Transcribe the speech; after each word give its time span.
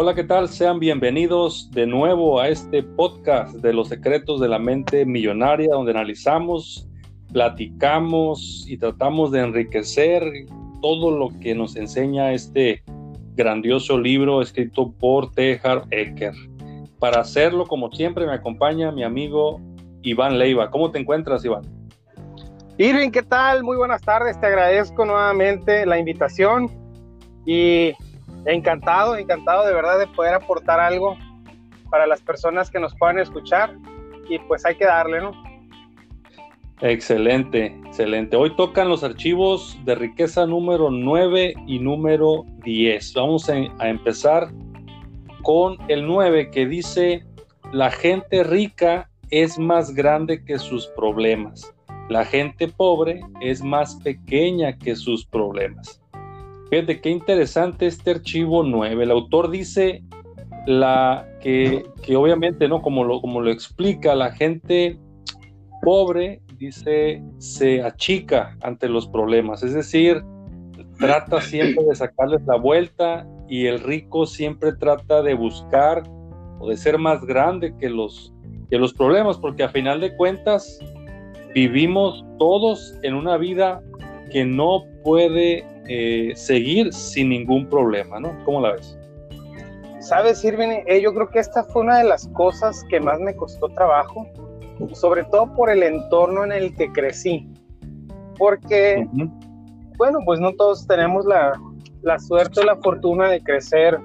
Hola, 0.00 0.14
¿qué 0.14 0.22
tal? 0.22 0.48
Sean 0.48 0.78
bienvenidos 0.78 1.72
de 1.72 1.84
nuevo 1.84 2.38
a 2.38 2.48
este 2.48 2.84
podcast 2.84 3.56
de 3.56 3.72
los 3.72 3.88
secretos 3.88 4.40
de 4.40 4.46
la 4.46 4.60
mente 4.60 5.04
millonaria, 5.04 5.74
donde 5.74 5.90
analizamos, 5.90 6.88
platicamos 7.32 8.64
y 8.68 8.78
tratamos 8.78 9.32
de 9.32 9.40
enriquecer 9.40 10.22
todo 10.80 11.10
lo 11.10 11.30
que 11.40 11.52
nos 11.52 11.74
enseña 11.74 12.32
este 12.32 12.84
grandioso 13.34 13.98
libro 13.98 14.40
escrito 14.40 14.92
por 15.00 15.32
T. 15.32 15.60
Ecker. 15.90 16.34
Para 17.00 17.22
hacerlo, 17.22 17.66
como 17.66 17.90
siempre, 17.90 18.24
me 18.24 18.34
acompaña 18.34 18.92
mi 18.92 19.02
amigo 19.02 19.60
Iván 20.02 20.38
Leiva. 20.38 20.70
¿Cómo 20.70 20.92
te 20.92 21.00
encuentras, 21.00 21.44
Iván? 21.44 21.62
Irving, 22.76 23.10
¿qué 23.10 23.24
tal? 23.24 23.64
Muy 23.64 23.76
buenas 23.76 24.02
tardes. 24.02 24.40
Te 24.40 24.46
agradezco 24.46 25.04
nuevamente 25.04 25.84
la 25.86 25.98
invitación 25.98 26.70
y 27.44 27.94
encantado, 28.46 29.16
encantado 29.16 29.66
de 29.66 29.74
verdad 29.74 29.98
de 29.98 30.06
poder 30.08 30.34
aportar 30.34 30.80
algo 30.80 31.16
para 31.90 32.06
las 32.06 32.20
personas 32.20 32.70
que 32.70 32.78
nos 32.78 32.94
puedan 32.94 33.18
escuchar 33.18 33.74
y 34.28 34.38
pues 34.40 34.64
hay 34.64 34.76
que 34.76 34.84
darle, 34.84 35.20
¿no? 35.20 35.32
Excelente, 36.80 37.66
excelente. 37.86 38.36
Hoy 38.36 38.54
tocan 38.54 38.88
los 38.88 39.02
archivos 39.02 39.76
de 39.84 39.96
riqueza 39.96 40.46
número 40.46 40.90
9 40.90 41.54
y 41.66 41.80
número 41.80 42.44
10. 42.64 43.14
Vamos 43.14 43.50
a, 43.50 43.56
empezar 43.88 44.52
con 45.42 45.76
el 45.88 46.06
9 46.06 46.50
que 46.50 46.66
dice, 46.66 47.24
la 47.72 47.90
gente 47.90 48.44
rica 48.44 49.10
es 49.30 49.58
más 49.58 49.92
grande 49.92 50.44
que 50.44 50.58
sus 50.58 50.86
problemas. 50.88 51.74
La 52.08 52.24
gente 52.24 52.68
pobre 52.68 53.20
es 53.40 53.60
más 53.60 53.96
pequeña 53.96 54.78
que 54.78 54.94
sus 54.94 55.26
problemas. 55.26 55.97
Fíjate 56.70 57.00
qué 57.00 57.10
interesante 57.10 57.86
este 57.86 58.10
archivo 58.10 58.62
9. 58.62 59.04
El 59.04 59.10
autor 59.10 59.50
dice 59.50 60.02
la, 60.66 61.26
que, 61.40 61.84
obviamente, 62.14 62.68
¿no? 62.68 62.82
Como 62.82 63.04
lo, 63.04 63.20
como 63.22 63.40
lo 63.40 63.50
explica, 63.50 64.14
la 64.14 64.32
gente 64.32 64.98
pobre, 65.82 66.42
dice, 66.58 67.22
se 67.38 67.82
achica 67.82 68.56
ante 68.62 68.88
los 68.88 69.06
problemas. 69.08 69.62
Es 69.62 69.72
decir, 69.72 70.22
trata 70.98 71.40
siempre 71.40 71.84
de 71.84 71.94
sacarles 71.94 72.42
la 72.46 72.56
vuelta 72.56 73.26
y 73.48 73.66
el 73.66 73.80
rico 73.80 74.26
siempre 74.26 74.74
trata 74.74 75.22
de 75.22 75.32
buscar 75.32 76.02
o 76.58 76.68
de 76.68 76.76
ser 76.76 76.98
más 76.98 77.24
grande 77.24 77.74
que 77.78 77.88
los, 77.88 78.34
que 78.68 78.76
los 78.76 78.92
problemas, 78.92 79.38
porque 79.38 79.62
a 79.62 79.70
final 79.70 80.00
de 80.00 80.14
cuentas 80.16 80.78
vivimos 81.54 82.24
todos 82.38 82.94
en 83.02 83.14
una 83.14 83.38
vida 83.38 83.80
que 84.30 84.44
no 84.44 84.84
puede 85.02 85.64
eh, 85.88 86.32
seguir 86.36 86.92
sin 86.92 87.30
ningún 87.30 87.68
problema, 87.68 88.20
¿no? 88.20 88.32
¿Cómo 88.44 88.60
la 88.60 88.72
ves? 88.72 88.98
Sabes, 90.00 90.44
Irving, 90.44 90.82
eh, 90.86 91.00
yo 91.02 91.12
creo 91.14 91.28
que 91.28 91.38
esta 91.38 91.64
fue 91.64 91.82
una 91.82 91.98
de 91.98 92.04
las 92.04 92.28
cosas 92.28 92.84
que 92.88 93.00
más 93.00 93.18
me 93.20 93.34
costó 93.34 93.68
trabajo, 93.70 94.26
sobre 94.92 95.24
todo 95.24 95.52
por 95.54 95.70
el 95.70 95.82
entorno 95.82 96.44
en 96.44 96.52
el 96.52 96.74
que 96.76 96.92
crecí. 96.92 97.48
Porque, 98.38 99.06
bueno, 99.96 100.20
pues 100.24 100.38
no 100.38 100.52
todos 100.52 100.86
tenemos 100.86 101.24
la, 101.26 101.60
la 102.02 102.18
suerte 102.18 102.60
o 102.60 102.64
la 102.64 102.76
fortuna 102.76 103.28
de 103.28 103.42
crecer 103.42 103.98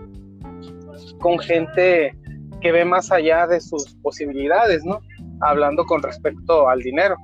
con 1.20 1.38
gente 1.40 2.16
que 2.62 2.72
ve 2.72 2.86
más 2.86 3.12
allá 3.12 3.46
de 3.46 3.62
sus 3.62 3.96
posibilidades, 4.02 4.84
¿no? 4.84 5.00
Hablando 5.42 5.86
con 5.86 6.02
respecto 6.02 6.70
al 6.70 6.80
dinero. 6.80 7.16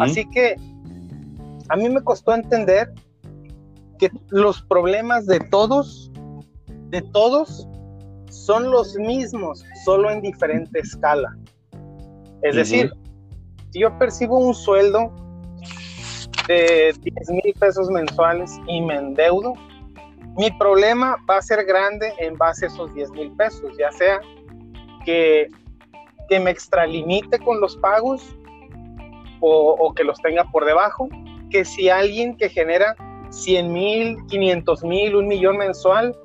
Así 0.00 0.24
que 0.30 0.54
a 1.68 1.76
mí 1.76 1.88
me 1.88 2.02
costó 2.02 2.34
entender 2.34 2.92
que 4.00 4.10
los 4.30 4.62
problemas 4.62 5.26
de 5.26 5.38
todos, 5.38 6.10
de 6.88 7.02
todos, 7.12 7.68
son 8.30 8.70
los 8.70 8.96
mismos, 8.96 9.62
solo 9.84 10.10
en 10.10 10.22
diferente 10.22 10.80
escala. 10.80 11.36
Es 12.42 12.56
decir, 12.56 12.90
si 13.70 13.80
yo 13.80 13.96
percibo 13.98 14.38
un 14.38 14.54
sueldo 14.54 15.14
de 16.48 16.94
10 16.98 17.30
mil 17.30 17.54
pesos 17.60 17.90
mensuales 17.90 18.58
y 18.66 18.80
me 18.80 18.96
endeudo, 18.96 19.52
mi 20.38 20.50
problema 20.52 21.16
va 21.28 21.36
a 21.36 21.42
ser 21.42 21.64
grande 21.66 22.14
en 22.18 22.38
base 22.38 22.64
a 22.64 22.68
esos 22.68 22.94
10 22.94 23.10
mil 23.10 23.32
pesos, 23.36 23.76
ya 23.78 23.92
sea 23.92 24.20
que, 25.04 25.48
que 26.30 26.40
me 26.40 26.50
extralimite 26.50 27.38
con 27.40 27.60
los 27.60 27.76
pagos 27.76 28.34
o, 29.40 29.76
o 29.78 29.92
que 29.92 30.04
los 30.04 30.18
tenga 30.22 30.44
por 30.50 30.64
debajo, 30.64 31.08
que 31.50 31.64
si 31.64 31.90
alguien 31.90 32.36
que 32.36 32.48
genera 32.48 32.96
100 33.30 33.72
mil, 33.72 34.16
500 34.26 34.84
mil, 34.84 35.16
un 35.16 35.28
millón 35.28 35.56
mensual, 35.56 36.16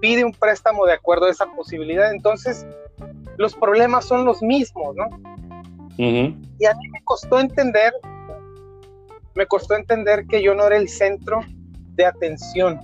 pide 0.00 0.24
un 0.24 0.32
préstamo 0.32 0.86
de 0.86 0.92
acuerdo 0.92 1.26
a 1.26 1.30
esa 1.30 1.46
posibilidad. 1.46 2.12
Entonces, 2.12 2.66
los 3.38 3.54
problemas 3.54 4.04
son 4.04 4.24
los 4.24 4.42
mismos, 4.42 4.94
¿no? 4.96 5.08
Y 5.96 6.66
a 6.66 6.74
mí 6.74 6.88
me 6.92 7.02
costó 7.04 7.38
entender, 7.40 7.92
me 9.34 9.46
costó 9.46 9.74
entender 9.74 10.26
que 10.26 10.42
yo 10.42 10.54
no 10.54 10.66
era 10.66 10.76
el 10.76 10.88
centro 10.88 11.40
de 11.94 12.04
atención, 12.04 12.80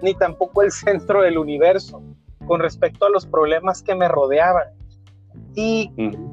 ni 0.00 0.14
tampoco 0.14 0.62
el 0.62 0.70
centro 0.70 1.22
del 1.22 1.38
universo 1.38 2.02
con 2.46 2.60
respecto 2.60 3.06
a 3.06 3.10
los 3.10 3.26
problemas 3.26 3.82
que 3.82 3.94
me 3.94 4.08
rodeaban. 4.08 4.68
Y 5.54 5.90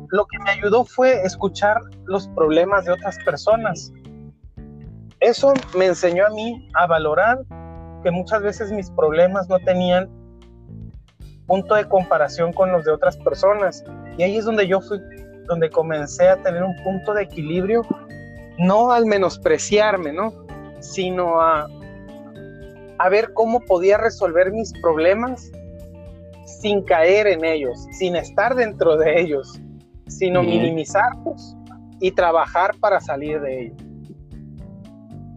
lo 0.09 0.25
que 0.25 0.39
me 0.39 0.51
ayudó 0.51 0.85
fue 0.85 1.21
escuchar 1.23 1.81
los 2.05 2.27
problemas 2.29 2.85
de 2.85 2.93
otras 2.93 3.17
personas, 3.25 3.91
eso 5.19 5.53
me 5.77 5.87
enseñó 5.87 6.25
a 6.25 6.29
mí 6.29 6.69
a 6.75 6.87
valorar 6.87 7.39
que 8.03 8.11
muchas 8.11 8.41
veces 8.41 8.71
mis 8.71 8.89
problemas 8.91 9.49
no 9.49 9.59
tenían 9.59 10.09
punto 11.45 11.75
de 11.75 11.85
comparación 11.87 12.53
con 12.53 12.71
los 12.71 12.85
de 12.85 12.91
otras 12.91 13.17
personas. 13.17 13.83
Y 14.17 14.23
ahí 14.23 14.37
es 14.37 14.45
donde 14.45 14.67
yo 14.67 14.79
fui, 14.79 14.99
donde 15.47 15.69
comencé 15.69 16.29
a 16.29 16.37
tener 16.37 16.63
un 16.63 16.75
punto 16.83 17.13
de 17.13 17.23
equilibrio, 17.23 17.81
no 18.57 18.91
al 18.91 19.05
menospreciarme, 19.05 20.13
¿no? 20.13 20.31
Sino 20.79 21.41
a, 21.41 21.67
a 22.99 23.09
ver 23.09 23.33
cómo 23.33 23.59
podía 23.61 23.97
resolver 23.97 24.51
mis 24.51 24.71
problemas 24.81 25.51
sin 26.45 26.83
caer 26.83 27.27
en 27.27 27.43
ellos, 27.43 27.85
sin 27.97 28.15
estar 28.15 28.55
dentro 28.55 28.95
de 28.97 29.19
ellos, 29.19 29.59
sino 30.07 30.43
minimizarlos 30.43 31.55
y 31.99 32.11
trabajar 32.11 32.75
para 32.79 32.99
salir 33.01 33.41
de 33.41 33.65
ellos. 33.65 33.88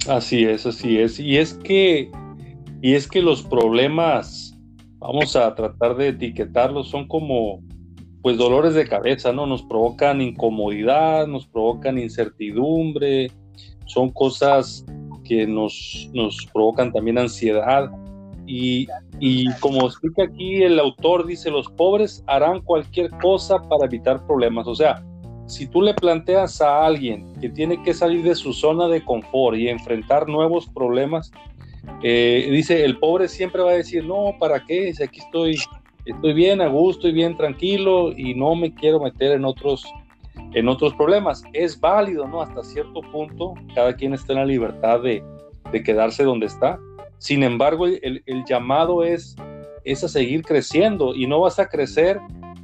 Así 0.09 0.45
es, 0.45 0.67
así 0.67 0.99
es. 0.99 1.21
Y 1.21 1.39
es 1.39 1.55
que, 1.55 2.11
y 2.81 2.95
es 2.95 3.07
que 3.07 3.23
los 3.23 3.43
problemas, 3.43 4.59
vamos 4.99 5.37
a 5.37 5.55
tratar 5.55 5.97
de 5.97 6.09
etiquetarlos, 6.09 6.89
son 6.89 7.07
como 7.07 7.63
pues 8.23 8.37
dolores 8.37 8.75
de 8.75 8.87
cabeza, 8.87 9.33
¿no? 9.33 9.47
Nos 9.47 9.63
provocan 9.63 10.21
incomodidad, 10.21 11.27
nos 11.27 11.47
provocan 11.47 11.99
incertidumbre, 11.99 13.31
son 13.87 14.11
cosas 14.11 14.85
que 15.25 15.47
nos, 15.47 16.09
nos 16.15 16.47
provocan 16.53 16.93
también 16.93 17.19
ansiedad. 17.19 17.91
Y, 18.47 18.87
y 19.19 19.53
como 19.61 19.87
explica 19.87 20.25
aquí 20.25 20.63
el 20.63 20.79
autor, 20.79 21.27
dice, 21.27 21.51
los 21.51 21.69
pobres 21.69 22.25
harán 22.27 22.61
cualquier 22.61 23.11
cosa 23.11 23.61
para 23.69 23.87
evitar 23.87 24.25
problemas. 24.27 24.67
O 24.67 24.75
sea, 24.75 25.05
si 25.47 25.67
tú 25.67 25.83
le 25.83 25.95
planteas 25.95 26.61
a 26.61 26.85
alguien 26.85 27.33
que 27.41 27.49
tiene 27.49 27.83
que 27.83 27.95
salir 27.95 28.23
de 28.25 28.35
su 28.35 28.53
zona 28.53 28.89
de 28.89 29.05
confort 29.05 29.57
y 29.57 29.69
enfrentar 29.69 30.29
nuevos 30.29 30.67
problemas, 30.67 31.33
eh, 32.03 32.49
dice, 32.51 32.85
el 32.85 32.99
pobre 32.99 33.29
siempre 33.29 33.63
va 33.63 33.71
a 33.71 33.75
decir, 33.75 34.05
no, 34.05 34.37
¿para 34.39 34.65
qué? 34.65 34.93
Si 34.95 35.03
aquí 35.03 35.21
estoy, 35.21 35.59
estoy 36.05 36.33
bien 36.33 36.61
a 36.61 36.69
gusto 36.69 37.09
y 37.09 37.13
bien 37.13 37.37
tranquilo 37.37 38.13
y 38.17 38.35
no 38.35 38.55
me 38.55 38.73
quiero 38.75 39.01
meter 39.01 39.33
en 39.33 39.45
otros, 39.45 39.85
en 40.55 40.69
otros 40.69 40.95
problemas. 40.95 41.43
Es 41.53 41.79
válido, 41.79 42.27
¿no? 42.27 42.41
Hasta 42.41 42.63
cierto 42.63 43.01
punto, 43.01 43.55
cada 43.75 43.95
quien 43.95 44.15
está 44.15 44.33
en 44.33 44.39
la 44.41 44.47
libertad 44.47 45.01
de, 45.01 45.23
de 45.71 45.83
quedarse 45.83 46.25
donde 46.25 46.47
está. 46.47 46.79
Sin 47.19 47.43
embargo, 47.43 47.87
el, 47.87 48.23
el 48.27 48.45
llamado 48.45 49.05
es, 49.05 49.37
es 49.85 50.03
a 50.05 50.09
seguir 50.09 50.43
creciendo 50.43 51.15
y 51.15 51.27
no 51.27 51.41
vas 51.41 51.59
a 51.59 51.69
crecer 51.69 52.21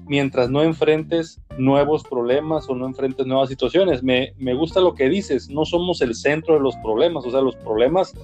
mientras 0.08 0.50
no 0.50 0.62
enfrentes 0.62 1.40
nuevos 1.58 2.02
problemas 2.02 2.68
o 2.68 2.74
no 2.74 2.86
enfrentes 2.86 3.26
nuevas 3.26 3.50
situaciones. 3.50 4.02
Me, 4.02 4.32
gusta 4.54 4.80
lo 4.80 4.94
que 4.94 5.08
dices, 5.08 5.48
no 5.50 5.64
somos 5.64 6.00
el 6.00 6.14
centro 6.14 6.54
de 6.54 6.60
los 6.60 6.74
problemas, 6.76 7.24
o 7.26 7.30
sea, 7.30 7.40
los 7.40 7.56
problemas 7.56 8.14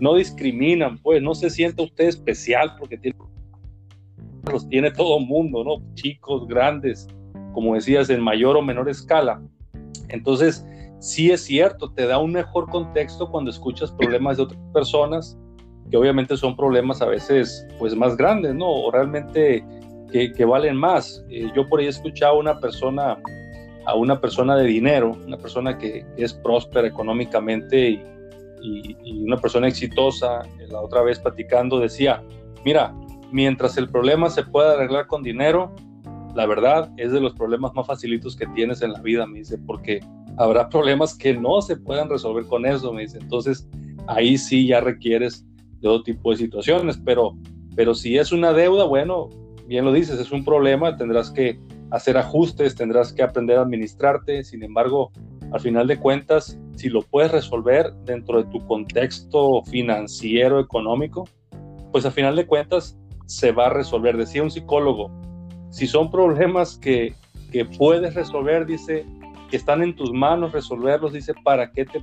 no 0.00 0.14
discriminan, 0.14 0.98
pues 0.98 1.22
no 1.22 1.34
se 1.34 1.48
siente 1.48 1.82
usted 1.82 2.04
especial 2.06 2.76
porque 2.78 2.98
tiene, 2.98 3.16
los 4.50 4.68
tiene 4.68 4.90
todo 4.90 5.18
mundo, 5.20 5.64
¿no? 5.64 5.94
Chicos, 5.94 6.46
grandes, 6.46 7.08
como 7.54 7.74
decías, 7.74 8.10
en 8.10 8.20
mayor 8.20 8.56
o 8.56 8.62
menor 8.62 8.88
escala. 8.88 9.40
Entonces, 10.08 10.66
sí 10.98 11.30
es 11.30 11.42
cierto, 11.44 11.90
te 11.92 12.06
da 12.06 12.18
un 12.18 12.32
mejor 12.32 12.68
contexto 12.68 13.30
cuando 13.30 13.50
escuchas 13.50 13.90
problemas 13.92 14.36
de 14.36 14.42
otras 14.44 14.60
personas, 14.72 15.38
que 15.90 15.96
obviamente 15.96 16.36
son 16.36 16.56
problemas 16.56 17.00
a 17.00 17.06
veces 17.06 17.66
pues 17.78 17.94
más 17.94 18.16
grandes, 18.16 18.54
¿no? 18.54 18.70
O 18.70 18.90
realmente 18.90 19.64
que, 20.12 20.44
valen 20.44 20.76
más. 20.76 21.24
Eh, 21.28 21.50
yo 21.56 21.68
por 21.68 21.80
ahí 21.80 21.88
he 21.88 22.24
a 22.24 22.32
una 22.32 22.60
persona, 22.60 23.18
a 23.86 23.94
una 23.94 24.20
persona 24.20 24.56
de 24.56 24.64
dinero, 24.64 25.16
una 25.26 25.38
persona 25.38 25.78
que, 25.78 26.04
es 26.16 26.34
próspera 26.34 26.86
económicamente 26.86 27.90
y, 27.90 28.06
una 29.24 29.36
persona 29.36 29.66
exitosa, 29.66 30.42
la 30.68 30.80
otra 30.80 31.02
vez 31.02 31.18
platicando 31.18 31.80
decía, 31.80 32.22
mira, 32.64 32.94
mientras 33.32 33.76
el 33.76 33.88
problema 33.88 34.30
se 34.30 34.44
pueda 34.44 34.74
arreglar 34.74 35.08
con 35.08 35.24
dinero, 35.24 35.74
la 36.36 36.46
verdad 36.46 36.88
es 36.96 37.10
de 37.10 37.20
los 37.20 37.34
problemas 37.34 37.74
más 37.74 37.86
facilitos 37.86 38.36
que 38.36 38.46
tienes 38.48 38.80
en 38.82 38.92
la 38.92 39.00
vida, 39.00 39.26
me 39.26 39.40
dice, 39.40 39.58
porque 39.58 40.00
habrá 40.36 40.68
problemas 40.68 41.16
que 41.16 41.34
no 41.34 41.60
se 41.60 41.76
puedan 41.76 42.08
resolver 42.08 42.46
con 42.46 42.64
eso, 42.64 42.92
me 42.92 43.02
dice. 43.02 43.18
Entonces, 43.18 43.68
ahí 44.06 44.38
sí 44.38 44.68
ya 44.68 44.80
requieres 44.80 45.44
de 45.80 45.88
otro 45.88 46.04
tipo 46.04 46.30
de 46.30 46.36
situaciones, 46.36 47.00
pero, 47.04 47.36
pero 47.74 47.94
si 47.94 48.16
es 48.16 48.30
una 48.30 48.52
deuda, 48.52 48.84
bueno, 48.84 49.28
bien 49.66 49.84
lo 49.84 49.92
dices, 49.92 50.18
es 50.18 50.32
un 50.32 50.44
problema, 50.44 50.96
tendrás 50.96 51.30
que 51.30 51.60
hacer 51.90 52.16
ajustes, 52.16 52.74
tendrás 52.74 53.12
que 53.12 53.22
aprender 53.22 53.58
a 53.58 53.62
administrarte, 53.62 54.44
sin 54.44 54.62
embargo, 54.62 55.12
al 55.52 55.60
final 55.60 55.86
de 55.86 55.98
cuentas, 55.98 56.58
si 56.76 56.88
lo 56.88 57.02
puedes 57.02 57.30
resolver 57.30 57.92
dentro 58.04 58.42
de 58.42 58.50
tu 58.50 58.66
contexto 58.66 59.62
financiero, 59.64 60.58
económico, 60.58 61.28
pues 61.92 62.06
al 62.06 62.12
final 62.12 62.36
de 62.36 62.46
cuentas 62.46 62.98
se 63.26 63.52
va 63.52 63.66
a 63.66 63.70
resolver. 63.70 64.16
Decía 64.16 64.42
un 64.42 64.50
psicólogo, 64.50 65.10
si 65.70 65.86
son 65.86 66.10
problemas 66.10 66.78
que, 66.78 67.14
que 67.50 67.66
puedes 67.66 68.14
resolver, 68.14 68.64
dice, 68.64 69.04
que 69.50 69.58
están 69.58 69.82
en 69.82 69.94
tus 69.94 70.10
manos 70.10 70.52
resolverlos, 70.52 71.12
dice, 71.12 71.34
¿para 71.44 71.70
qué, 71.72 71.84
te, 71.84 72.02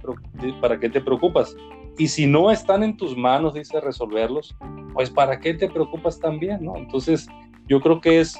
¿para 0.62 0.80
qué 0.80 0.88
te 0.88 1.02
preocupas? 1.02 1.56
Y 1.98 2.08
si 2.08 2.28
no 2.28 2.52
están 2.52 2.84
en 2.84 2.96
tus 2.96 3.18
manos, 3.18 3.56
dice, 3.56 3.82
resolverlos, 3.82 4.56
pues 4.94 5.10
¿para 5.10 5.40
qué 5.40 5.56
te 5.56 5.68
preocupas 5.68 6.20
también? 6.20 6.64
¿no? 6.64 6.78
Entonces, 6.78 7.28
yo 7.69 7.80
creo 7.80 8.01
que 8.01 8.19
es 8.19 8.36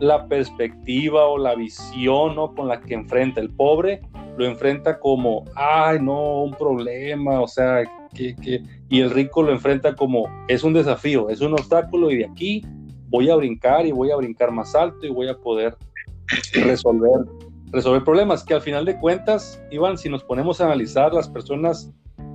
la 0.00 0.26
perspectiva 0.26 1.26
o 1.26 1.38
la 1.38 1.54
visión 1.54 2.34
¿no? 2.34 2.54
con 2.54 2.66
la 2.66 2.80
que 2.80 2.94
enfrenta 2.94 3.40
el 3.40 3.50
pobre, 3.50 4.00
lo 4.36 4.46
enfrenta 4.46 4.98
como, 4.98 5.44
ay, 5.54 5.98
no, 6.00 6.42
un 6.42 6.52
problema, 6.52 7.40
o 7.40 7.46
sea, 7.46 7.84
que, 8.14 8.34
que, 8.36 8.62
y 8.88 9.00
el 9.00 9.10
rico 9.10 9.42
lo 9.42 9.52
enfrenta 9.52 9.94
como, 9.94 10.28
es 10.48 10.64
un 10.64 10.72
desafío, 10.72 11.28
es 11.28 11.40
un 11.42 11.52
obstáculo 11.52 12.10
y 12.10 12.16
de 12.16 12.24
aquí 12.24 12.64
voy 13.08 13.28
a 13.28 13.36
brincar 13.36 13.86
y 13.86 13.92
voy 13.92 14.10
a 14.10 14.16
brincar 14.16 14.50
más 14.50 14.74
alto 14.74 15.06
y 15.06 15.10
voy 15.10 15.28
a 15.28 15.36
poder 15.36 15.76
resolver, 16.54 17.26
resolver 17.66 18.02
problemas, 18.02 18.42
que 18.42 18.54
al 18.54 18.62
final 18.62 18.86
de 18.86 18.98
cuentas, 18.98 19.62
Iván, 19.70 19.98
si 19.98 20.08
nos 20.08 20.24
ponemos 20.24 20.60
a 20.60 20.64
analizar 20.64 21.12
las 21.12 21.28
personas 21.28 21.92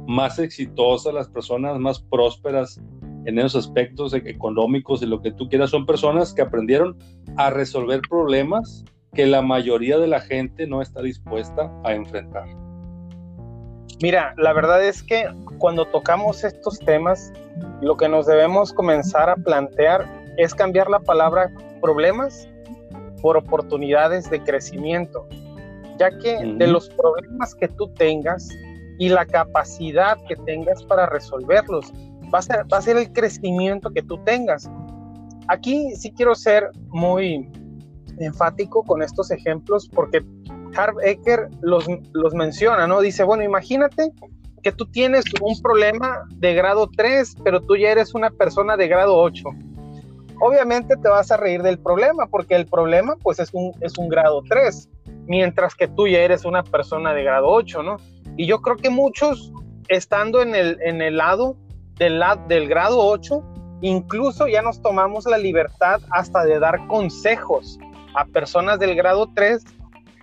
más 0.08 0.38
exitosas, 0.38 1.14
las 1.14 1.28
personas 1.28 1.80
más 1.80 2.00
prósperas 2.00 2.80
en 3.28 3.38
esos 3.40 3.68
aspectos 3.68 4.14
económicos 4.14 5.02
y 5.02 5.06
lo 5.06 5.22
que 5.22 5.32
tú 5.32 5.50
quieras, 5.50 5.70
son 5.70 5.86
personas 5.86 6.34
que 6.34 6.42
aprendieron 6.42 6.98
a 7.36 7.50
resolver 7.50 8.00
problemas 8.10 8.86
que 9.14 9.26
la 9.26 9.42
mayoría 9.42 9.98
de 9.98 10.08
la 10.08 10.22
gente 10.22 10.66
no 10.66 10.82
está 10.82 11.02
dispuesta 11.02 11.70
a 11.84 11.94
enfrentar. 11.94 12.48
Mira, 14.02 14.34
la 14.38 14.54
verdad 14.54 14.82
es 14.82 15.04
que 15.04 15.26
cuando 15.58 15.86
tocamos 15.86 16.46
estos 16.46 16.80
temas, 16.80 17.34
lo 17.82 17.98
que 17.98 18.08
nos 18.08 18.28
debemos 18.28 18.72
comenzar 18.72 19.30
a 19.30 19.36
plantear 19.36 20.06
es 20.38 20.56
cambiar 20.56 20.90
la 20.90 21.00
palabra 21.00 21.52
problemas 21.82 22.48
por 23.22 23.36
oportunidades 23.36 24.30
de 24.30 24.42
crecimiento, 24.42 25.28
ya 26.00 26.18
que 26.18 26.38
de 26.46 26.68
los 26.68 26.90
problemas 26.90 27.56
que 27.56 27.68
tú 27.68 27.90
tengas 27.96 28.48
y 29.00 29.10
la 29.10 29.26
capacidad 29.26 30.18
que 30.28 30.38
tengas 30.38 30.82
para 30.84 31.08
resolverlos, 31.08 31.92
va 32.34 32.40
a 32.40 32.42
ser, 32.42 32.66
va 32.72 33.00
el 33.00 33.12
crecimiento 33.14 33.92
que 33.92 34.02
tú 34.02 34.18
tengas. 34.24 34.70
Aquí 35.48 35.96
sí 35.96 36.12
quiero 36.12 36.36
ser 36.36 36.70
muy 36.90 37.50
enfático 38.20 38.84
con 38.84 39.02
estos 39.02 39.32
ejemplos 39.32 39.90
porque 39.94 40.24
Harv 40.76 41.00
Ecker 41.02 41.50
los, 41.62 41.88
los 42.14 42.34
menciona, 42.34 42.88
¿no? 42.88 43.02
Dice, 43.02 43.24
bueno, 43.24 43.44
imagínate 43.44 44.12
que 44.64 44.72
tú 44.72 44.86
tienes 44.86 45.24
un 45.42 45.60
problema 45.62 46.24
de 46.36 46.54
grado 46.54 46.90
3, 46.96 47.36
pero 47.44 47.62
tú 47.62 47.78
ya 47.78 47.90
eres 47.90 48.14
una 48.14 48.30
persona 48.30 48.76
de 48.76 48.88
grado 48.88 49.16
8. 49.16 49.44
Obviamente 50.40 50.96
te 50.98 51.10
vas 51.10 51.32
a 51.32 51.38
reír 51.38 51.64
del 51.64 51.80
problema, 51.80 52.28
porque 52.28 52.56
el 52.56 52.68
problema 52.68 53.16
pues 53.22 53.40
es 53.40 53.50
un, 53.54 53.72
es 53.82 53.98
un 53.98 54.10
grado 54.10 54.44
3, 54.48 54.90
mientras 55.26 55.74
que 55.74 55.88
tú 55.88 56.08
ya 56.08 56.20
eres 56.20 56.46
una 56.46 56.64
persona 56.64 57.14
de 57.14 57.24
grado 57.24 57.48
8, 57.48 57.84
¿no? 57.84 57.98
Y 58.36 58.46
yo 58.46 58.62
creo 58.62 58.78
que 58.78 58.90
muchos, 58.90 59.52
estando 59.88 60.42
en 60.42 60.54
el, 60.54 60.78
en 60.82 61.02
el 61.02 61.18
lado 61.18 61.56
del, 62.00 62.24
del 62.48 62.68
grado 62.68 63.00
8, 63.00 63.44
incluso 63.82 64.48
ya 64.48 64.62
nos 64.62 64.82
tomamos 64.82 65.26
la 65.26 65.38
libertad 65.38 66.02
hasta 66.12 66.44
de 66.44 66.60
dar 66.60 66.86
consejos 66.88 67.80
a 68.16 68.26
personas 68.26 68.80
del 68.80 68.96
grado 68.96 69.30
3 69.34 69.64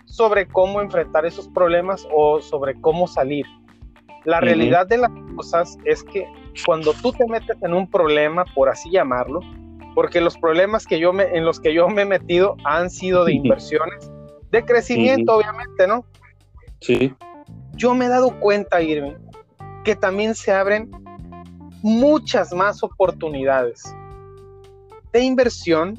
sobre 0.05 0.47
cómo 0.47 0.81
enfrentar 0.81 1.27
esos 1.27 1.49
problemas 1.49 2.07
o 2.13 2.41
sobre 2.41 2.81
cómo 2.81 3.07
salir. 3.07 3.47
La 4.25 4.41
realidad 4.41 4.87
de 4.87 4.99
las 4.99 5.11
cosas 5.37 5.77
es 5.85 6.03
que 6.05 6.27
cuando 6.65 6.95
tú 6.95 7.13
te 7.13 7.27
metes 7.27 7.57
en 7.63 7.75
un 7.75 7.91
problema, 7.91 8.45
por 8.55 8.69
así 8.69 8.91
llamarlo, 8.91 9.41
porque 9.95 10.21
los 10.21 10.37
problemas 10.39 10.87
que 10.87 10.99
yo 10.99 11.13
me, 11.13 11.25
en 11.25 11.45
los 11.45 11.61
que 11.61 11.75
yo 11.75 11.89
me 11.89 12.03
he 12.03 12.07
metido 12.07 12.57
han 12.65 12.91
sido 12.91 13.25
de 13.25 13.35
inversiones, 13.35 14.11
de 14.51 14.65
crecimiento, 14.65 15.37
obviamente, 15.37 15.87
¿no? 15.87 16.05
Sí. 16.81 17.15
Yo 17.75 17.95
me 17.95 18.07
he 18.07 18.09
dado 18.09 18.39
cuenta, 18.41 18.81
Irving, 18.81 19.17
que 19.85 19.95
también 19.95 20.35
se 20.35 20.53
abren 20.53 20.91
muchas 21.85 22.51
más 22.55 22.83
oportunidades 22.83 23.85
de 25.13 25.21
inversión, 25.21 25.95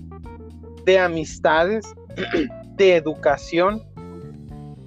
de 0.83 0.97
amistades, 0.97 1.85
de 2.75 2.95
educación. 2.95 3.83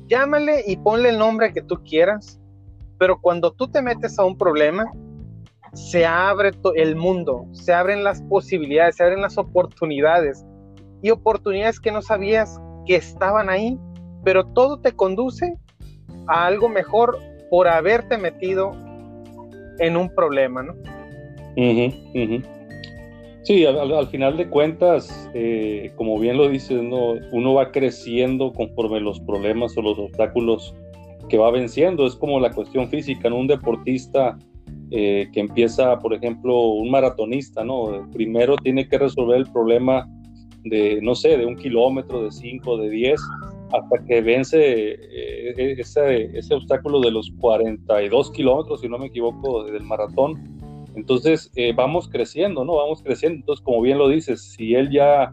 Llámale 0.09 0.65
y 0.67 0.77
ponle 0.77 1.11
el 1.11 1.19
nombre 1.19 1.53
que 1.53 1.63
tú 1.63 1.85
quieras, 1.85 2.41
pero 2.99 3.21
cuando 3.21 3.53
tú 3.53 3.69
te 3.69 3.81
metes 3.81 4.19
a 4.19 4.25
un 4.25 4.37
problema, 4.37 4.87
se 5.73 6.05
abre 6.05 6.51
el 6.75 6.97
mundo, 6.97 7.47
se 7.53 7.73
abren 7.73 8.03
las 8.03 8.21
posibilidades, 8.23 8.97
se 8.97 9.05
abren 9.05 9.23
las 9.23 9.39
oportunidades 9.39 10.45
y 11.01 11.11
oportunidades 11.11 11.79
que 11.79 11.93
no 11.93 12.03
sabías 12.03 12.61
que 12.87 12.97
estaban 12.97 13.51
ahí, 13.51 13.79
pero 14.25 14.45
todo 14.47 14.81
te 14.81 14.91
conduce 14.91 15.57
a 16.27 16.47
algo 16.47 16.69
mejor 16.69 17.21
por 17.51 17.69
haberte 17.69 18.19
metido 18.19 18.88
en 19.79 19.97
un 19.97 20.15
problema, 20.15 20.63
¿no? 20.63 20.75
Sí, 23.43 23.65
al, 23.65 24.07
final 24.09 24.37
de 24.37 24.49
cuentas, 24.49 25.31
eh, 25.33 25.91
como 25.97 26.19
bien 26.19 26.37
lo 26.37 26.49
dices, 26.49 26.83
¿no? 26.83 27.15
uno 27.33 27.55
va 27.55 27.73
creciendo 27.73 28.53
conforme 28.53 29.01
los 29.01 29.21
problemas 29.21 29.77
o 29.79 29.83
los 29.83 29.99
obstáculos 29.99 30.75
que 31.29 31.39
va 31.39 31.51
venciendo. 31.51 32.07
Es 32.07 32.15
como 32.15 32.41
la 32.41 32.51
cuestión 32.51 32.89
física, 32.89 33.31
¿no? 33.31 33.39
Un 33.39 33.47
deportista 33.47 34.37
eh, 34.91 35.29
que 35.33 35.41
empieza, 35.41 35.99
por 35.99 36.13
ejemplo, 36.15 36.59
un 36.61 36.91
maratonista, 36.91 37.65
¿no? 37.65 38.09
Primero 38.13 38.57
tiene 38.57 38.87
que 38.89 38.99
resolver 38.99 39.39
el 39.39 39.51
problema 39.51 40.07
de, 40.65 41.01
no 41.03 41.15
sé, 41.15 41.39
de 41.39 41.47
un 41.47 41.57
kilómetro, 41.57 42.25
de 42.25 42.31
cinco, 42.31 42.77
de 42.77 42.91
diez, 42.91 43.21
hasta 43.73 44.05
que 44.07 44.21
vence 44.21 44.93
eh, 44.93 45.55
e, 45.57 45.77
ese, 45.79 46.37
ese, 46.37 46.55
obstáculo 46.55 47.01
de 47.01 47.11
los 47.11 47.31
42 47.39 48.31
kilómetros, 48.31 48.81
si 48.81 48.89
no 48.89 48.99
me 48.99 49.07
equivoco, 49.07 49.65
del 49.65 49.83
maratón. 49.83 50.59
Entonces 50.95 51.51
eh, 51.55 51.73
vamos 51.75 52.09
creciendo, 52.09 52.65
¿no? 52.65 52.77
Vamos 52.77 53.03
creciendo. 53.03 53.41
Entonces, 53.41 53.65
como 53.65 53.83
bien 53.83 53.99
lo 53.99 54.09
dices, 54.09 54.53
si 54.57 54.75
él 54.75 54.91
ya 54.91 55.33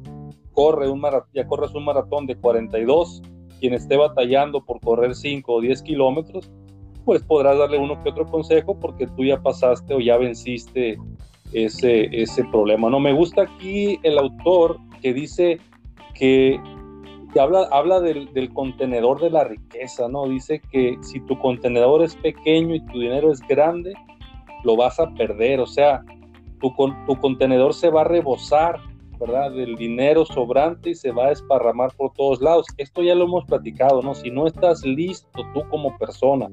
corre 0.51 0.89
un 0.89 0.99
maratón, 0.99 1.29
ya 1.33 1.47
corres 1.47 1.73
un 1.73 1.85
maratón 1.85 2.27
de 2.27 2.35
42, 2.35 3.21
quien 3.59 3.73
esté 3.73 3.97
batallando 3.97 4.63
por 4.63 4.79
correr 4.81 5.15
5 5.15 5.53
o 5.53 5.61
10 5.61 5.81
kilómetros, 5.81 6.51
pues 7.05 7.23
podrás 7.23 7.57
darle 7.57 7.77
uno 7.77 8.01
que 8.03 8.09
otro 8.09 8.25
consejo 8.25 8.79
porque 8.79 9.07
tú 9.07 9.23
ya 9.23 9.41
pasaste 9.41 9.93
o 9.93 9.99
ya 9.99 10.17
venciste 10.17 10.97
ese, 11.53 12.09
ese 12.11 12.43
problema. 12.45 12.89
No 12.89 12.99
me 12.99 13.13
gusta 13.13 13.43
aquí 13.43 13.99
el 14.03 14.17
autor 14.17 14.77
que 15.01 15.13
dice 15.13 15.59
que, 16.15 16.59
habla, 17.39 17.67
habla 17.71 17.99
del, 17.99 18.53
contenedor 18.53 19.19
de 19.21 19.29
la 19.29 19.43
riqueza, 19.43 20.07
¿no? 20.07 20.27
Dice 20.27 20.61
que 20.71 20.97
si 21.01 21.19
tu 21.21 21.37
contenedor 21.39 22.03
es 22.03 22.15
pequeño 22.15 22.75
y 22.75 22.85
tu 22.85 22.99
dinero 22.99 23.31
es 23.31 23.41
grande, 23.41 23.93
lo 24.63 24.75
vas 24.75 24.99
a 24.99 25.09
perder, 25.13 25.59
o 25.59 25.67
sea, 25.67 26.03
tu, 26.59 26.73
tu 27.05 27.19
contenedor 27.19 27.73
se 27.73 27.89
va 27.89 28.01
a 28.01 28.05
rebosar, 28.05 28.79
¿verdad? 29.19 29.51
Del 29.51 29.75
dinero 29.75 30.25
sobrante 30.25 30.91
y 30.91 30.95
se 30.95 31.11
va 31.11 31.27
a 31.27 31.29
desparramar 31.29 31.91
por 31.95 32.13
todos 32.13 32.41
lados. 32.41 32.65
Esto 32.77 33.01
ya 33.01 33.15
lo 33.15 33.25
hemos 33.25 33.45
platicado, 33.45 34.01
¿no? 34.01 34.13
Si 34.13 34.31
no 34.31 34.47
estás 34.47 34.83
listo 34.83 35.41
tú 35.53 35.63
como 35.69 35.97
persona 35.97 36.49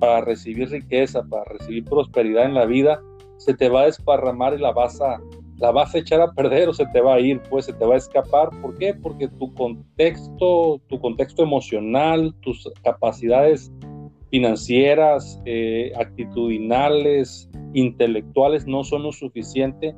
para 0.00 0.22
recibir 0.22 0.70
riqueza, 0.70 1.22
para 1.24 1.44
recibir 1.44 1.84
prosperidad 1.84 2.44
en 2.44 2.54
la 2.54 2.66
vida, 2.66 3.00
se 3.38 3.54
te 3.54 3.68
va 3.68 3.82
a 3.82 3.86
desparramar 3.86 4.54
y 4.54 4.58
la 4.58 4.72
vas 4.72 5.00
a, 5.00 5.20
la 5.58 5.70
vas 5.70 5.94
a 5.94 5.98
echar 5.98 6.20
a 6.20 6.32
perder 6.32 6.68
o 6.68 6.74
se 6.74 6.86
te 6.86 7.00
va 7.00 7.14
a 7.14 7.20
ir, 7.20 7.40
pues 7.48 7.66
se 7.66 7.72
te 7.72 7.84
va 7.84 7.94
a 7.94 7.98
escapar. 7.98 8.50
¿Por 8.60 8.76
qué? 8.78 8.94
Porque 8.94 9.28
tu 9.28 9.52
contexto, 9.54 10.80
tu 10.88 11.00
contexto 11.00 11.42
emocional, 11.42 12.34
tus 12.40 12.70
capacidades 12.82 13.72
financieras, 14.30 15.40
eh, 15.44 15.92
actitudinales, 15.98 17.48
intelectuales 17.74 18.66
no 18.66 18.84
son 18.84 19.04
lo 19.04 19.12
suficiente 19.12 19.94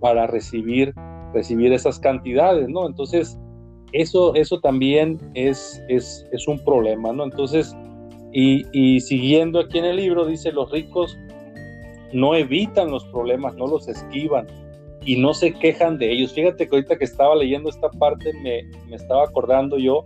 para 0.00 0.26
recibir, 0.26 0.92
recibir 1.32 1.72
esas 1.72 1.98
cantidades, 1.98 2.68
¿no? 2.68 2.86
Entonces, 2.86 3.38
eso, 3.92 4.34
eso 4.34 4.60
también 4.60 5.18
es, 5.34 5.82
es, 5.88 6.26
es 6.32 6.46
un 6.48 6.58
problema, 6.64 7.12
¿no? 7.12 7.24
Entonces, 7.24 7.76
y, 8.32 9.00
siguiendo 9.00 9.58
aquí 9.58 9.78
en 9.78 9.84
el 9.86 9.96
libro, 9.96 10.24
dice, 10.24 10.52
los 10.52 10.70
ricos 10.70 11.18
no 12.12 12.34
evitan 12.34 12.90
los 12.90 13.04
problemas, 13.06 13.56
no 13.56 13.66
los 13.66 13.88
esquivan, 13.88 14.46
y 15.04 15.16
no 15.16 15.34
se 15.34 15.52
quejan 15.52 15.98
de 15.98 16.12
ellos. 16.12 16.32
Fíjate 16.32 16.68
que 16.68 16.76
ahorita 16.76 16.98
que 16.98 17.04
estaba 17.04 17.34
leyendo 17.34 17.70
esta 17.70 17.90
parte 17.90 18.32
me, 18.34 18.64
me 18.88 18.96
estaba 18.96 19.24
acordando 19.24 19.78
yo 19.78 20.04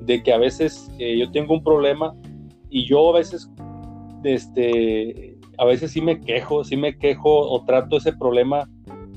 de 0.00 0.22
que 0.22 0.32
a 0.32 0.38
veces 0.38 0.90
eh, 0.98 1.18
yo 1.18 1.30
tengo 1.30 1.54
un 1.54 1.62
problema 1.62 2.14
y 2.70 2.86
yo 2.86 3.10
a 3.10 3.18
veces, 3.18 3.50
este, 4.24 5.38
a 5.58 5.64
veces 5.64 5.92
sí 5.92 6.00
me 6.00 6.20
quejo, 6.20 6.64
sí 6.64 6.76
me 6.76 6.98
quejo 6.98 7.30
o 7.30 7.64
trato 7.64 7.96
ese 7.96 8.12
problema 8.12 8.68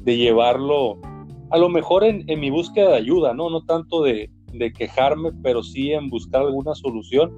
de 0.04 0.18
llevarlo, 0.18 1.00
a 1.50 1.58
lo 1.58 1.70
mejor 1.70 2.04
en, 2.04 2.24
en 2.30 2.40
mi 2.40 2.50
búsqueda 2.50 2.92
de 2.92 2.98
ayuda, 2.98 3.34
¿no? 3.34 3.50
No 3.50 3.64
tanto 3.64 4.04
de, 4.04 4.30
quejarme, 4.76 5.32
pero 5.44 5.62
sí 5.62 5.92
en 5.92 6.10
buscar 6.10 6.42
alguna 6.42 6.74
solución. 6.74 7.32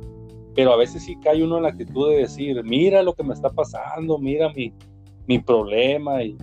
Pero 0.55 0.71
a 0.73 0.77
veces 0.77 1.03
sí 1.03 1.17
cae 1.21 1.43
uno 1.43 1.57
en 1.57 1.63
la 1.63 1.69
actitud 1.69 2.09
de 2.09 2.17
decir, 2.17 2.63
mira 2.63 3.03
lo 3.03 3.13
que 3.13 3.23
me 3.23 3.33
está 3.33 3.49
pasando, 3.49 4.17
mira 4.17 4.51
mi, 4.53 4.73
mi 5.27 5.39
problema 5.39 6.23
y, 6.23 6.35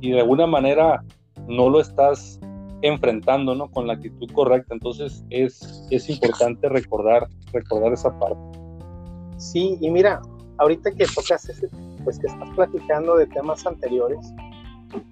de 0.00 0.20
alguna 0.20 0.46
manera 0.46 1.02
no 1.46 1.68
lo 1.68 1.80
estás 1.80 2.40
enfrentando 2.82 3.54
¿no? 3.54 3.70
con 3.70 3.86
la 3.86 3.94
actitud 3.94 4.30
correcta. 4.32 4.74
Entonces 4.74 5.24
es, 5.30 5.86
es 5.90 6.08
importante 6.08 6.68
recordar, 6.68 7.28
recordar 7.52 7.92
esa 7.92 8.18
parte. 8.18 8.58
Sí, 9.36 9.78
y 9.80 9.90
mira, 9.90 10.20
ahorita 10.58 10.90
que 10.92 11.06
tocas 11.06 11.48
ese, 11.48 11.68
pues 12.04 12.18
que 12.18 12.26
estás 12.26 12.48
platicando 12.54 13.16
de 13.16 13.26
temas 13.26 13.66
anteriores, 13.66 14.32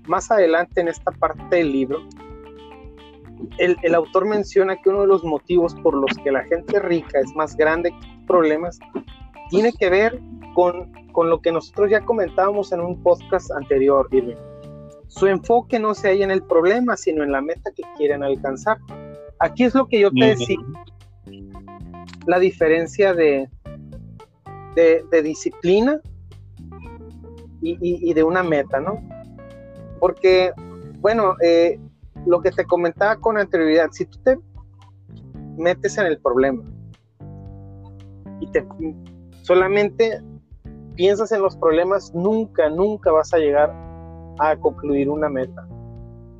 más 0.06 0.30
adelante 0.30 0.80
en 0.80 0.88
esta 0.88 1.10
parte 1.12 1.56
del 1.56 1.72
libro, 1.72 1.98
el, 3.58 3.94
autor 3.94 4.26
menciona 4.26 4.76
que 4.76 4.90
uno 4.90 5.02
de 5.02 5.06
los 5.06 5.24
motivos 5.24 5.74
por 5.76 5.94
los 5.94 6.12
que 6.22 6.32
la 6.32 6.44
gente 6.44 6.80
rica 6.80 7.20
es 7.20 7.34
más 7.36 7.56
grande 7.56 7.90
que 7.90 8.26
problemas 8.26 8.78
tiene 9.48 9.72
que 9.72 9.88
ver 9.88 10.20
con, 10.54 10.92
con 11.12 11.30
lo 11.30 11.40
que 11.40 11.52
nosotros 11.52 11.90
ya 11.90 12.00
comentábamos 12.00 12.72
en 12.72 12.80
un 12.80 13.00
podcast 13.02 13.50
anterior, 13.52 14.08
Irving. 14.10 14.47
Su 15.08 15.26
enfoque 15.26 15.78
no 15.78 15.94
se 15.94 16.08
halla 16.08 16.24
en 16.24 16.30
el 16.30 16.42
problema, 16.42 16.96
sino 16.96 17.24
en 17.24 17.32
la 17.32 17.40
meta 17.40 17.70
que 17.74 17.82
quieren 17.96 18.22
alcanzar. 18.22 18.78
Aquí 19.40 19.64
es 19.64 19.74
lo 19.74 19.86
que 19.86 20.00
yo 20.00 20.10
te 20.10 20.26
decía, 20.26 20.58
la 22.26 22.38
diferencia 22.38 23.14
de, 23.14 23.48
de, 24.74 25.22
disciplina 25.22 26.00
y, 27.62 27.76
y, 27.80 28.12
de 28.12 28.22
una 28.22 28.42
meta, 28.42 28.80
¿no? 28.80 29.02
Porque, 29.98 30.52
bueno, 30.98 31.34
eh, 31.42 31.80
lo 32.26 32.40
que 32.40 32.50
te 32.50 32.64
comentaba 32.64 33.16
con 33.16 33.38
anterioridad, 33.38 33.88
si 33.92 34.04
tú 34.04 34.18
te 34.22 34.38
metes 35.56 35.96
en 35.98 36.06
el 36.06 36.20
problema 36.20 36.62
y 38.40 38.50
te 38.52 38.64
solamente 39.42 40.22
piensas 40.94 41.32
en 41.32 41.40
los 41.42 41.56
problemas, 41.56 42.12
nunca, 42.14 42.68
nunca 42.68 43.10
vas 43.10 43.32
a 43.32 43.38
llegar 43.38 43.87
a 44.38 44.56
concluir 44.56 45.08
una 45.08 45.28
meta. 45.28 45.66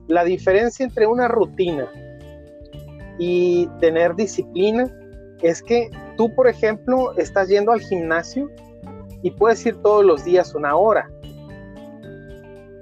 La 0.07 0.25
diferencia 0.25 0.85
entre 0.85 1.07
una 1.07 1.29
rutina 1.29 1.87
y 3.19 3.67
tener 3.81 4.15
disciplina 4.15 4.87
es 5.43 5.63
que 5.63 5.91
tú, 6.17 6.35
por 6.35 6.49
ejemplo, 6.49 7.17
estás 7.17 7.49
yendo 7.49 7.73
al 7.73 7.81
gimnasio 7.81 8.51
y 9.23 9.31
puedes 9.33 9.65
ir 9.67 9.77
todos 9.83 10.05
los 10.05 10.25
días 10.25 10.55
una 10.55 10.77
hora, 10.77 11.11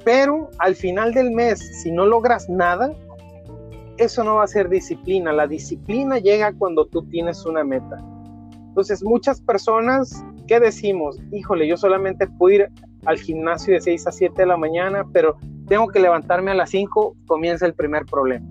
pero 0.07 0.51
al 0.59 0.77
final 0.77 1.13
del 1.13 1.33
mes, 1.33 1.59
si 1.83 1.91
no 1.91 2.07
logras 2.07 2.49
nada, 2.49 2.95
eso 3.99 4.23
no 4.23 4.37
va 4.37 4.45
a 4.45 4.47
ser 4.47 4.69
disciplina. 4.69 5.33
La 5.33 5.49
disciplina 5.49 6.19
llega 6.19 6.53
cuando 6.53 6.87
tú 6.87 7.03
tienes 7.09 7.45
una 7.45 7.65
meta. 7.65 7.99
Entonces, 8.69 9.03
muchas 9.03 9.41
personas, 9.41 10.25
¿qué 10.47 10.61
decimos? 10.61 11.19
Híjole, 11.33 11.67
yo 11.67 11.77
solamente 11.77 12.29
puedo 12.29 12.55
ir 12.55 12.71
al 13.07 13.19
gimnasio 13.19 13.75
de 13.75 13.81
6 13.81 14.07
a 14.07 14.13
7 14.13 14.43
de 14.43 14.47
la 14.47 14.57
mañana, 14.57 15.05
pero 15.13 15.37
tengo 15.69 15.89
que 15.89 16.01
levantarme 16.01 16.51
a 16.51 16.55
las 16.55 16.71
5, 16.71 17.17
comienza 17.27 17.67
el 17.67 17.75
primer 17.75 18.05
problema. 18.07 18.47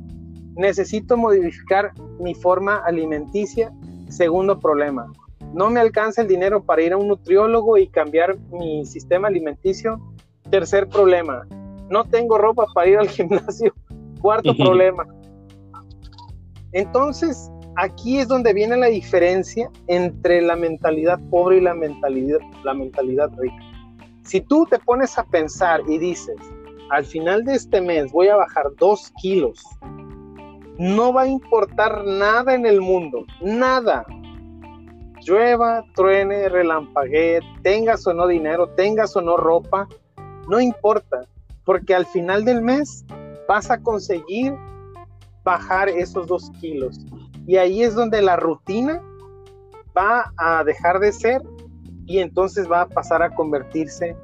Necesito 0.56 1.18
modificar 1.18 1.92
mi 2.20 2.34
forma 2.34 2.78
alimenticia, 2.86 3.72
segundo 4.10 4.60
problema. 4.60 5.12
No 5.54 5.70
me 5.70 5.80
alcanza 5.80 6.22
el 6.22 6.28
dinero 6.28 6.64
para 6.64 6.82
ir 6.82 6.94
a 6.94 6.98
un 6.98 7.08
nutriólogo 7.08 7.78
y 7.78 7.88
cambiar 7.88 8.38
mi 8.52 8.86
sistema 8.86 9.28
alimenticio, 9.28 10.00
Tercer 10.50 10.88
problema, 10.88 11.48
no 11.90 12.04
tengo 12.06 12.38
ropa 12.38 12.66
para 12.74 12.90
ir 12.90 12.98
al 12.98 13.10
gimnasio. 13.10 13.74
Cuarto 14.22 14.56
problema. 14.56 15.06
Entonces, 16.72 17.50
aquí 17.76 18.20
es 18.20 18.28
donde 18.28 18.54
viene 18.54 18.78
la 18.78 18.88
diferencia 18.88 19.70
entre 19.88 20.42
la 20.42 20.56
mentalidad 20.56 21.20
pobre 21.30 21.58
y 21.58 21.62
la 21.62 21.74
mentalidad, 21.74 22.40
la 22.64 22.74
mentalidad 22.74 23.30
rica. 23.38 23.56
Si 24.26 24.42
tú 24.42 24.66
te 24.66 24.80
pones 24.80 25.20
a 25.20 25.24
pensar 25.24 25.82
y 25.88 26.00
dices, 26.00 26.36
al 26.90 27.06
final 27.06 27.44
de 27.44 27.54
este 27.54 27.80
mes 27.80 28.12
voy 28.12 28.28
a 28.28 28.36
bajar 28.36 28.66
dos 28.80 29.12
kilos, 29.22 29.64
no 30.80 31.14
va 31.14 31.22
a 31.22 31.28
importar 31.28 32.04
nada 32.06 32.56
en 32.56 32.66
el 32.66 32.82
mundo, 32.82 33.24
nada. 33.40 34.04
Llueva, 35.22 35.84
truene, 35.96 36.50
relampaguee, 36.50 37.40
tengas 37.62 38.06
o 38.08 38.16
no 38.16 38.28
dinero, 38.28 38.68
tengas 38.70 39.16
o 39.16 39.22
no 39.22 39.38
ropa, 39.38 39.88
no 40.50 40.60
importa, 40.60 41.22
porque 41.64 41.94
al 41.94 42.08
final 42.08 42.46
del 42.46 42.64
mes 42.64 43.06
vas 43.48 43.70
a 43.70 43.80
conseguir 43.80 44.56
bajar 45.44 45.88
esos 45.88 46.26
dos 46.26 46.50
kilos. 46.60 47.00
Y 47.46 47.58
ahí 47.58 47.84
es 47.84 47.94
donde 47.94 48.24
la 48.24 48.38
rutina 48.38 49.00
va 49.96 50.34
a 50.38 50.64
dejar 50.64 51.00
de 51.00 51.12
ser 51.12 51.44
y 52.06 52.20
entonces 52.20 52.70
va 52.70 52.82
a 52.82 52.88
pasar 52.88 53.22
a 53.24 53.34
convertirse 53.34 54.16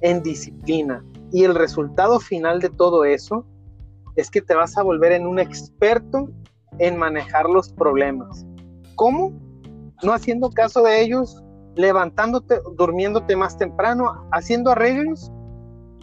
en 0.00 0.22
disciplina. 0.22 1.04
Y 1.32 1.44
el 1.44 1.54
resultado 1.54 2.20
final 2.20 2.60
de 2.60 2.70
todo 2.70 3.04
eso 3.04 3.44
es 4.16 4.30
que 4.30 4.40
te 4.40 4.54
vas 4.54 4.76
a 4.78 4.82
volver 4.82 5.12
en 5.12 5.26
un 5.26 5.38
experto 5.38 6.28
en 6.78 6.96
manejar 6.96 7.48
los 7.48 7.70
problemas. 7.72 8.46
¿Cómo? 8.94 9.32
No 10.02 10.12
haciendo 10.12 10.50
caso 10.50 10.82
de 10.82 11.02
ellos, 11.02 11.42
levantándote, 11.74 12.60
durmiéndote 12.76 13.36
más 13.36 13.56
temprano, 13.58 14.28
haciendo 14.32 14.70
arreglos 14.70 15.30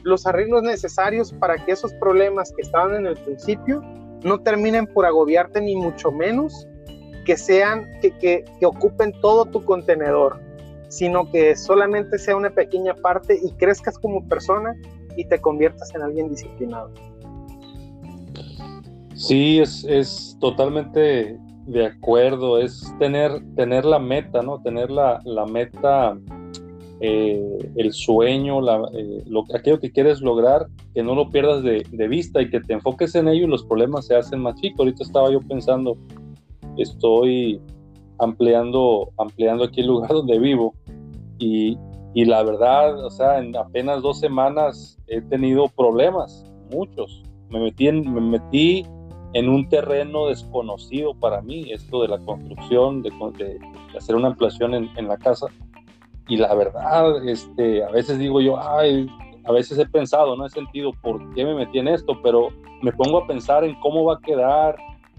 los 0.04 0.28
arreglos 0.28 0.64
necesarios 0.64 1.34
para 1.34 1.64
que 1.64 1.72
esos 1.72 1.94
problemas 1.94 2.52
que 2.56 2.62
estaban 2.62 2.96
en 2.96 3.08
el 3.08 3.18
principio 3.18 3.82
no 4.24 4.40
terminen 4.42 4.86
por 4.86 5.06
agobiarte 5.06 5.62
ni 5.62 5.76
mucho 5.76 6.12
menos 6.12 6.68
que 7.26 7.38
sean 7.38 7.90
que, 8.02 8.12
que, 8.18 8.44
que, 8.60 8.66
ocupen 8.66 9.14
todo 9.22 9.46
tu 9.46 9.64
contenedor 9.64 10.40
sino 10.94 11.30
que 11.32 11.56
solamente 11.56 12.18
sea 12.20 12.36
una 12.36 12.50
pequeña 12.50 12.94
parte 12.94 13.40
y 13.42 13.52
crezcas 13.54 13.98
como 13.98 14.28
persona 14.28 14.76
y 15.18 15.26
te 15.26 15.40
conviertas 15.40 15.94
en 15.96 16.02
alguien 16.02 16.30
disciplinado 16.30 16.92
sí 19.16 19.60
es, 19.60 19.84
es 19.86 20.38
totalmente 20.40 21.38
de 21.66 21.86
acuerdo 21.86 22.60
es 22.60 22.94
tener 23.00 23.32
tener 23.56 23.86
la 23.86 24.00
meta 24.00 24.42
no 24.42 24.62
tener 24.62 24.92
la, 24.92 25.20
la 25.24 25.46
meta 25.46 26.18
eh, 27.06 27.72
el 27.76 27.92
sueño, 27.92 28.62
eh, 28.94 29.24
lo, 29.26 29.44
aquello 29.54 29.78
que 29.78 29.92
quieres 29.92 30.22
lograr, 30.22 30.68
que 30.94 31.04
no 31.04 31.16
lo 31.16 31.30
pierdas 31.30 31.62
de, 31.62 32.08
vista 32.08 32.42
y 32.42 32.50
que 32.50 32.62
te 32.62 32.72
enfoques 32.72 33.14
en 33.16 33.28
ello 33.28 33.44
y 33.44 33.50
los 33.50 33.66
problemas 33.66 34.08
se 34.08 34.16
hacen 34.16 34.40
más 34.40 34.56
chicos. 34.62 34.80
Ahorita 34.80 35.04
estaba 35.04 35.30
yo 35.30 35.42
pensando, 35.42 35.98
estoy 36.78 37.60
ampliando, 38.20 39.12
ampliando 39.18 39.64
aquí 39.64 39.82
el 39.82 39.88
lugar 39.88 40.10
donde 40.14 40.40
vivo 40.40 40.74
y, 41.40 41.78
y 42.14 42.26
la 42.26 42.44
verdad, 42.44 43.04
o 43.04 43.10
sea, 43.10 43.40
en 43.40 43.56
apenas 43.56 44.02
dos 44.02 44.20
semanas 44.20 44.98
he 45.08 45.22
tenido 45.22 45.68
problemas, 45.68 46.46
muchos. 46.72 47.24
Me 47.50 47.60
metí 47.60 47.88
en, 47.88 48.14
me 48.14 48.22
metí 48.22 48.86
en 49.34 49.50
un 49.50 49.68
terreno 49.68 50.28
desconocido 50.28 51.14
para 51.16 51.42
mí, 51.42 51.72
esto 51.72 52.02
de 52.02 52.08
la 52.08 52.20
construcción, 52.20 53.02
de, 53.02 53.12
hacer 53.98 54.16
una 54.16 54.30
ampliación 54.30 54.74
en, 54.74 54.90
en 54.98 55.08
la 55.08 55.18
casa 55.18 55.48
y 56.28 56.38
la 56.38 56.54
verdad, 56.56 57.28
este, 57.28 57.84
a 57.84 57.90
veces 57.90 58.18
digo 58.18 58.40
yo, 58.40 58.58
ay, 58.58 59.08
a 59.46 59.52
veces 59.52 59.78
he 59.78 59.86
pensado, 59.86 60.36
no 60.36 60.46
he 60.46 60.50
sentido 60.50 60.92
por 61.02 61.34
qué 61.34 61.44
me 61.44 61.54
metí 61.54 61.80
en 61.80 61.90
esto, 61.90 62.18
pero 62.24 62.50
me 62.82 62.94
pongo 62.94 63.20
a 63.20 63.28
pensar 63.28 63.64
en 63.64 63.78
cómo 63.82 64.06
va 64.06 64.16
a 64.16 64.20
quedar, 64.22 64.76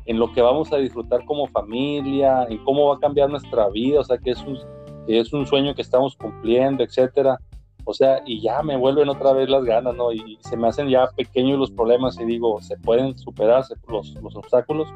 en 0.07 0.19
lo 0.19 0.33
que 0.33 0.43
vamos 0.43 0.73
a 0.73 0.77
disfrutar 0.77 1.25
como 1.25 1.47
familia, 1.49 2.47
en 2.49 2.63
cómo 2.65 2.89
va 2.89 2.97
a 2.97 3.01
cambiar 3.01 3.31
nuestra 3.31 3.69
vida, 3.71 4.01
o 4.01 4.05
sea, 4.05 4.19
que 4.19 4.31
es 4.31 4.43
un, 4.45 4.59
es 5.07 5.33
un 5.33 5.47
sueño 5.47 5.75
que 5.75 5.83
estamos 5.83 6.17
cumpliendo, 6.17 6.83
etcétera. 6.83 7.39
O 7.87 7.93
sea, 7.93 8.23
y 8.25 8.41
ya 8.41 8.63
me 8.63 8.77
vuelven 8.77 9.09
otra 9.09 9.33
vez 9.33 9.49
las 9.49 9.65
ganas, 9.65 9.95
¿no? 9.95 10.11
Y 10.13 10.39
se 10.41 10.57
me 10.57 10.69
hacen 10.69 10.89
ya 10.89 11.07
pequeños 11.17 11.59
los 11.59 11.71
problemas 11.71 12.19
y 12.19 12.25
digo, 12.25 12.61
se 12.63 12.79
pueden 12.79 13.17
superar 13.19 13.63
los, 13.89 14.15
los 14.23 14.37
obstáculos, 14.37 14.89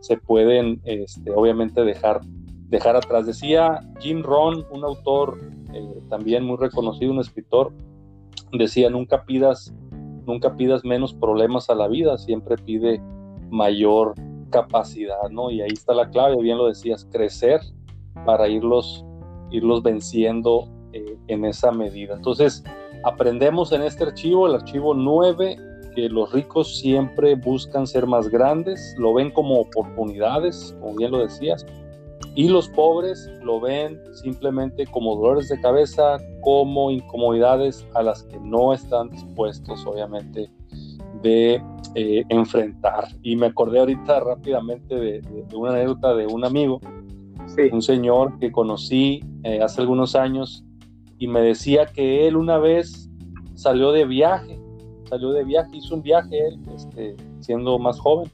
se 0.00 0.16
pueden, 0.16 0.80
este, 0.84 1.30
obviamente, 1.30 1.84
dejar 1.84 2.20
dejar 2.68 2.96
atrás. 2.96 3.26
Decía 3.26 3.80
Jim 4.00 4.22
Rohn, 4.22 4.64
un 4.70 4.84
autor 4.84 5.38
eh, 5.72 6.00
también 6.08 6.44
muy 6.44 6.56
reconocido, 6.56 7.12
un 7.12 7.20
escritor, 7.20 7.72
decía, 8.52 8.90
nunca 8.90 9.24
pidas, 9.24 9.72
nunca 10.26 10.54
pidas 10.56 10.84
menos 10.84 11.14
problemas 11.14 11.70
a 11.70 11.74
la 11.74 11.88
vida, 11.88 12.18
siempre 12.18 12.56
pide 12.56 13.00
mayor 13.50 14.14
capacidad, 14.50 15.28
¿no? 15.30 15.50
Y 15.50 15.60
ahí 15.60 15.72
está 15.72 15.94
la 15.94 16.08
clave, 16.10 16.40
bien 16.40 16.58
lo 16.58 16.68
decías, 16.68 17.06
crecer 17.10 17.60
para 18.24 18.48
irlos, 18.48 19.04
irlos 19.50 19.82
venciendo 19.82 20.68
eh, 20.92 21.16
en 21.28 21.44
esa 21.44 21.70
medida. 21.70 22.14
Entonces, 22.14 22.64
aprendemos 23.04 23.72
en 23.72 23.82
este 23.82 24.04
archivo, 24.04 24.46
el 24.46 24.54
archivo 24.54 24.94
9, 24.94 25.56
que 25.94 26.08
los 26.08 26.32
ricos 26.32 26.78
siempre 26.78 27.34
buscan 27.34 27.86
ser 27.86 28.06
más 28.06 28.28
grandes, 28.28 28.94
lo 28.98 29.14
ven 29.14 29.30
como 29.30 29.60
oportunidades, 29.60 30.76
como 30.80 30.94
bien 30.96 31.10
lo 31.10 31.18
decías, 31.18 31.66
y 32.34 32.48
los 32.48 32.68
pobres 32.68 33.28
lo 33.42 33.60
ven 33.60 34.00
simplemente 34.14 34.86
como 34.86 35.16
dolores 35.16 35.48
de 35.48 35.60
cabeza, 35.60 36.18
como 36.42 36.90
incomodidades 36.90 37.84
a 37.94 38.02
las 38.02 38.22
que 38.24 38.38
no 38.40 38.72
están 38.72 39.10
dispuestos, 39.10 39.84
obviamente, 39.86 40.50
de 41.22 41.60
eh, 41.94 42.24
enfrentar. 42.28 43.08
Y 43.22 43.36
me 43.36 43.46
acordé 43.46 43.80
ahorita 43.80 44.20
rápidamente 44.20 44.94
de, 44.94 45.46
una 45.54 45.72
anécdota 45.72 46.14
de 46.14 46.26
un 46.26 46.44
amigo, 46.44 46.80
un 47.72 47.82
señor 47.82 48.38
que 48.38 48.52
conocí 48.52 49.24
eh, 49.44 49.60
hace 49.62 49.80
algunos 49.80 50.14
años, 50.14 50.64
y 51.18 51.26
me 51.26 51.40
decía 51.40 51.86
que 51.86 52.28
él 52.28 52.36
una 52.36 52.58
vez 52.58 53.10
salió 53.54 53.90
de 53.90 54.04
viaje, 54.04 54.60
salió 55.08 55.30
de 55.30 55.44
viaje, 55.44 55.76
hizo 55.76 55.96
un 55.96 56.02
viaje 56.02 56.46
él, 56.46 56.60
este, 56.74 57.16
siendo 57.40 57.78
más 57.78 57.98
joven. 57.98 58.30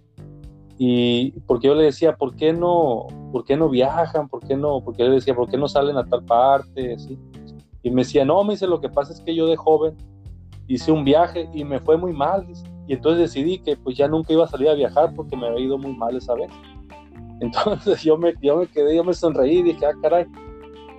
Y 0.77 1.31
porque 1.47 1.69
yo 1.69 1.75
le 1.75 1.85
decía, 1.85 2.17
¿por 2.17 2.35
qué 2.35 2.53
no, 2.53 3.07
por 3.33 3.45
qué 3.45 3.57
no 3.57 3.69
viajan? 3.69 4.29
¿Por 4.29 4.41
qué 4.47 4.57
no? 4.57 4.83
Porque 4.85 5.05
él 5.05 5.13
decía, 5.13 5.35
¿por 5.35 5.49
qué 5.49 5.57
no 5.57 5.69
salen 5.69 5.97
a 5.97 6.05
tal 6.05 6.25
parte? 6.25 6.95
Así. 6.95 7.19
Y 7.83 7.91
me 7.91 8.03
decía, 8.03 8.25
no, 8.25 8.43
me 8.45 8.55
dice, 8.55 8.67
lo 8.67 8.81
que 8.81 8.89
pasa 8.89 9.13
es 9.13 9.21
que 9.21 9.35
yo 9.35 9.47
de 9.47 9.57
joven 9.57 9.97
hice 10.67 10.91
un 10.91 11.05
viaje 11.05 11.49
y 11.55 11.65
me 11.65 11.79
fue 11.79 11.97
muy 11.97 12.13
mal. 12.13 12.47
Y 12.87 12.95
entonces 12.95 13.33
decidí 13.33 13.59
que 13.59 13.76
pues 13.76 13.97
ya 13.97 14.09
nunca 14.09 14.33
iba 14.33 14.45
a 14.45 14.49
salir 14.49 14.69
a 14.69 14.75
viajar 14.75 15.14
porque 15.14 15.37
me 15.37 15.47
había 15.47 15.67
ido 15.67 15.79
muy 15.79 15.95
mal 15.95 16.17
esa 16.17 16.35
vez. 16.35 16.50
Entonces 17.41 18.03
yo 18.03 18.17
me, 18.17 18.35
yo 18.41 18.57
me 18.59 18.67
quedé, 18.67 18.95
yo 18.97 19.03
me 19.03 19.12
sonreí 19.12 19.59
y 19.59 19.62
dije, 19.62 19.87
ah, 19.87 19.93
caray, 20.00 20.26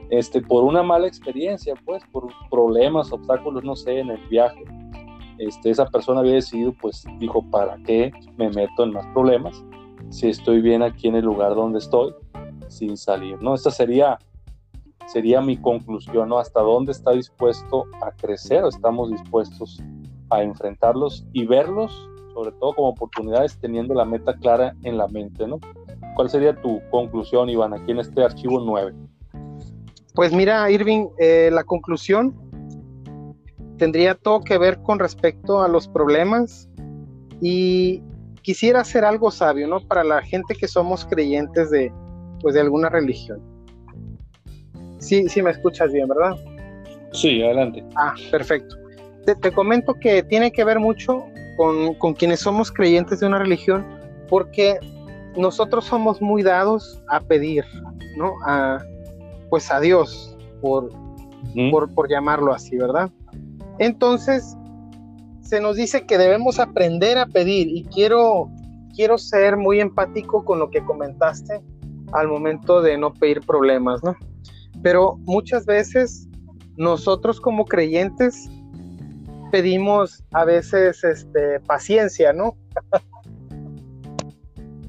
este, 0.10 0.42
por 0.42 0.64
una 0.64 0.84
mala 0.84 1.08
experiencia, 1.08 1.74
pues, 1.86 2.04
por 2.12 2.28
problemas, 2.50 3.12
obstáculos, 3.12 3.64
no 3.64 3.76
sé, 3.76 4.00
en 4.00 4.10
el 4.12 4.28
viaje. 4.28 4.64
Este, 5.38 5.72
esa 5.72 5.86
persona 5.88 6.20
había 6.20 6.34
decidido, 6.34 6.74
pues, 6.80 7.06
dijo, 7.20 7.44
¿para 7.50 7.78
qué 7.86 8.12
me 8.38 8.50
meto 8.50 8.84
en 8.84 8.94
más 8.94 9.06
problemas 9.08 9.64
si 10.10 10.30
estoy 10.30 10.62
bien 10.62 10.84
aquí 10.84 11.08
en 11.08 11.16
el 11.16 11.26
lugar 11.26 11.56
donde 11.56 11.80
estoy 11.80 12.14
sin 12.68 12.98
salir? 12.98 13.42
¿no? 13.42 13.56
Esta 13.56 13.72
sería, 13.72 14.20
sería 15.08 15.42
mi 15.42 15.58
conclusión, 15.58 16.30
¿no? 16.30 16.38
¿Hasta 16.38 16.62
dónde 16.62 16.92
está 16.92 17.12
dispuesto 17.12 17.86
a 18.02 18.12
crecer 18.12 18.64
o 18.64 18.70
estamos 18.70 19.10
dispuestos 19.12 19.82
a 20.30 20.42
enfrentarlos 20.42 21.26
y 21.34 21.46
verlos, 21.46 21.92
sobre 22.34 22.52
todo 22.54 22.74
como 22.74 22.90
oportunidades, 22.90 23.58
teniendo 23.60 23.94
la 23.94 24.06
meta 24.06 24.34
clara 24.36 24.76
en 24.84 24.98
la 24.98 25.08
mente, 25.08 25.48
¿no? 25.48 25.60
¿Cuál 26.16 26.30
sería 26.30 26.60
tu 26.62 26.82
conclusión, 26.92 27.50
Iván, 27.50 27.74
aquí 27.74 27.92
en 27.92 28.00
este 28.00 28.24
archivo 28.24 28.60
9? 28.60 28.94
Pues 30.14 30.32
mira, 30.32 30.70
Irving, 30.72 31.08
eh, 31.20 31.50
la 31.52 31.64
conclusión 31.64 32.34
tendría 33.78 34.16
todo 34.16 34.42
que 34.42 34.58
ver 34.58 34.82
con 34.82 35.00
respecto 35.00 35.62
a 35.62 35.68
los 35.68 35.88
problemas 35.88 36.70
y 37.42 38.02
quisiera 38.42 38.82
hacer 38.82 39.04
algo 39.04 39.32
sabio, 39.32 39.68
¿no? 39.68 39.82
Para 39.82 40.04
la 40.04 40.22
gente 40.22 40.56
que 40.56 40.68
somos 40.68 41.06
creyentes 41.06 41.70
de, 41.72 41.92
pues, 42.42 42.56
de 42.56 42.62
alguna 42.62 42.90
religión. 42.90 43.42
Sí, 45.00 45.28
sí 45.28 45.42
me 45.42 45.52
escuchas 45.52 45.92
bien, 45.92 46.08
¿verdad? 46.08 46.38
Sí, 47.12 47.42
adelante. 47.44 47.84
Ah, 47.96 48.14
perfecto. 48.32 48.78
Te, 49.26 49.52
comento 49.52 49.94
que 49.96 50.24
tiene 50.24 50.52
que 50.52 50.64
ver 50.64 50.80
mucho 50.80 51.26
con, 51.58 51.96
con 51.96 52.14
quienes 52.14 52.42
somos 52.42 52.72
creyentes 52.72 53.20
de 53.20 53.28
una 53.28 53.40
religión, 53.40 53.86
porque 54.30 54.80
nosotros 55.38 55.86
somos 55.86 56.22
muy 56.22 56.44
dados 56.44 57.02
a 57.10 57.20
pedir, 57.20 57.66
¿no? 58.18 58.34
A, 58.46 58.80
pues 59.50 59.72
a 59.72 59.80
Dios, 59.80 60.36
por, 60.62 60.90
por, 61.94 62.10
llamarlo 62.10 62.54
así, 62.54 62.78
¿verdad? 62.78 63.10
Entonces, 63.80 64.56
se 65.42 65.60
nos 65.60 65.76
dice 65.76 66.06
que 66.06 66.18
debemos 66.18 66.60
aprender 66.60 67.18
a 67.18 67.26
pedir 67.26 67.68
y 67.68 67.84
quiero, 67.84 68.50
quiero 68.96 69.18
ser 69.18 69.58
muy 69.58 69.80
empático 69.80 70.44
con 70.44 70.60
lo 70.60 70.70
que 70.70 70.84
comentaste 70.84 71.62
al 72.14 72.28
momento 72.28 72.82
de 72.82 72.98
no 72.98 73.14
pedir 73.14 73.42
problemas, 73.42 74.04
¿no? 74.04 74.16
Pero 74.82 75.18
muchas 75.26 75.66
veces 75.66 76.28
nosotros 76.78 77.40
como 77.40 77.66
creyentes 77.66 78.50
pedimos 79.52 80.24
a 80.32 80.46
veces 80.46 81.04
este, 81.04 81.60
paciencia, 81.62 82.34
¿no? 82.34 82.56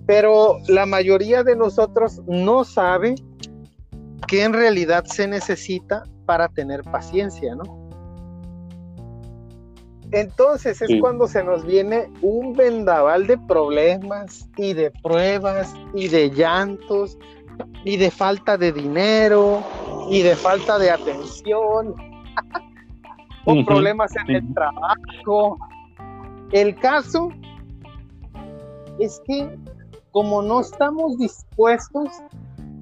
Pero 0.06 0.58
la 0.68 0.86
mayoría 0.86 1.42
de 1.42 1.56
nosotros 1.56 2.22
no 2.26 2.64
sabe 2.64 3.16
qué 4.28 4.44
en 4.44 4.52
realidad 4.52 5.04
se 5.04 5.26
necesita 5.26 6.04
para 6.26 6.48
tener 6.48 6.82
paciencia, 6.82 7.54
¿no? 7.54 7.86
Entonces 10.12 10.80
es 10.82 11.00
cuando 11.00 11.26
se 11.26 11.42
nos 11.42 11.64
viene 11.64 12.08
un 12.22 12.54
vendaval 12.54 13.26
de 13.26 13.36
problemas 13.38 14.48
y 14.56 14.72
de 14.72 14.92
pruebas 15.02 15.74
y 15.94 16.08
de 16.08 16.30
llantos 16.30 17.18
y 17.84 17.96
de 17.96 18.10
falta 18.10 18.56
de 18.56 18.72
dinero 18.72 19.64
y 20.08 20.22
de 20.22 20.36
falta 20.36 20.78
de 20.78 20.90
atención 20.90 21.94
o 23.46 23.64
problemas 23.64 24.12
en 24.16 24.36
el 24.36 24.54
trabajo. 24.54 25.58
El 26.52 26.74
caso 26.76 27.30
es 28.98 29.20
que 29.26 29.56
como 30.10 30.42
no 30.42 30.60
estamos 30.60 31.18
dispuestos 31.18 32.08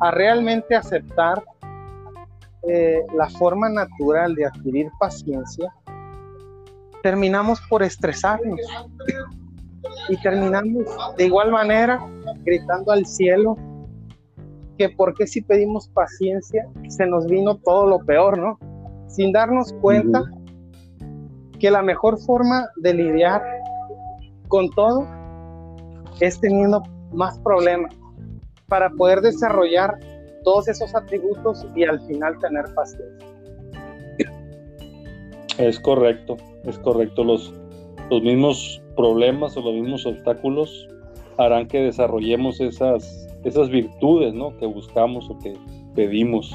a 0.01 0.11
realmente 0.11 0.75
aceptar 0.75 1.43
eh, 2.69 3.03
la 3.15 3.29
forma 3.29 3.69
natural 3.69 4.35
de 4.35 4.47
adquirir 4.47 4.89
paciencia, 4.99 5.73
terminamos 7.03 7.61
por 7.69 7.83
estresarnos 7.83 8.61
y 10.09 10.17
terminamos 10.23 10.85
de 11.19 11.27
igual 11.27 11.51
manera 11.51 12.01
gritando 12.45 12.93
al 12.93 13.05
cielo 13.05 13.57
que 14.79 14.89
porque 14.89 15.27
si 15.27 15.43
pedimos 15.43 15.89
paciencia 15.89 16.67
se 16.89 17.07
nos 17.07 17.27
vino 17.27 17.57
todo 17.57 17.87
lo 17.87 17.99
peor, 17.99 18.39
¿no? 18.39 18.59
Sin 19.09 19.33
darnos 19.33 19.73
cuenta 19.75 20.23
que 21.65 21.71
la 21.71 21.81
mejor 21.81 22.19
forma 22.19 22.69
de 22.77 22.93
lidiar 22.93 23.43
con 24.49 24.69
todo 24.73 25.09
es 26.21 26.39
teniendo 26.39 26.83
más 27.11 27.39
problemas 27.39 27.91
para 28.69 28.91
poder 28.91 29.23
desarrollar 29.23 29.99
todos 30.43 30.69
esos 30.69 30.95
atributos 30.95 31.67
y 31.75 31.85
al 31.85 32.03
final 32.03 32.39
tener 32.41 32.67
paciencia. 32.75 33.29
Es 35.57 35.81
correcto, 35.81 36.37
es 36.65 36.79
correcto. 36.81 37.25
Los, 37.25 37.55
los 38.11 38.23
mismos 38.23 38.83
problemas 38.95 39.57
o 39.57 39.63
los 39.63 39.73
mismos 39.73 40.05
obstáculos 40.05 40.87
harán 41.39 41.67
que 41.67 41.81
desarrollemos 41.81 42.61
esas, 42.61 43.27
esas 43.43 43.71
virtudes 43.71 44.35
¿no? 44.35 44.55
que 44.59 44.67
buscamos 44.67 45.31
o 45.31 45.39
que 45.39 45.57
pedimos 45.95 46.55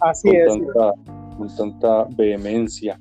Así 0.00 0.26
con, 0.26 0.36
es. 0.36 0.46
Tanta, 0.48 0.92
con 1.38 1.56
tanta 1.56 2.08
vehemencia. 2.16 2.98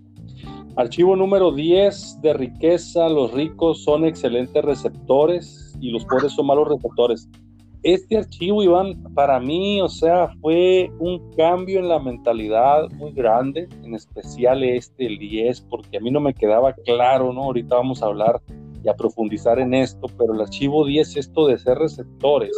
Archivo 0.75 1.15
número 1.15 1.51
10 1.51 2.21
de 2.21 2.33
riqueza. 2.33 3.07
Los 3.09 3.31
ricos 3.31 3.83
son 3.83 4.05
excelentes 4.05 4.63
receptores 4.63 5.75
y 5.79 5.91
los 5.91 6.05
pobres 6.05 6.31
son 6.33 6.47
malos 6.47 6.67
receptores 6.67 7.29
este 7.83 8.17
archivo, 8.17 8.63
Iván, 8.63 9.03
para 9.13 9.41
mí, 9.41 9.81
o 9.81 9.89
sea, 9.89 10.29
fue 10.41 10.89
un 10.99 11.29
cambio 11.31 11.79
en 11.79 11.89
la 11.89 11.99
mentalidad 11.99 12.89
muy 12.91 13.11
grande, 13.11 13.67
en 13.83 13.93
especial 13.93 14.63
este, 14.63 15.05
el 15.05 15.17
10, 15.17 15.61
porque 15.69 15.97
a 15.97 15.99
mí 15.99 16.09
no 16.09 16.21
me 16.21 16.33
quedaba 16.33 16.71
claro, 16.71 17.33
¿no? 17.33 17.43
Ahorita 17.43 17.75
vamos 17.75 18.01
a 18.01 18.05
hablar 18.05 18.41
y 18.81 18.87
a 18.87 18.95
profundizar 18.95 19.59
en 19.59 19.73
esto, 19.73 20.07
pero 20.17 20.33
el 20.33 20.39
archivo 20.39 20.85
10, 20.85 21.17
esto 21.17 21.47
de 21.47 21.57
ser 21.57 21.77
receptores, 21.77 22.51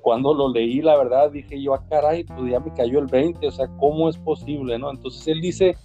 cuando 0.00 0.32
lo 0.32 0.52
leí, 0.52 0.80
la 0.80 0.96
verdad, 0.96 1.32
dije 1.32 1.60
yo, 1.60 1.74
ah, 1.74 1.84
caray, 1.90 2.22
pues 2.22 2.48
ya 2.48 2.60
me 2.60 2.72
cayó 2.72 3.00
el 3.00 3.06
20, 3.06 3.48
o 3.48 3.50
sea, 3.50 3.66
¿cómo 3.78 4.08
es 4.08 4.16
posible, 4.16 4.78
no? 4.78 4.92
Entonces 4.92 5.26
él 5.26 5.40
dice 5.40 5.76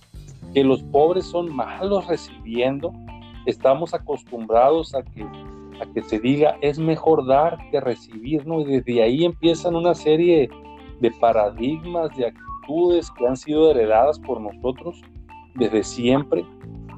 que 0.54 0.64
los 0.64 0.84
pobres 0.84 1.26
son 1.26 1.56
malos 1.56 2.08
recibiendo, 2.08 2.94
estamos 3.46 3.94
acostumbrados 3.94 4.94
a 4.96 5.04
que 5.04 5.26
que 5.94 6.04
se 6.04 6.20
diga 6.20 6.58
es 6.62 6.80
mejor 6.80 7.26
dar 7.26 7.58
que 7.72 7.80
recibir, 7.80 8.46
¿no? 8.46 8.62
Y 8.62 8.66
desde 8.66 9.04
ahí 9.04 9.26
empiezan 9.26 9.76
una 9.76 9.94
serie 9.94 10.50
de 11.00 11.12
paradigmas, 11.12 12.16
de 12.16 12.28
actitudes 12.28 13.10
que 13.12 13.28
han 13.28 13.38
sido 13.38 13.72
heredadas 13.72 14.20
por 14.20 14.40
nosotros 14.40 15.02
desde 15.56 15.84
siempre, 15.84 16.46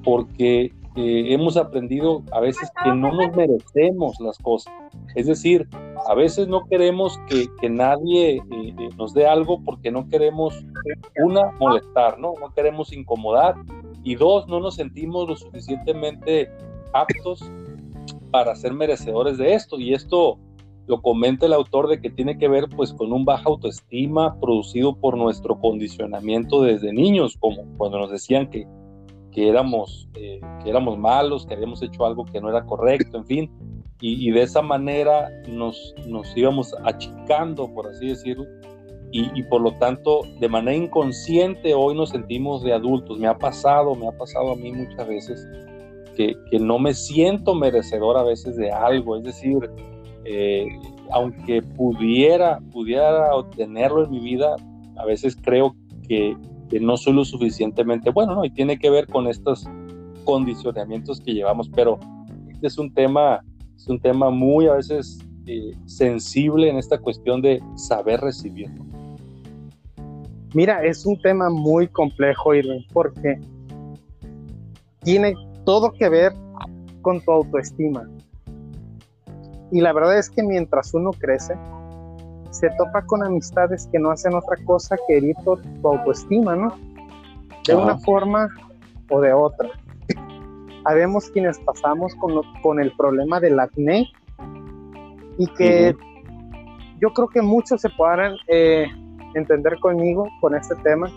porque 0.03 0.71
eh, 0.95 1.33
hemos 1.33 1.57
aprendido 1.57 2.21
a 2.31 2.39
veces 2.39 2.69
que 2.83 2.89
no 2.89 3.11
nos 3.11 3.35
merecemos 3.35 4.19
las 4.19 4.37
cosas. 4.37 4.73
Es 5.15 5.27
decir, 5.27 5.67
a 6.07 6.13
veces 6.13 6.47
no 6.47 6.65
queremos 6.65 7.19
que, 7.27 7.47
que 7.61 7.69
nadie 7.69 8.35
eh, 8.35 8.41
eh, 8.51 8.89
nos 8.97 9.13
dé 9.13 9.25
algo 9.25 9.63
porque 9.63 9.91
no 9.91 10.07
queremos, 10.09 10.65
una, 11.17 11.51
molestar, 11.59 12.19
¿no? 12.19 12.33
No 12.39 12.53
queremos 12.53 12.93
incomodar. 12.93 13.55
Y 14.03 14.15
dos, 14.15 14.47
no 14.47 14.59
nos 14.59 14.75
sentimos 14.75 15.27
lo 15.27 15.35
suficientemente 15.35 16.49
aptos 16.93 17.49
para 18.31 18.55
ser 18.55 18.73
merecedores 18.73 19.37
de 19.37 19.53
esto. 19.53 19.79
Y 19.79 19.93
esto 19.93 20.39
lo 20.87 21.01
comenta 21.01 21.45
el 21.45 21.53
autor 21.53 21.87
de 21.87 22.01
que 22.01 22.09
tiene 22.09 22.37
que 22.37 22.47
ver 22.47 22.67
pues 22.75 22.93
con 22.93 23.11
un 23.13 23.25
baja 23.25 23.43
autoestima 23.45 24.39
producido 24.39 24.95
por 24.95 25.17
nuestro 25.17 25.59
condicionamiento 25.59 26.61
desde 26.61 26.91
niños, 26.91 27.37
como 27.39 27.63
cuando 27.77 27.99
nos 27.99 28.11
decían 28.11 28.49
que, 28.49 28.67
que 29.31 29.47
éramos, 29.47 30.09
eh, 30.15 30.41
que 30.63 30.69
éramos 30.69 30.97
malos, 30.97 31.45
que 31.45 31.53
habíamos 31.53 31.81
hecho 31.81 32.05
algo 32.05 32.25
que 32.25 32.41
no 32.41 32.49
era 32.49 32.65
correcto, 32.65 33.17
en 33.17 33.25
fin. 33.25 33.51
Y, 34.05 34.31
de 34.31 34.41
esa 34.41 34.61
manera 34.61 35.29
nos, 35.47 35.95
nos 36.05 36.35
íbamos 36.35 36.75
achicando, 36.83 37.73
por 37.73 37.87
así 37.87 38.07
decirlo, 38.07 38.43
y, 39.15 39.43
por 39.43 39.61
lo 39.61 39.73
tanto, 39.73 40.21
de 40.39 40.49
manera 40.49 40.75
inconsciente 40.75 41.75
hoy 41.75 41.95
nos 41.95 42.09
sentimos 42.09 42.63
de 42.63 42.73
adultos. 42.73 43.19
Me 43.19 43.27
ha 43.27 43.37
pasado, 43.37 43.93
me 43.93 44.07
ha 44.07 44.11
pasado 44.17 44.53
a 44.53 44.55
mí 44.55 44.71
muchas 44.71 45.07
veces 45.07 45.47
que, 46.17 46.33
que 46.49 46.57
no 46.57 46.79
me 46.79 46.95
siento 46.95 47.53
merecedor 47.53 48.17
a 48.17 48.23
veces 48.23 48.57
de 48.57 48.71
algo, 48.71 49.15
es 49.15 49.23
decir, 49.23 49.69
eh, 50.25 50.67
aunque 51.11 51.61
pudiera, 51.61 52.59
pudiera 52.71 53.35
obtenerlo 53.35 54.05
en 54.05 54.09
mi 54.09 54.19
vida, 54.19 54.55
a 54.97 55.05
veces 55.05 55.37
creo 55.39 55.75
que, 56.07 56.35
que 56.69 56.79
no 56.79 56.97
soy 56.97 57.13
lo 57.13 57.23
suficientemente 57.23 58.09
bueno, 58.09 58.33
¿no? 58.33 58.45
Y 58.45 58.49
tiene 58.49 58.79
que 58.79 58.89
ver 58.89 59.05
con 59.05 59.27
estos 59.27 59.69
condicionamientos 60.23 61.21
que 61.21 61.33
llevamos, 61.33 61.69
pero 61.69 61.99
este 62.49 62.65
es 62.65 62.79
un 62.79 62.91
tema, 62.91 63.43
es 63.75 63.87
un 63.87 63.99
tema 63.99 64.31
muy 64.31 64.65
a 64.65 64.73
veces 64.73 65.19
eh, 65.45 65.73
sensible 65.85 66.67
en 66.67 66.77
esta 66.77 66.97
cuestión 66.97 67.43
de 67.43 67.61
saber 67.75 68.19
recibir. 68.21 68.71
Mira, 70.53 70.83
es 70.83 71.05
un 71.05 71.19
tema 71.21 71.49
muy 71.49 71.87
complejo, 71.87 72.53
Irving, 72.53 72.85
porque 72.93 73.39
tiene 75.01 75.33
todo 75.65 75.91
que 75.91 76.09
ver 76.09 76.33
con 77.01 77.19
tu 77.21 77.31
autoestima. 77.31 78.07
Y 79.71 79.81
la 79.81 79.93
verdad 79.93 80.19
es 80.19 80.29
que 80.29 80.43
mientras 80.43 80.93
uno 80.93 81.11
crece, 81.11 81.55
se 82.51 82.69
topa 82.77 83.03
con 83.05 83.23
amistades 83.23 83.87
que 83.91 83.97
no 83.97 84.11
hacen 84.11 84.35
otra 84.35 84.55
cosa 84.65 84.95
que 85.07 85.17
herir 85.17 85.35
tu, 85.43 85.59
autoestima, 85.87 86.55
¿no? 86.55 86.75
De 87.67 87.75
una 87.75 87.97
forma 87.97 88.49
o 89.09 89.19
de 89.21 89.33
otra. 89.33 89.69
Habemos 90.85 91.31
quienes 91.31 91.57
pasamos 91.59 92.13
con, 92.15 92.41
con 92.61 92.79
el 92.79 92.91
problema 92.95 93.39
del 93.39 93.59
acné 93.59 94.07
y 95.39 95.47
que 95.47 95.95
yo 96.99 97.11
creo 97.11 97.27
que 97.27 97.41
muchos 97.41 97.81
se 97.81 97.89
podrán 97.89 98.35
eh, 98.47 98.87
entender 99.35 99.79
conmigo 99.79 100.27
con 100.41 100.55
este 100.55 100.75
tema, 100.77 101.09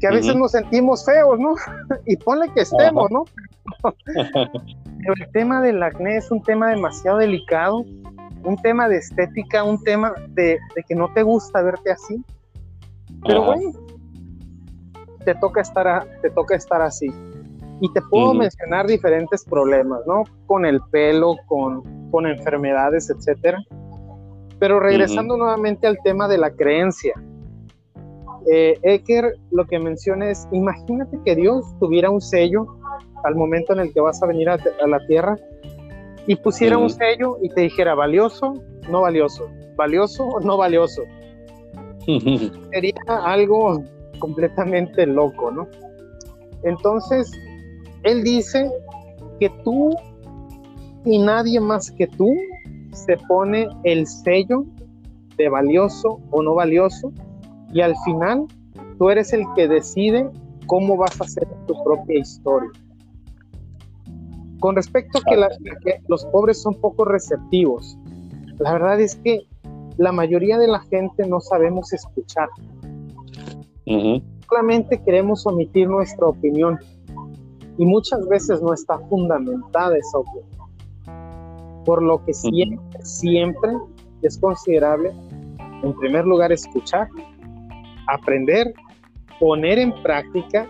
que 0.00 0.06
a 0.06 0.10
veces 0.10 0.36
nos 0.36 0.52
sentimos 0.52 1.04
feos, 1.04 1.38
¿no? 1.38 1.54
y 2.06 2.16
ponle 2.16 2.50
que 2.52 2.62
estemos, 2.62 3.10
¿no? 3.10 3.24
el 5.14 5.30
tema 5.32 5.60
del 5.62 5.82
acné 5.82 6.16
es 6.16 6.30
un 6.30 6.42
tema 6.42 6.68
demasiado 6.68 7.18
delicado, 7.18 7.84
un 8.44 8.56
tema 8.62 8.88
de 8.88 8.98
estética, 8.98 9.64
un 9.64 9.82
tema 9.82 10.12
de, 10.28 10.58
que 10.88 10.94
no 10.94 11.12
te 11.12 11.22
gusta 11.22 11.62
verte 11.62 11.90
así. 11.92 12.22
Pero 13.26 13.44
bueno, 13.44 13.72
te 15.24 15.34
toca 15.36 15.62
estar, 15.62 16.06
te 16.22 16.30
toca 16.30 16.54
estar 16.54 16.82
así. 16.82 17.08
Y 17.80 17.92
te 17.92 18.00
puedo 18.02 18.32
mencionar 18.32 18.86
diferentes 18.86 19.44
problemas, 19.44 20.00
¿no? 20.06 20.24
Con 20.46 20.64
el 20.64 20.80
pelo, 20.90 21.36
con, 21.46 22.10
con 22.10 22.26
enfermedades, 22.26 23.10
etcétera. 23.10 23.58
Pero 24.58 24.80
regresando 24.80 25.36
nuevamente 25.36 25.86
al 25.86 25.98
tema 26.02 26.28
de 26.28 26.38
la 26.38 26.50
creencia. 26.50 27.14
Eh, 28.48 28.78
Eker 28.82 29.34
lo 29.50 29.66
que 29.66 29.78
menciona 29.78 30.30
es, 30.30 30.46
imagínate 30.52 31.18
que 31.24 31.34
Dios 31.34 31.64
tuviera 31.80 32.10
un 32.10 32.20
sello 32.20 32.66
al 33.24 33.34
momento 33.34 33.72
en 33.72 33.80
el 33.80 33.92
que 33.92 34.00
vas 34.00 34.22
a 34.22 34.26
venir 34.26 34.48
a, 34.48 34.56
la 34.86 35.04
tierra 35.06 35.36
y 36.28 36.36
pusiera 36.36 36.78
un 36.78 36.88
sello 36.88 37.38
y 37.42 37.48
te 37.48 37.62
dijera 37.62 37.94
valioso, 37.94 38.54
no 38.88 39.02
valioso, 39.02 39.48
valioso, 39.74 40.38
no 40.44 40.56
valioso. 40.56 41.02
Sería 42.72 42.94
algo 43.24 43.82
completamente 44.20 45.06
loco, 45.06 45.50
¿no? 45.50 45.66
Entonces, 46.62 47.30
él 48.04 48.22
dice 48.22 48.70
que 49.40 49.50
tú 49.64 49.90
y 51.04 51.18
nadie 51.18 51.60
más 51.60 51.90
que 51.90 52.06
tú 52.06 52.32
se 52.96 53.16
pone 53.28 53.68
el 53.84 54.06
sello 54.06 54.64
de 55.36 55.48
valioso 55.48 56.20
o 56.30 56.42
no 56.42 56.54
valioso 56.54 57.12
y 57.72 57.80
al 57.80 57.94
final 58.04 58.46
tú 58.98 59.10
eres 59.10 59.32
el 59.32 59.44
que 59.54 59.68
decide 59.68 60.30
cómo 60.66 60.96
vas 60.96 61.20
a 61.20 61.24
hacer 61.24 61.46
tu 61.66 61.74
propia 61.84 62.18
historia. 62.18 62.70
Con 64.60 64.74
respecto 64.74 65.18
a 65.18 65.22
que, 65.22 66.00
los 66.08 66.24
pobres 66.26 66.62
son 66.62 66.74
poco 66.80 67.04
receptivos, 67.04 67.98
la 68.58 68.72
verdad 68.72 69.00
es 69.00 69.16
que 69.16 69.46
la 69.98 70.12
mayoría 70.12 70.58
de 70.58 70.68
la 70.68 70.80
gente 70.80 71.26
no 71.26 71.40
sabemos 71.40 71.92
escuchar. 71.92 72.48
Solamente 74.48 75.02
queremos 75.02 75.46
omitir 75.46 75.88
nuestra 75.88 76.26
opinión 76.26 76.78
y 77.78 77.84
muchas 77.84 78.26
veces 78.28 78.62
no 78.62 78.72
está 78.72 78.98
fundamentada 79.08 79.96
esa 79.96 80.18
opinión. 80.18 80.55
Por 81.86 82.02
lo 82.02 82.22
que 82.22 82.34
siempre, 82.34 83.00
siempre 83.02 83.72
es 84.20 84.36
considerable, 84.36 85.10
en 85.82 85.94
primer 85.94 86.26
lugar, 86.26 86.52
escuchar, 86.52 87.08
aprender, 88.08 88.74
poner 89.40 89.78
en 89.78 89.92
práctica, 90.02 90.66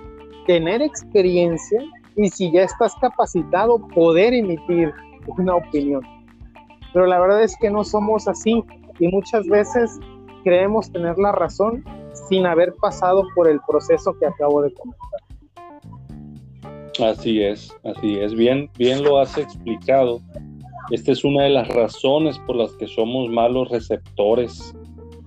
tener 0.46 0.82
experiencia 0.82 1.82
y 2.16 2.28
si 2.28 2.52
ya 2.52 2.62
estás 2.62 2.94
capacitado, 3.00 3.78
poder 3.88 4.32
emitir 4.34 4.92
una 5.38 5.56
opinión. 5.56 6.02
Pero 6.92 7.06
la 7.06 7.18
verdad 7.18 7.42
es 7.42 7.56
que 7.60 7.70
no 7.70 7.84
somos 7.84 8.28
así 8.28 8.62
y 8.98 9.08
muchas 9.08 9.46
veces 9.46 9.98
creemos 10.44 10.90
tener 10.90 11.18
la 11.18 11.32
razón 11.32 11.84
sin 12.28 12.46
haber 12.46 12.72
pasado 12.74 13.24
por 13.34 13.48
el 13.48 13.60
proceso 13.68 14.16
que 14.18 14.26
acabo 14.26 14.62
de 14.62 14.72
comentar. 14.72 15.20
Así 17.10 17.42
es, 17.42 17.76
así 17.84 18.18
es. 18.18 18.34
Bien, 18.34 18.70
bien 18.78 19.02
lo 19.02 19.18
has 19.18 19.36
explicado. 19.36 20.20
Esta 20.90 21.12
es 21.12 21.24
una 21.24 21.44
de 21.44 21.50
las 21.50 21.68
razones 21.68 22.38
por 22.46 22.56
las 22.56 22.72
que 22.76 22.86
somos 22.86 23.28
malos 23.28 23.70
receptores 23.70 24.74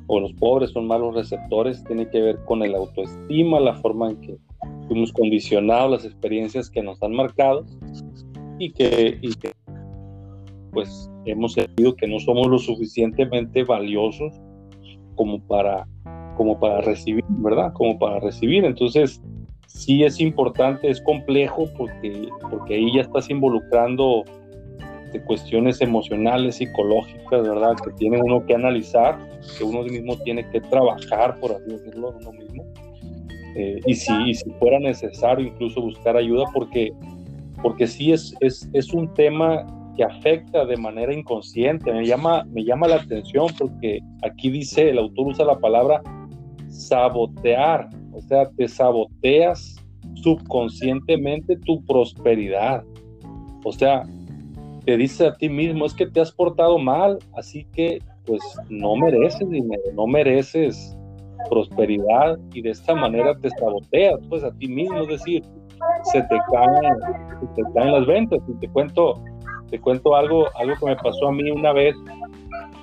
o 0.08 0.20
los 0.20 0.34
pobres 0.34 0.72
son 0.72 0.88
malos 0.88 1.14
receptores. 1.14 1.84
Tiene 1.84 2.10
que 2.10 2.22
ver 2.22 2.40
con 2.46 2.64
el 2.64 2.74
autoestima, 2.76 3.60
la 3.60 3.76
forma 3.76 4.10
en 4.10 4.22
que 4.22 4.38
fuimos 4.88 5.14
condicionados, 5.14 5.92
las 5.92 6.06
experiencias 6.06 6.70
que 6.70 6.82
nos 6.82 7.02
han 7.04 7.14
marcado 7.14 7.66
y 8.58 8.72
que, 8.72 9.20
pues 10.72 11.10
hemos 11.26 11.54
sentido 11.54 11.96
que 11.96 12.08
no 12.08 12.20
somos 12.20 12.48
lo 12.48 12.58
suficientemente 12.58 13.64
valiosos 13.64 14.34
como 15.16 15.40
para, 15.42 15.88
como 16.38 16.60
para 16.60 16.82
recibir, 16.82 17.24
¿verdad? 17.30 17.72
Como 17.74 18.00
para 18.00 18.20
recibir. 18.20 18.66
Entonces, 18.66 19.22
sí 19.68 20.04
es 20.04 20.20
importante, 20.20 20.90
es 20.90 21.02
complejo 21.02 21.68
porque, 21.78 22.30
porque 22.50 22.76
ahí 22.76 22.96
ya 22.96 23.02
estás 23.02 23.30
involucrando 23.30 24.24
de 25.12 25.22
cuestiones 25.22 25.82
emocionales, 25.82 26.56
psicológicas, 26.56 27.44
¿verdad? 27.44 27.76
Que 27.84 27.92
tiene 27.94 28.22
uno 28.22 28.46
que 28.46 28.56
analizar, 28.56 29.18
que 29.58 29.64
uno 29.64 29.84
mismo 29.84 30.18
tiene 30.18 30.48
que 30.50 30.62
trabajar, 30.62 31.40
por 31.40 31.52
así 31.54 31.72
decirlo, 31.72 32.16
uno 32.20 32.32
mismo. 32.32 32.64
Eh, 33.56 33.80
y, 33.86 33.96
si, 33.96 34.34
si 34.34 34.50
fuera 34.52 34.80
necesario 34.80 35.48
incluso 35.48 35.82
buscar 35.82 36.16
ayuda, 36.16 36.46
porque, 36.54 36.92
porque 37.62 37.88
sí 37.88 38.12
es, 38.12 38.36
es, 38.42 38.70
es 38.74 38.94
un 38.94 39.14
tema 39.14 39.66
que 39.98 40.04
afecta 40.04 40.66
de 40.66 40.78
manera 40.78 41.14
inconsciente. 41.14 41.92
Me 41.92 42.06
llama, 42.06 42.46
me 42.52 42.64
llama 42.64 42.88
la 42.88 42.96
atención 42.98 43.48
porque 43.58 44.00
aquí 44.24 44.50
dice, 44.50 44.90
el 44.90 45.00
autor 45.00 45.28
usa 45.28 45.46
la 45.46 45.58
palabra 45.58 46.02
sabotear, 46.70 47.90
o 48.14 48.22
sea, 48.22 48.50
te 48.52 48.68
saboteas 48.68 49.76
subconscientemente 50.14 51.58
tu 51.58 51.84
prosperidad. 51.86 52.84
O 53.64 53.72
sea, 53.72 54.04
te 54.90 54.98
dice 54.98 55.28
a 55.28 55.36
ti 55.36 55.50
mismo, 55.50 55.86
es 55.86 55.94
que 55.94 56.08
te 56.08 56.20
has 56.20 56.32
portado 56.32 56.80
mal, 56.80 57.20
así 57.38 57.64
que 57.74 58.00
pues 58.26 58.42
no 58.70 58.96
mereces 58.96 59.48
no 59.94 60.08
mereces 60.08 60.98
prosperidad 61.48 62.40
y 62.56 62.64
de 62.64 62.72
esta 62.72 62.96
manera 62.96 63.38
te 63.38 63.52
saboteas 63.52 64.20
pues 64.30 64.44
a 64.44 64.52
ti 64.58 64.68
mismo, 64.68 65.02
es 65.02 65.10
decir, 65.10 65.44
se 66.12 66.24
te 66.24 66.38
caen, 66.52 66.98
te 67.56 67.62
caen 67.76 67.92
las 67.92 68.08
ventas. 68.08 68.40
Y 68.48 68.60
te 68.60 68.68
cuento, 68.70 69.24
te 69.70 69.80
cuento 69.80 70.16
algo, 70.16 70.48
algo 70.56 70.74
que 70.80 70.86
me 70.88 70.96
pasó 70.96 71.28
a 71.28 71.34
mí 71.34 71.52
una 71.52 71.72
vez, 71.72 71.96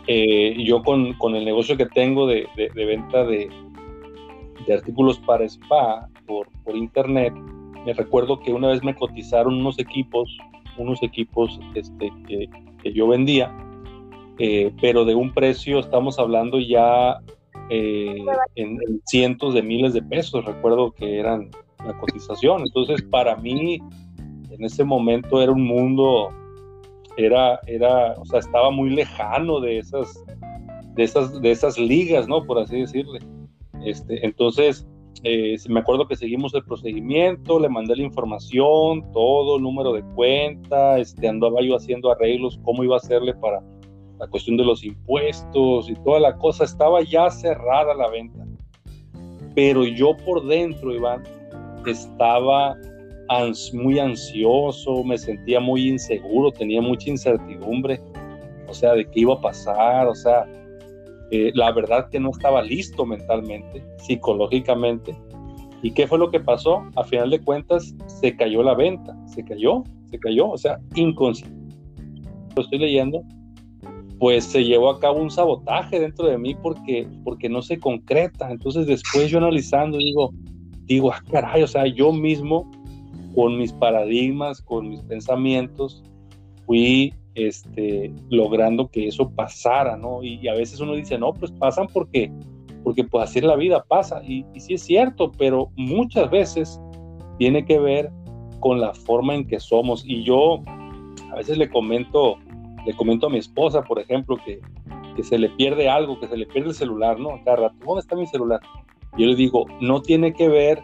eh, 0.07 0.55
yo 0.65 0.85
con, 0.85 1.13
con, 1.15 1.35
el 1.35 1.45
negocio 1.45 1.77
que 1.77 1.87
tengo 1.87 2.29
de, 2.29 2.47
de, 2.57 2.85
venta 2.85 3.25
de, 3.25 3.51
de, 4.65 4.75
artículos 4.75 5.19
para 5.19 5.45
spa 5.45 6.09
por, 6.25 6.47
por 6.63 6.77
internet, 6.77 7.35
me 7.85 7.93
recuerdo 7.95 8.39
que 8.39 8.53
una 8.53 8.69
vez 8.69 8.85
me 8.85 8.95
cotizaron 8.95 9.55
unos 9.55 9.81
equipos, 9.81 10.31
unos 10.79 11.03
equipos 11.03 11.59
este, 11.75 12.11
que, 12.27 12.49
que 12.83 12.93
yo 12.93 13.09
vendía, 13.09 13.53
eh, 14.39 14.73
pero 14.81 15.05
de 15.05 15.15
un 15.15 15.33
precio, 15.33 15.79
estamos 15.79 16.19
hablando 16.19 16.59
ya 16.59 17.19
eh, 17.71 18.25
en, 18.55 18.79
cientos 19.07 19.55
de 19.55 19.63
miles 19.63 19.95
de 19.95 20.03
pesos, 20.03 20.45
recuerdo 20.45 20.93
que 20.93 21.19
eran 21.19 21.51
la 21.85 21.97
cotización. 21.99 22.63
Entonces, 22.63 23.03
para 23.03 23.37
mí, 23.37 23.81
en 24.51 24.65
ese 24.65 24.85
momento 24.85 25.41
era 25.41 25.53
un 25.53 25.65
mundo, 25.65 26.31
era, 27.17 27.61
era, 27.67 28.13
o 28.13 28.27
sea, 28.27 28.41
estaba 28.41 28.71
muy 28.71 28.91
lejano 28.91 29.61
de 29.61 29.79
esas, 29.79 30.23
de 30.95 31.03
esas, 31.03 31.41
de 31.41 31.51
esas 31.51 31.79
ligas, 31.79 32.29
¿no? 32.29 32.45
Por 32.45 32.59
así 32.59 32.81
decirle. 32.81 33.21
Este, 33.85 34.25
entonces, 34.25 34.87
eh, 35.23 35.57
me 35.69 35.81
acuerdo 35.81 36.07
que 36.07 36.17
seguimos 36.17 36.55
el 36.55 36.65
procedimiento, 36.65 37.59
le 37.59 37.69
mandé 37.69 37.97
la 37.97 38.03
información, 38.03 39.11
todo, 39.13 39.59
número 39.59 39.93
de 39.93 40.03
cuenta, 40.15 40.99
este, 40.99 41.29
andaba 41.29 41.63
yo 41.63 41.77
haciendo 41.77 42.11
arreglos, 42.11 42.59
cómo 42.63 42.85
iba 42.85 42.95
a 42.95 42.99
hacerle 42.99 43.35
para 43.35 43.63
la 44.19 44.27
cuestión 44.29 44.57
de 44.57 44.65
los 44.65 44.85
impuestos 44.85 45.91
y 45.91 45.95
toda 45.97 46.21
la 46.21 46.37
cosa, 46.37 46.65
estaba 46.65 47.03
ya 47.03 47.31
cerrada 47.31 47.95
la 47.95 48.09
venta. 48.09 48.47
Pero 49.55 49.85
yo 49.85 50.17
por 50.25 50.47
dentro, 50.47 50.95
Iván, 50.95 51.23
estaba 51.87 52.77
muy 53.73 53.99
ansioso, 53.99 55.03
me 55.03 55.19
sentía 55.19 55.61
muy 55.61 55.89
inseguro, 55.89 56.53
tenía 56.53 56.81
mucha 56.81 57.11
incertidumbre, 57.11 58.01
o 58.69 58.75
sea, 58.75 58.93
de 58.95 59.05
qué 59.11 59.21
iba 59.21 59.35
a 59.35 59.41
pasar, 59.41 60.07
o 60.07 60.15
sea, 60.15 60.47
la 61.31 61.73
verdad 61.73 62.09
que 62.09 62.21
no 62.21 62.31
estaba 62.31 62.63
listo 62.63 63.05
mentalmente, 63.05 63.85
psicológicamente. 63.99 65.17
¿Y 65.83 65.93
qué 65.93 66.07
fue 66.07 66.19
lo 66.19 66.31
que 66.31 66.41
pasó? 66.41 66.85
A 66.97 67.05
final 67.05 67.31
de 67.31 67.41
cuentas, 67.41 67.95
se 68.07 68.37
cayó 68.37 68.63
la 68.63 68.75
venta, 68.75 69.17
se 69.27 69.45
cayó, 69.45 69.85
se 70.11 70.19
cayó, 70.19 70.51
o 70.51 70.59
sea, 70.59 70.79
inconsciente. 70.95 71.75
Lo 72.57 72.63
estoy 72.63 72.79
leyendo, 72.79 73.23
pues 74.19 74.45
se 74.45 74.65
llevó 74.65 74.91
a 74.91 74.99
cabo 74.99 75.21
un 75.21 75.31
sabotaje 75.31 76.01
dentro 76.01 76.27
de 76.27 76.39
mí 76.39 76.55
porque, 76.55 77.07
porque 77.23 77.49
no 77.49 77.63
se 77.63 77.79
concreta. 77.79 78.51
Entonces 78.51 78.87
después 78.87 79.31
yo 79.31 79.39
analizando 79.39 79.99
digo, 79.99 80.33
digo, 80.85 81.13
ah, 81.13 81.23
caray, 81.31 81.63
o 81.63 81.67
sea, 81.67 81.87
yo 81.87 82.13
mismo 82.13 82.71
con 83.35 83.59
mis 83.59 83.73
paradigmas, 83.73 84.63
con 84.63 84.89
mis 84.89 85.03
pensamientos, 85.03 86.03
fui 86.65 87.13
este, 87.37 88.11
logrando 88.31 88.89
que 88.89 89.07
eso 89.07 89.31
pasara, 89.31 89.97
¿no? 89.97 90.23
Y, 90.23 90.49
a 90.49 90.55
veces 90.55 90.81
uno 90.81 90.95
dice, 90.95 91.19
no, 91.19 91.33
pues 91.35 91.53
pasan 91.53 91.87
porque, 91.93 92.33
porque 92.83 93.05
pues 93.05 93.29
así 93.29 93.39
es 93.39 93.45
la 93.45 93.57
vida, 93.57 93.85
pasa. 93.85 94.23
Y, 94.25 94.45
y 94.55 94.61
sí 94.61 94.75
es 94.75 94.83
cierto, 94.83 95.31
pero 95.33 95.71
muchas 95.77 96.31
veces 96.31 96.81
tiene 97.39 97.65
que 97.65 97.79
ver 97.79 98.11
con 98.61 98.81
la 98.81 98.95
forma 98.95 99.35
en 99.35 99.47
que 99.47 99.61
somos. 99.61 100.03
Y 100.07 100.25
yo 100.25 100.63
a 101.31 101.37
veces 101.37 101.59
le 101.59 101.69
comento, 101.69 102.39
le 102.87 102.95
comento 102.95 103.27
a 103.27 103.31
mi 103.31 103.39
esposa, 103.39 103.83
por 103.83 104.01
ejemplo, 104.01 104.39
que, 104.45 104.59
que 105.15 105.23
se 105.23 105.39
le 105.39 105.51
pierde 105.51 105.91
algo, 105.91 106.19
que 106.19 106.29
se 106.29 106.39
le 106.39 106.47
pierde 106.47 106.71
el 106.71 106.75
celular, 106.75 107.21
¿no? 107.21 107.39
Cada 107.45 107.57
rato, 107.57 107.77
¿dónde 107.85 108.01
está 108.01 108.17
mi 108.17 108.27
celular? 108.27 108.61
Yo 109.19 109.27
le 109.27 109.35
digo, 109.35 109.67
no 109.81 110.01
tiene 110.01 110.33
que 110.33 110.49
ver 110.49 110.81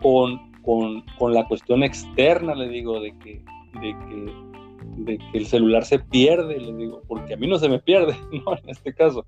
con, 0.00 0.50
con, 0.62 1.04
con 1.18 1.34
la 1.34 1.46
cuestión 1.46 1.82
externa, 1.82 2.54
le 2.54 2.68
digo, 2.68 3.00
de 3.00 3.12
que, 3.18 3.42
de 3.80 3.90
que 4.08 4.53
de 4.96 5.18
que 5.18 5.38
el 5.38 5.46
celular 5.46 5.84
se 5.84 5.98
pierde, 5.98 6.58
le 6.58 6.72
digo, 6.74 7.02
porque 7.08 7.34
a 7.34 7.36
mí 7.36 7.46
no 7.46 7.58
se 7.58 7.68
me 7.68 7.78
pierde, 7.78 8.16
¿no? 8.32 8.56
En 8.56 8.70
este 8.70 8.94
caso, 8.94 9.24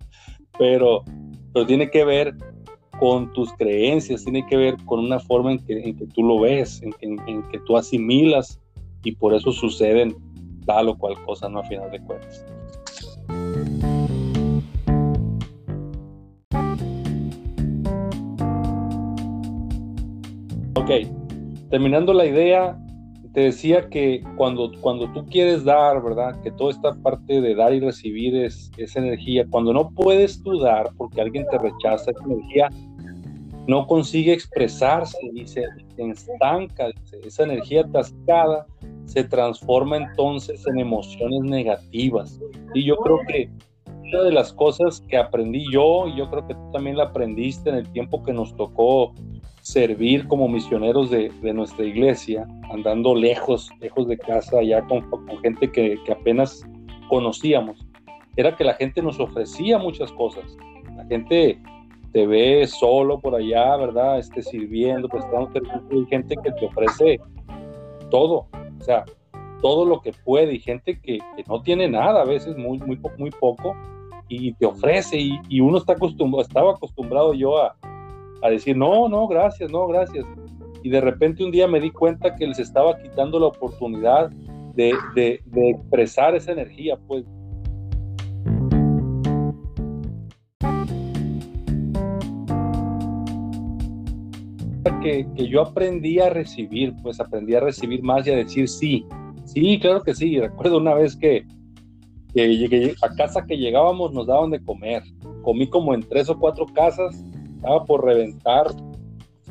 pero, 0.58 1.02
pero 1.52 1.66
tiene 1.66 1.90
que 1.90 2.04
ver 2.04 2.34
con 2.98 3.32
tus 3.32 3.52
creencias, 3.54 4.24
tiene 4.24 4.46
que 4.46 4.56
ver 4.56 4.76
con 4.84 5.00
una 5.00 5.20
forma 5.20 5.52
en 5.52 5.58
que, 5.58 5.78
en 5.80 5.96
que 5.96 6.06
tú 6.06 6.22
lo 6.22 6.40
ves, 6.40 6.82
en, 6.82 6.94
en, 7.00 7.42
que 7.50 7.58
tú 7.60 7.76
asimilas 7.76 8.60
y 9.04 9.12
por 9.12 9.34
eso 9.34 9.52
suceden 9.52 10.16
tal 10.64 10.88
o 10.88 10.96
cual 10.96 11.14
cosa, 11.24 11.48
¿no? 11.48 11.60
A 11.60 11.64
final 11.64 11.90
de 11.90 12.00
cuentas. 12.00 12.44
Ok, 20.74 20.90
terminando 21.70 22.12
la 22.14 22.26
idea, 22.26 22.78
te 23.36 23.42
decía 23.42 23.90
que 23.90 24.22
cuando, 24.38 24.72
cuando 24.80 25.12
tú 25.12 25.26
quieres 25.26 25.62
dar, 25.62 26.02
¿verdad? 26.02 26.40
Que 26.40 26.50
toda 26.50 26.70
esta 26.70 26.94
parte 26.94 27.42
de 27.42 27.54
dar 27.54 27.74
y 27.74 27.80
recibir 27.80 28.34
es, 28.34 28.70
esa 28.78 28.98
energía. 28.98 29.44
Cuando 29.50 29.74
no 29.74 29.90
puedes 29.90 30.42
tú 30.42 30.58
dar 30.58 30.88
porque 30.96 31.20
alguien 31.20 31.44
te 31.50 31.58
rechaza 31.58 32.12
esa 32.12 32.24
energía, 32.24 32.70
no 33.68 33.86
consigue 33.86 34.32
expresarse 34.32 35.18
y 35.34 35.46
se, 35.46 35.66
estanca. 35.98 36.86
Esa 37.26 37.42
energía 37.42 37.82
atascada 37.82 38.64
se 39.04 39.22
transforma 39.24 39.98
entonces 39.98 40.66
en 40.66 40.78
emociones 40.78 41.42
negativas. 41.42 42.40
Y 42.72 42.84
yo 42.84 42.96
creo 42.96 43.18
que 43.28 43.50
una 43.86 44.22
de 44.22 44.32
las 44.32 44.50
cosas 44.54 45.04
que 45.08 45.18
aprendí 45.18 45.70
yo, 45.70 46.08
y 46.08 46.16
yo 46.16 46.30
creo 46.30 46.46
que 46.46 46.54
tú 46.54 46.70
también 46.72 46.96
la 46.96 47.04
aprendiste 47.04 47.68
en 47.68 47.76
el 47.76 47.92
tiempo 47.92 48.22
que 48.22 48.32
nos 48.32 48.56
tocó 48.56 49.12
servir 49.66 50.28
como 50.28 50.46
misioneros 50.46 51.10
de, 51.10 51.28
nuestra 51.52 51.84
iglesia, 51.84 52.46
andando 52.70 53.16
lejos, 53.16 53.68
lejos 53.80 54.06
de 54.06 54.16
casa, 54.16 54.62
ya 54.62 54.80
con, 54.86 55.02
gente 55.42 55.72
que, 55.72 55.98
apenas 56.08 56.64
conocíamos, 57.08 57.84
era 58.36 58.54
que 58.54 58.62
la 58.62 58.74
gente 58.74 59.02
nos 59.02 59.18
ofrecía 59.18 59.76
muchas 59.76 60.12
cosas. 60.12 60.56
La 60.94 61.04
gente 61.06 61.58
te 62.12 62.28
ve 62.28 62.64
solo 62.68 63.18
por 63.18 63.34
allá, 63.34 63.76
¿verdad? 63.76 64.20
Este, 64.20 64.40
sirviendo, 64.40 65.08
prestando 65.08 65.50
servicio, 65.50 65.80
hay 65.90 66.06
gente 66.06 66.36
que 66.44 66.52
te 66.52 66.66
ofrece 66.66 67.20
todo, 68.08 68.46
o 68.52 68.84
sea, 68.84 69.04
todo 69.62 69.84
lo 69.84 70.00
que 70.00 70.12
puede, 70.24 70.54
y 70.54 70.60
gente 70.60 71.00
que, 71.00 71.18
no 71.48 71.60
tiene 71.62 71.88
nada, 71.88 72.22
a 72.22 72.24
veces 72.24 72.56
muy, 72.56 72.78
muy, 72.78 73.00
muy 73.18 73.30
poco, 73.32 73.74
y 74.28 74.52
te 74.54 74.66
ofrece, 74.66 75.18
y, 75.18 75.40
y 75.48 75.58
uno 75.58 75.78
está 75.78 75.94
acostumbrado, 75.94 76.42
estaba 76.42 76.70
acostumbrado 76.70 77.34
yo 77.34 77.60
a, 77.60 77.76
a 78.42 78.50
decir, 78.50 78.76
no, 78.76 79.08
no, 79.08 79.26
gracias, 79.26 79.70
no, 79.70 79.86
gracias. 79.86 80.24
Y 80.82 80.90
de 80.90 81.00
repente 81.00 81.44
un 81.44 81.50
día 81.50 81.66
me 81.66 81.80
di 81.80 81.90
cuenta 81.90 82.34
que 82.34 82.46
les 82.46 82.58
estaba 82.58 82.96
quitando 82.98 83.40
la 83.40 83.46
oportunidad 83.46 84.30
de, 84.74 84.94
de, 85.14 85.70
expresar 85.70 86.34
esa 86.34 86.52
energía, 86.52 86.98
pues. 87.08 87.24
Que, 95.02 95.26
que, 95.36 95.48
yo 95.48 95.62
aprendí 95.62 96.18
a 96.18 96.30
recibir, 96.30 96.92
pues 97.02 97.20
aprendí 97.20 97.54
a 97.54 97.60
recibir 97.60 98.02
más 98.02 98.26
y 98.26 98.30
a 98.32 98.36
decir 98.36 98.68
sí. 98.68 99.06
Sí, 99.44 99.78
claro 99.78 100.02
que 100.02 100.14
sí. 100.14 100.40
Recuerdo 100.40 100.78
una 100.78 100.94
vez 100.94 101.16
que, 101.16 101.46
que 102.34 102.56
llegué 102.56 102.94
a 103.02 103.14
casa 103.14 103.46
que 103.46 103.56
llegábamos 103.56 104.12
nos 104.12 104.26
daban 104.26 104.50
de 104.50 104.62
comer. 104.62 105.04
Comí 105.42 105.68
como 105.68 105.94
en 105.94 106.02
tres 106.02 106.28
o 106.28 106.38
cuatro 106.38 106.66
casas 106.66 107.24
estaba 107.56 107.84
por 107.84 108.04
reventar, 108.04 108.66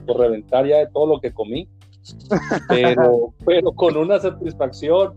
por 0.06 0.20
reventar 0.20 0.66
ya 0.66 0.78
de 0.78 0.88
todo 0.88 1.08
lo 1.08 1.20
que 1.20 1.34
comí, 1.34 1.68
pero, 2.68 3.34
pero 3.46 3.72
con 3.74 3.98
una 3.98 4.20
satisfacción 4.20 5.14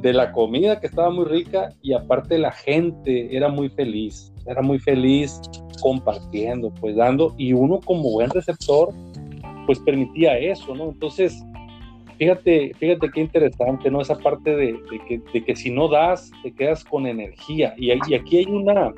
de 0.00 0.12
la 0.12 0.32
comida 0.32 0.80
que 0.80 0.86
estaba 0.86 1.10
muy 1.10 1.24
rica 1.24 1.70
y 1.82 1.92
aparte 1.92 2.38
la 2.38 2.52
gente 2.52 3.36
era 3.36 3.48
muy 3.48 3.68
feliz, 3.68 4.32
era 4.46 4.62
muy 4.62 4.78
feliz 4.78 5.40
compartiendo, 5.80 6.72
pues 6.80 6.96
dando, 6.96 7.34
y 7.36 7.52
uno 7.52 7.80
como 7.84 8.10
buen 8.12 8.30
receptor, 8.30 8.92
pues 9.66 9.78
permitía 9.80 10.38
eso, 10.38 10.74
¿no? 10.74 10.90
Entonces, 10.90 11.44
fíjate, 12.16 12.72
fíjate 12.78 13.10
qué 13.10 13.20
interesante, 13.20 13.90
¿no? 13.90 14.00
Esa 14.00 14.16
parte 14.16 14.56
de, 14.56 14.80
que, 15.06 15.20
de 15.32 15.44
que, 15.44 15.56
si 15.56 15.70
no 15.70 15.88
das, 15.88 16.30
te 16.42 16.52
quedas 16.52 16.84
con 16.84 17.06
energía. 17.06 17.74
Y, 17.76 17.90
y 17.92 18.14
aquí 18.14 18.38
hay 18.38 18.46
una, 18.46 18.92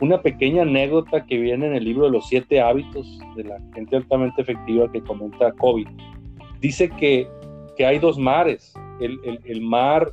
una 0.00 0.22
pequeña 0.22 0.62
anécdota 0.62 1.24
que 1.26 1.38
viene 1.38 1.66
en 1.66 1.74
el 1.74 1.84
libro 1.84 2.04
de 2.04 2.12
los 2.12 2.28
siete 2.28 2.60
hábitos 2.60 3.18
de 3.36 3.44
la 3.44 3.58
gente 3.74 3.96
altamente 3.96 4.42
efectiva 4.42 4.90
que 4.90 5.02
comenta 5.02 5.52
COVID. 5.52 5.88
Dice 6.60 6.88
que, 6.90 7.28
que 7.76 7.86
hay 7.86 7.98
dos 7.98 8.18
mares, 8.18 8.74
el, 9.00 9.18
el, 9.44 9.60
mar, 9.60 10.12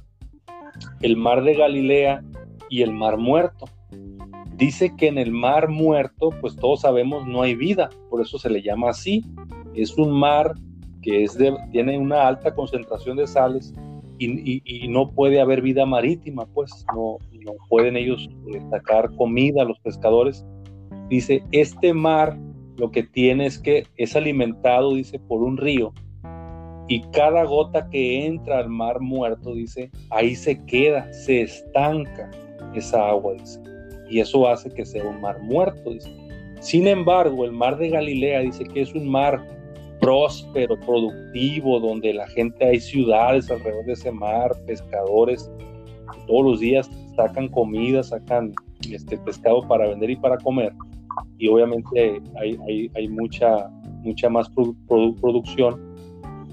el 1.02 1.18
mar 1.18 1.44
de 1.44 1.56
Galilea 1.56 2.24
y 2.70 2.82
el 2.82 2.92
mar 2.92 3.18
muerto. 3.18 3.66
Dice 4.56 4.96
que 4.96 5.08
en 5.08 5.18
el 5.18 5.32
mar 5.32 5.70
muerto, 5.70 6.30
pues 6.42 6.56
todos 6.56 6.82
sabemos, 6.82 7.28
no 7.28 7.42
hay 7.42 7.56
vida, 7.56 7.90
por 8.10 8.22
eso 8.22 8.40
se 8.40 8.50
le 8.50 8.62
llama 8.62 8.90
así. 8.90 9.24
Es 9.74 9.98
un 9.98 10.12
mar 10.18 10.56
que 11.02 11.24
es 11.24 11.38
de, 11.38 11.56
tiene 11.72 11.98
una 12.00 12.28
alta 12.28 12.56
concentración 12.56 13.18
de 13.18 13.28
sales 13.28 13.74
y, 14.18 14.88
no 14.90 15.12
puede 15.12 15.42
haber 15.42 15.62
vida 15.62 15.86
marítima, 15.86 16.46
pues 16.54 16.86
no, 16.94 17.18
no 17.44 17.54
pueden 17.70 17.98
ellos 17.98 18.30
sacar 18.70 19.14
comida 19.16 19.64
a 19.64 19.66
los 19.66 19.80
pescadores. 19.80 20.46
Dice, 21.10 21.44
este 21.52 21.94
mar 21.94 22.38
lo 22.78 22.92
que 22.92 23.04
tiene 23.04 23.46
es 23.46 23.60
que 23.60 23.86
es 23.98 24.16
alimentado, 24.16 24.96
dice, 24.96 25.20
por 25.20 25.42
un 25.42 25.58
río. 25.58 25.94
Y 26.88 27.02
cada 27.12 27.44
gota 27.46 27.90
que 27.90 28.26
entra 28.26 28.60
al 28.60 28.70
mar 28.70 29.00
muerto, 29.00 29.54
dice, 29.56 29.90
ahí 30.12 30.36
se 30.36 30.64
queda, 30.66 31.12
se 31.14 31.42
estanca 31.42 32.30
esa 32.76 33.10
agua, 33.10 33.34
dice. 33.34 33.60
Y 34.10 34.20
eso 34.20 34.48
hace 34.48 34.70
que 34.70 34.86
sea 34.86 35.04
un 35.04 35.20
mar 35.22 35.42
muerto, 35.42 35.92
dice. 35.92 36.12
Sin 36.60 36.88
embargo, 36.88 37.46
el 37.46 37.52
mar 37.52 37.78
de 37.78 37.90
Galilea 37.90 38.42
dice 38.42 38.66
que 38.66 38.82
es 38.82 38.94
un 38.94 39.08
mar 39.08 39.55
próspero, 40.00 40.80
productivo, 40.80 41.80
donde 41.80 42.14
la 42.14 42.28
gente 42.28 42.66
hay 42.66 42.80
ciudades 42.80 43.50
alrededor 43.50 43.86
de 43.86 43.94
ese 43.94 44.12
mar, 44.12 44.52
pescadores, 44.66 45.50
todos 46.28 46.46
los 46.46 46.60
días 46.60 46.90
sacan 47.16 47.48
comida, 47.50 48.04
sacan 48.04 48.54
este 48.92 49.18
pescado 49.18 49.68
para 49.68 49.88
vender 49.88 50.12
y 50.12 50.16
para 50.16 50.38
comer. 50.38 50.74
Y 51.38 51.48
obviamente 51.48 52.22
hay, 52.40 52.90
hay, 52.96 53.08
mucha, 53.08 53.70
mucha 54.02 54.30
más 54.30 54.50
producción. 54.50 55.96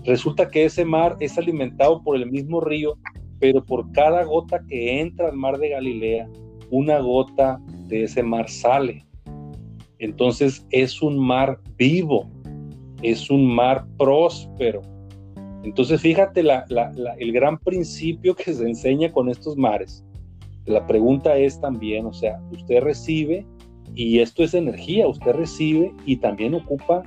Resulta 0.05 0.48
que 0.48 0.64
ese 0.64 0.85
mar 0.85 1.16
es 1.20 1.38
alimentado 1.38 2.02
por 2.02 2.16
el 2.16 2.31
mismo 2.31 2.61
río, 2.61 2.96
pero 3.38 3.64
por 3.64 3.90
cada 3.92 4.24
gota 4.24 4.61
que 4.68 5.00
entra 5.00 5.28
al 5.28 5.37
mar 5.37 5.59
de 5.59 5.70
Galilea, 5.70 6.28
una 6.70 6.98
gota 7.00 7.61
de 7.88 8.05
ese 8.05 8.22
mar 8.22 8.48
sale. 8.48 9.05
Entonces 9.98 10.66
es 10.70 11.02
un 11.02 11.18
mar 11.18 11.61
vivo. 11.76 12.28
Es 13.02 13.30
un 13.30 13.46
mar 13.46 13.84
próspero. 13.98 14.82
Entonces, 15.64 16.00
fíjate 16.00 16.40
el 16.40 17.32
gran 17.32 17.58
principio 17.58 18.34
que 18.34 18.52
se 18.52 18.64
enseña 18.64 19.12
con 19.12 19.28
estos 19.28 19.56
mares. 19.56 20.04
La 20.66 20.86
pregunta 20.86 21.36
es 21.36 21.60
también, 21.60 22.06
o 22.06 22.12
sea, 22.12 22.40
usted 22.52 22.80
recibe 22.82 23.44
y 23.94 24.20
esto 24.20 24.42
es 24.42 24.54
energía, 24.54 25.06
usted 25.06 25.32
recibe 25.32 25.92
y 26.06 26.16
también 26.16 26.54
ocupa 26.54 27.02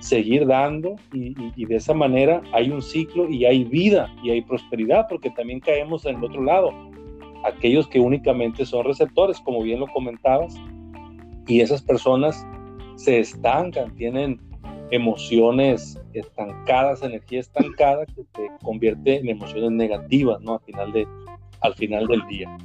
seguir 0.00 0.46
dando 0.46 0.94
y, 1.12 1.64
de 1.64 1.76
esa 1.76 1.92
manera 1.92 2.40
hay 2.52 2.70
un 2.70 2.82
ciclo 2.82 3.28
y 3.28 3.44
hay 3.44 3.64
vida 3.64 4.14
y 4.22 4.30
hay 4.30 4.42
prosperidad 4.42 5.06
porque 5.08 5.30
también 5.30 5.60
caemos 5.60 6.06
en 6.06 6.16
el 6.16 6.24
otro 6.24 6.42
lado, 6.42 6.70
aquellos 7.44 7.88
que 7.88 7.98
únicamente 7.98 8.64
son 8.64 8.84
receptores, 8.84 9.40
como 9.40 9.62
bien 9.62 9.80
lo 9.80 9.86
comentabas, 9.88 10.54
y 11.46 11.60
esas 11.60 11.82
personas 11.82 12.46
se 12.96 13.20
estancan, 13.20 13.94
tienen 13.94 14.38
emociones 14.90 16.00
estancadas, 16.12 17.02
energía 17.02 17.40
estancada 17.40 18.06
que 18.06 18.22
se 18.34 18.48
convierte 18.62 19.18
en 19.18 19.28
emociones 19.28 19.72
negativas, 19.72 20.40
¿no? 20.40 20.54
Al 20.54 20.60
final, 20.60 20.92
de, 20.92 21.06
al 21.60 21.74
final 21.74 22.06
del 22.06 22.26
día. 22.28 22.56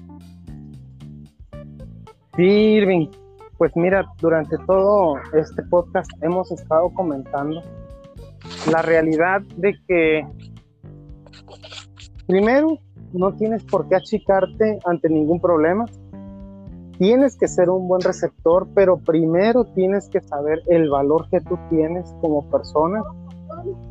Sí, 2.36 2.44
Irving, 2.44 3.08
pues 3.58 3.72
mira, 3.76 4.06
durante 4.20 4.58
todo 4.66 5.16
este 5.34 5.62
podcast 5.64 6.10
hemos 6.22 6.52
estado 6.52 6.90
comentando 6.94 7.62
la 8.72 8.82
realidad 8.82 9.42
de 9.58 9.74
que 9.88 10.28
primero 12.28 12.80
no 13.14 13.34
tienes 13.36 13.64
por 13.64 13.88
qué 13.88 13.96
achicarte 13.96 14.80
ante 14.86 15.10
ningún 15.10 15.40
problema. 15.40 15.86
Tienes 16.98 17.38
que 17.38 17.48
ser 17.48 17.70
un 17.70 17.88
buen 17.88 18.02
receptor, 18.02 18.68
pero 18.74 18.98
primero 18.98 19.66
tienes 19.66 20.10
que 20.10 20.22
saber 20.22 20.62
el 20.68 20.90
valor 20.90 21.28
que 21.30 21.42
tú 21.42 21.58
tienes 21.70 22.14
como 22.22 22.50
persona 22.50 23.04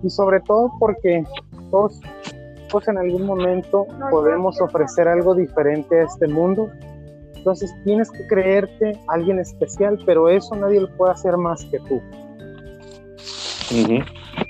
y 0.03 0.11
sobre 0.11 0.41
todo 0.41 0.71
porque 0.79 1.25
todos, 1.71 2.01
todos 2.69 2.89
en 2.89 2.99
algún 2.99 3.27
momento 3.27 3.87
podemos 4.11 4.61
ofrecer 4.61 5.09
algo 5.09 5.35
diferente 5.35 6.01
a 6.01 6.05
este 6.05 6.29
mundo 6.29 6.69
entonces 7.43 7.75
tienes 7.83 8.09
que 8.09 8.25
creerte 8.29 9.01
alguien 9.09 9.41
especial, 9.41 9.99
pero 10.07 10.29
eso 10.29 10.55
nadie 10.55 10.81
lo 10.81 10.97
puede 10.97 11.11
hacer 11.11 11.37
más 11.37 11.65
que 11.65 11.81
tú. 11.81 12.01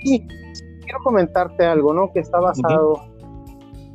Y 0.03 0.27
quiero 0.27 0.99
comentarte 1.03 1.65
algo, 1.65 1.91
¿no? 1.91 2.13
Que 2.13 2.19
está 2.19 2.39
basado, 2.39 3.01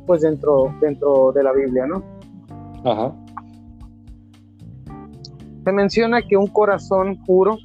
pues, 0.05 0.19
dentro, 0.19 0.75
dentro 0.81 1.31
de 1.31 1.43
la 1.43 1.53
Biblia, 1.53 1.87
¿no? 1.87 2.03
Ajá. 2.83 3.13
Se 5.69 5.73
menciona 5.73 6.23
que 6.23 6.35
un 6.35 6.47
corazón 6.47 7.23
puro 7.27 7.59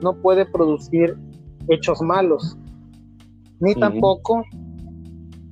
no 0.00 0.14
puede 0.14 0.46
producir 0.46 1.14
hechos 1.68 2.00
malos, 2.00 2.56
ni 3.60 3.74
tampoco 3.74 4.42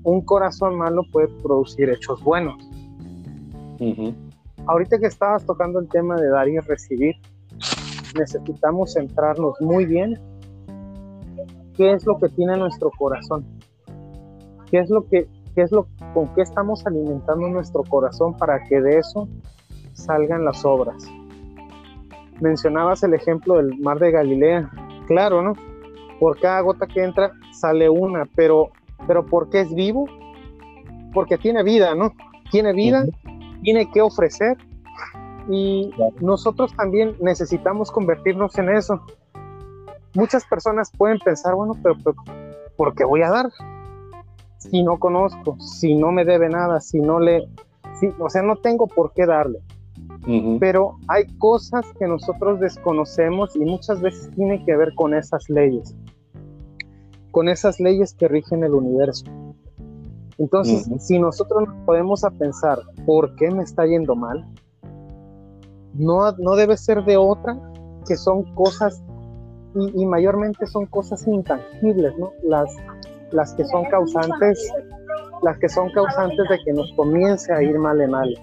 un 0.02 0.22
corazón 0.22 0.78
malo 0.78 1.02
puede 1.12 1.28
producir 1.42 1.90
hechos 1.90 2.24
buenos. 2.24 2.66
Ahorita 4.64 4.98
que 4.98 5.08
estabas 5.08 5.44
tocando 5.44 5.80
el 5.80 5.88
tema 5.90 6.16
de 6.16 6.30
dar 6.30 6.48
y 6.48 6.58
recibir, 6.60 7.16
necesitamos 8.18 8.94
centrarnos 8.94 9.60
muy 9.60 9.84
bien. 9.84 10.18
Qué 11.76 11.92
es 11.92 12.06
lo 12.06 12.16
que 12.16 12.30
tiene 12.30 12.56
nuestro 12.56 12.90
corazón, 12.96 13.44
qué 14.70 14.78
es 14.78 14.88
lo 14.88 15.06
que, 15.06 15.28
qué 15.54 15.60
es 15.60 15.72
lo, 15.72 15.88
con 16.14 16.32
qué 16.34 16.40
estamos 16.40 16.86
alimentando 16.86 17.48
nuestro 17.48 17.82
corazón 17.82 18.34
para 18.38 18.64
que 18.64 18.80
de 18.80 18.96
eso 18.96 19.28
salgan 19.92 20.46
las 20.46 20.64
obras. 20.64 21.06
Mencionabas 22.40 23.02
el 23.02 23.14
ejemplo 23.14 23.56
del 23.56 23.78
mar 23.78 23.98
de 23.98 24.10
Galilea, 24.10 24.70
claro, 25.06 25.42
¿no? 25.42 25.54
Por 26.18 26.38
cada 26.38 26.60
gota 26.60 26.86
que 26.86 27.02
entra 27.02 27.32
sale 27.52 27.88
una, 27.88 28.26
pero, 28.34 28.70
pero 29.06 29.24
¿por 29.26 29.50
qué 29.50 29.60
es 29.60 29.74
vivo? 29.74 30.06
Porque 31.12 31.38
tiene 31.38 31.62
vida, 31.62 31.94
¿no? 31.94 32.12
Tiene 32.50 32.72
vida 32.72 33.04
tiene 33.62 33.90
que 33.90 34.00
ofrecer 34.00 34.56
y 35.48 35.92
nosotros 36.20 36.74
también 36.76 37.16
necesitamos 37.20 37.90
convertirnos 37.90 38.56
en 38.58 38.70
eso. 38.70 39.00
Muchas 40.14 40.44
personas 40.44 40.90
pueden 40.96 41.18
pensar, 41.18 41.54
bueno, 41.54 41.74
pero, 41.82 41.96
¿por 42.76 42.94
qué 42.94 43.04
voy 43.04 43.22
a 43.22 43.30
dar? 43.30 43.50
Si 44.58 44.82
no 44.82 44.98
conozco, 44.98 45.56
si 45.60 45.94
no 45.94 46.12
me 46.12 46.24
debe 46.24 46.48
nada, 46.48 46.80
si 46.80 47.00
no 47.00 47.20
le, 47.20 47.48
si, 47.98 48.12
o 48.18 48.28
sea, 48.28 48.42
no 48.42 48.56
tengo 48.56 48.86
por 48.86 49.12
qué 49.12 49.26
darle. 49.26 49.60
Pero 50.58 50.98
hay 51.08 51.26
cosas 51.38 51.86
que 51.98 52.06
nosotros 52.06 52.60
desconocemos 52.60 53.56
y 53.56 53.60
muchas 53.60 54.00
veces 54.00 54.30
tiene 54.34 54.64
que 54.64 54.76
ver 54.76 54.94
con 54.94 55.14
esas 55.14 55.48
leyes, 55.48 55.96
con 57.30 57.48
esas 57.48 57.80
leyes 57.80 58.14
que 58.14 58.28
rigen 58.28 58.62
el 58.62 58.74
universo. 58.74 59.24
Entonces, 60.40 60.88
si 60.98 61.18
nosotros 61.18 61.68
nos 61.68 61.84
podemos 61.84 62.24
a 62.24 62.30
pensar, 62.30 62.78
¿por 63.04 63.34
qué 63.36 63.50
me 63.50 63.62
está 63.62 63.84
yendo 63.86 64.16
mal? 64.16 64.46
No, 65.94 66.32
no 66.32 66.56
debe 66.56 66.76
ser 66.76 67.04
de 67.04 67.18
otra, 67.18 67.58
que 68.06 68.16
son 68.16 68.54
cosas, 68.54 69.02
y, 69.74 70.06
mayormente 70.06 70.66
son 70.66 70.86
cosas 70.86 71.26
intangibles, 71.26 72.16
¿no? 72.18 72.32
Las, 72.42 72.74
las 73.32 73.52
que 73.54 73.64
son 73.66 73.84
causantes, 73.84 74.72
las 75.42 75.58
que 75.58 75.68
son 75.68 75.90
causantes 75.92 76.48
de 76.48 76.58
que 76.64 76.72
nos 76.72 76.90
comience 76.94 77.52
a 77.52 77.62
ir 77.62 77.78
mal 77.78 78.00
en 78.00 78.10
mal. 78.10 78.34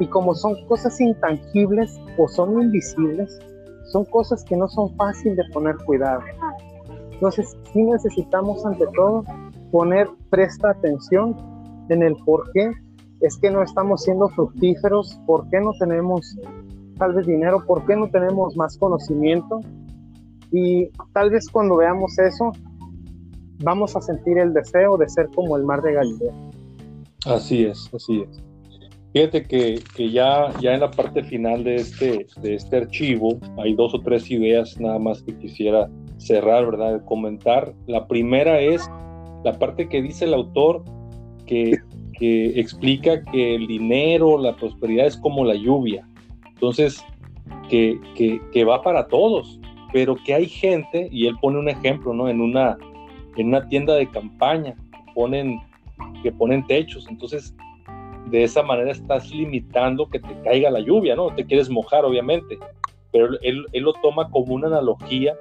Y 0.00 0.06
como 0.08 0.34
son 0.34 0.66
cosas 0.66 1.00
intangibles 1.00 2.00
o 2.18 2.26
son 2.26 2.60
invisibles, 2.60 3.38
son 3.92 4.04
cosas 4.06 4.42
que 4.44 4.56
no 4.56 4.66
son 4.68 4.94
fáciles 4.96 5.36
de 5.36 5.44
poner 5.52 5.76
cuidado. 5.84 6.22
Entonces, 7.12 7.56
sí 7.72 7.82
necesitamos 7.82 8.64
ante 8.64 8.86
todo 8.94 9.24
poner 9.70 10.08
presta 10.30 10.70
atención 10.70 11.36
en 11.90 12.02
el 12.02 12.16
por 12.24 12.50
qué 12.52 12.72
es 13.20 13.36
que 13.36 13.50
no 13.50 13.62
estamos 13.62 14.02
siendo 14.02 14.28
fructíferos, 14.30 15.20
por 15.26 15.48
qué 15.50 15.60
no 15.60 15.72
tenemos 15.78 16.36
tal 16.98 17.14
vez 17.14 17.26
dinero, 17.26 17.62
por 17.66 17.84
qué 17.84 17.94
no 17.94 18.08
tenemos 18.08 18.56
más 18.56 18.78
conocimiento. 18.78 19.60
Y 20.50 20.88
tal 21.12 21.30
vez 21.30 21.48
cuando 21.50 21.76
veamos 21.76 22.18
eso, 22.18 22.52
vamos 23.62 23.96
a 23.96 24.00
sentir 24.00 24.38
el 24.38 24.54
deseo 24.54 24.96
de 24.96 25.08
ser 25.08 25.28
como 25.34 25.56
el 25.56 25.64
mar 25.64 25.82
de 25.82 25.92
Galilea. 25.92 26.32
Así 27.26 27.66
es, 27.66 27.90
así 27.92 28.22
es. 28.22 28.49
Fíjate 29.12 29.42
que, 29.44 29.80
que, 29.96 30.10
ya, 30.10 30.52
ya 30.60 30.74
en 30.74 30.80
la 30.80 30.90
parte 30.90 31.24
final 31.24 31.64
de 31.64 31.76
este, 31.76 32.26
de 32.40 32.54
este 32.54 32.76
archivo 32.76 33.40
hay 33.58 33.74
dos 33.74 33.92
o 33.92 34.00
tres 34.00 34.30
ideas 34.30 34.78
nada 34.78 35.00
más 35.00 35.22
que 35.22 35.36
quisiera 35.36 35.90
cerrar, 36.18 36.66
¿verdad? 36.66 37.04
Comentar. 37.06 37.74
La 37.86 38.06
primera 38.06 38.60
es 38.60 38.88
la 39.44 39.58
parte 39.58 39.88
que 39.88 40.02
dice 40.02 40.26
el 40.26 40.34
autor 40.34 40.84
que, 41.46 41.78
explica 42.22 43.24
que 43.24 43.54
el 43.54 43.66
dinero, 43.66 44.36
la 44.36 44.54
prosperidad 44.54 45.06
es 45.06 45.16
como 45.16 45.42
la 45.42 45.54
lluvia. 45.54 46.06
Entonces, 46.46 47.02
que, 47.70 47.98
va 48.68 48.82
para 48.82 49.08
todos, 49.08 49.58
pero 49.90 50.16
que 50.16 50.34
hay 50.34 50.46
gente, 50.46 51.08
y 51.10 51.26
él 51.26 51.34
pone 51.40 51.58
un 51.58 51.70
ejemplo, 51.70 52.12
¿no? 52.12 52.28
En 52.28 52.42
una, 52.42 52.76
en 53.38 53.48
una 53.48 53.66
tienda 53.68 53.94
de 53.94 54.06
campaña, 54.10 54.76
ponen, 55.14 55.58
que 56.22 56.30
ponen 56.30 56.66
techos, 56.66 57.06
entonces 57.08 57.54
de 58.30 58.44
esa 58.44 58.62
manera 58.62 58.90
estás 58.90 59.30
limitando 59.30 60.08
que 60.08 60.20
te 60.20 60.40
caiga 60.42 60.70
la 60.70 60.80
lluvia, 60.80 61.16
¿no? 61.16 61.34
Te 61.34 61.44
quieres 61.44 61.68
mojar, 61.68 62.04
obviamente, 62.04 62.58
pero 63.12 63.26
él, 63.42 63.66
él 63.72 63.82
lo 63.82 63.92
toma 63.94 64.30
como 64.30 64.54
una 64.54 64.68
analogía 64.68 65.36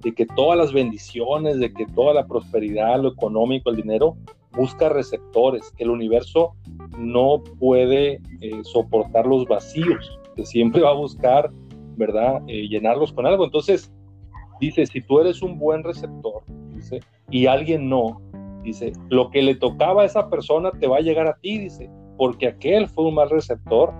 de 0.00 0.12
que 0.14 0.26
todas 0.26 0.58
las 0.58 0.72
bendiciones, 0.72 1.58
de 1.58 1.72
que 1.72 1.86
toda 1.86 2.14
la 2.14 2.26
prosperidad, 2.26 3.00
lo 3.00 3.08
económico, 3.08 3.70
el 3.70 3.76
dinero, 3.76 4.16
busca 4.52 4.88
receptores, 4.88 5.72
el 5.78 5.90
universo 5.90 6.54
no 6.98 7.42
puede 7.58 8.20
eh, 8.40 8.60
soportar 8.62 9.26
los 9.26 9.46
vacíos, 9.46 10.18
que 10.34 10.46
siempre 10.46 10.82
va 10.82 10.90
a 10.90 10.94
buscar, 10.94 11.50
¿verdad?, 11.96 12.42
eh, 12.46 12.66
llenarlos 12.68 13.12
con 13.12 13.26
algo. 13.26 13.44
Entonces, 13.44 13.92
dice, 14.60 14.86
si 14.86 15.00
tú 15.00 15.20
eres 15.20 15.42
un 15.42 15.58
buen 15.58 15.84
receptor, 15.84 16.42
dice, 16.74 17.00
y 17.30 17.46
alguien 17.46 17.88
no, 17.88 18.20
dice, 18.62 18.92
lo 19.08 19.30
que 19.30 19.42
le 19.42 19.54
tocaba 19.54 20.02
a 20.02 20.06
esa 20.06 20.28
persona 20.30 20.70
te 20.72 20.86
va 20.86 20.98
a 20.98 21.02
llegar 21.02 21.26
a 21.26 21.36
ti, 21.36 21.58
dice, 21.58 21.90
porque 22.16 22.48
aquel 22.48 22.88
fue 22.88 23.04
un 23.04 23.14
mal 23.14 23.30
receptor 23.30 23.92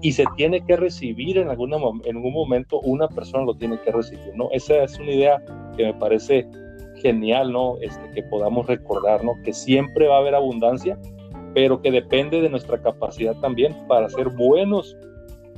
y 0.00 0.12
se 0.12 0.24
tiene 0.36 0.64
que 0.64 0.76
recibir 0.76 1.38
en, 1.38 1.48
alguna, 1.48 1.76
en 2.04 2.16
algún 2.16 2.32
momento, 2.32 2.80
una 2.80 3.08
persona 3.08 3.44
lo 3.44 3.54
tiene 3.54 3.80
que 3.80 3.92
recibir, 3.92 4.34
¿no? 4.34 4.48
Esa 4.50 4.82
es 4.82 4.98
una 4.98 5.12
idea 5.12 5.42
que 5.76 5.84
me 5.84 5.94
parece 5.94 6.46
genial, 6.96 7.52
¿no? 7.52 7.76
Este, 7.80 8.10
que 8.10 8.22
podamos 8.24 8.66
recordar, 8.66 9.24
¿no? 9.24 9.34
Que 9.44 9.52
siempre 9.52 10.08
va 10.08 10.16
a 10.16 10.18
haber 10.18 10.34
abundancia, 10.34 10.98
pero 11.54 11.80
que 11.80 11.92
depende 11.92 12.40
de 12.40 12.48
nuestra 12.48 12.82
capacidad 12.82 13.34
también 13.40 13.76
para 13.86 14.08
ser 14.08 14.28
buenos 14.30 14.96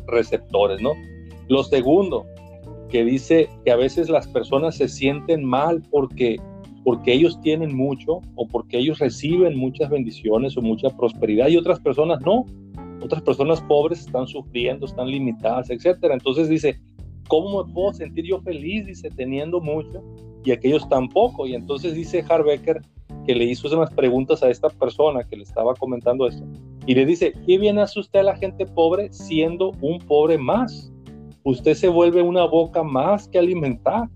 receptores, 0.07 0.81
¿no? 0.83 0.93
Lo 1.49 1.65
segundo, 1.65 2.27
que 2.91 3.03
dice 3.05 3.49
que 3.65 3.73
a 3.73 3.77
veces 3.77 4.11
las 4.11 4.29
personas 4.29 4.77
se 4.77 4.89
sienten 4.89 5.45
mal 5.45 5.83
porque 5.91 6.37
porque 6.85 7.13
ellos 7.13 7.41
tienen 7.41 7.75
mucho 7.75 8.21
o 8.37 8.47
porque 8.47 8.79
ellos 8.79 8.99
reciben 8.99 9.57
muchas 9.57 9.91
bendiciones 9.91 10.57
o 10.57 10.63
mucha 10.63 10.91
prosperidad 10.91 11.49
y 11.49 11.57
otras 11.57 11.81
personas 11.81 12.21
no, 12.21 12.45
otras 13.03 13.23
personas 13.23 13.61
pobres 13.63 14.01
están 14.01 14.27
sufriendo, 14.27 14.87
están 14.87 15.09
limitadas, 15.09 15.71
etcétera. 15.71 16.15
Entonces 16.15 16.49
dice, 16.49 16.81
¿cómo 17.29 17.65
me 17.65 17.73
puedo 17.73 17.93
sentir 17.93 18.27
yo 18.27 18.41
feliz? 18.41 18.87
Dice, 18.87 19.11
teniendo 19.11 19.61
mucho, 19.61 20.03
y 20.45 20.53
aquellos 20.53 20.89
tampoco. 20.89 21.47
Y 21.47 21.55
entonces 21.55 21.95
dice 21.95 22.25
Harbecker 22.29 22.81
que 23.27 23.35
le 23.35 23.45
hizo 23.45 23.75
unas 23.75 23.93
preguntas 23.93 24.43
a 24.43 24.51
esta 24.51 24.69
persona 24.69 25.25
que 25.25 25.37
le 25.37 25.43
estaba 25.43 25.75
comentando 25.75 26.27
esto. 26.27 26.45
Y 26.87 26.95
le 26.95 27.07
dice, 27.07 27.33
¿qué 27.47 27.59
bien 27.59 27.79
hace 27.79 28.01
usted 28.01 28.21
a 28.21 28.25
la 28.25 28.37
gente 28.37 28.67
pobre 28.67 29.13
siendo 29.13 29.73
un 29.81 29.99
pobre 29.99 30.37
más? 30.37 30.93
Usted 31.43 31.75
se 31.75 31.89
vuelve 31.89 32.23
una 32.23 32.45
boca 32.45 32.83
más 32.83 33.29
que 33.29 33.39
alimentar. 33.39 34.09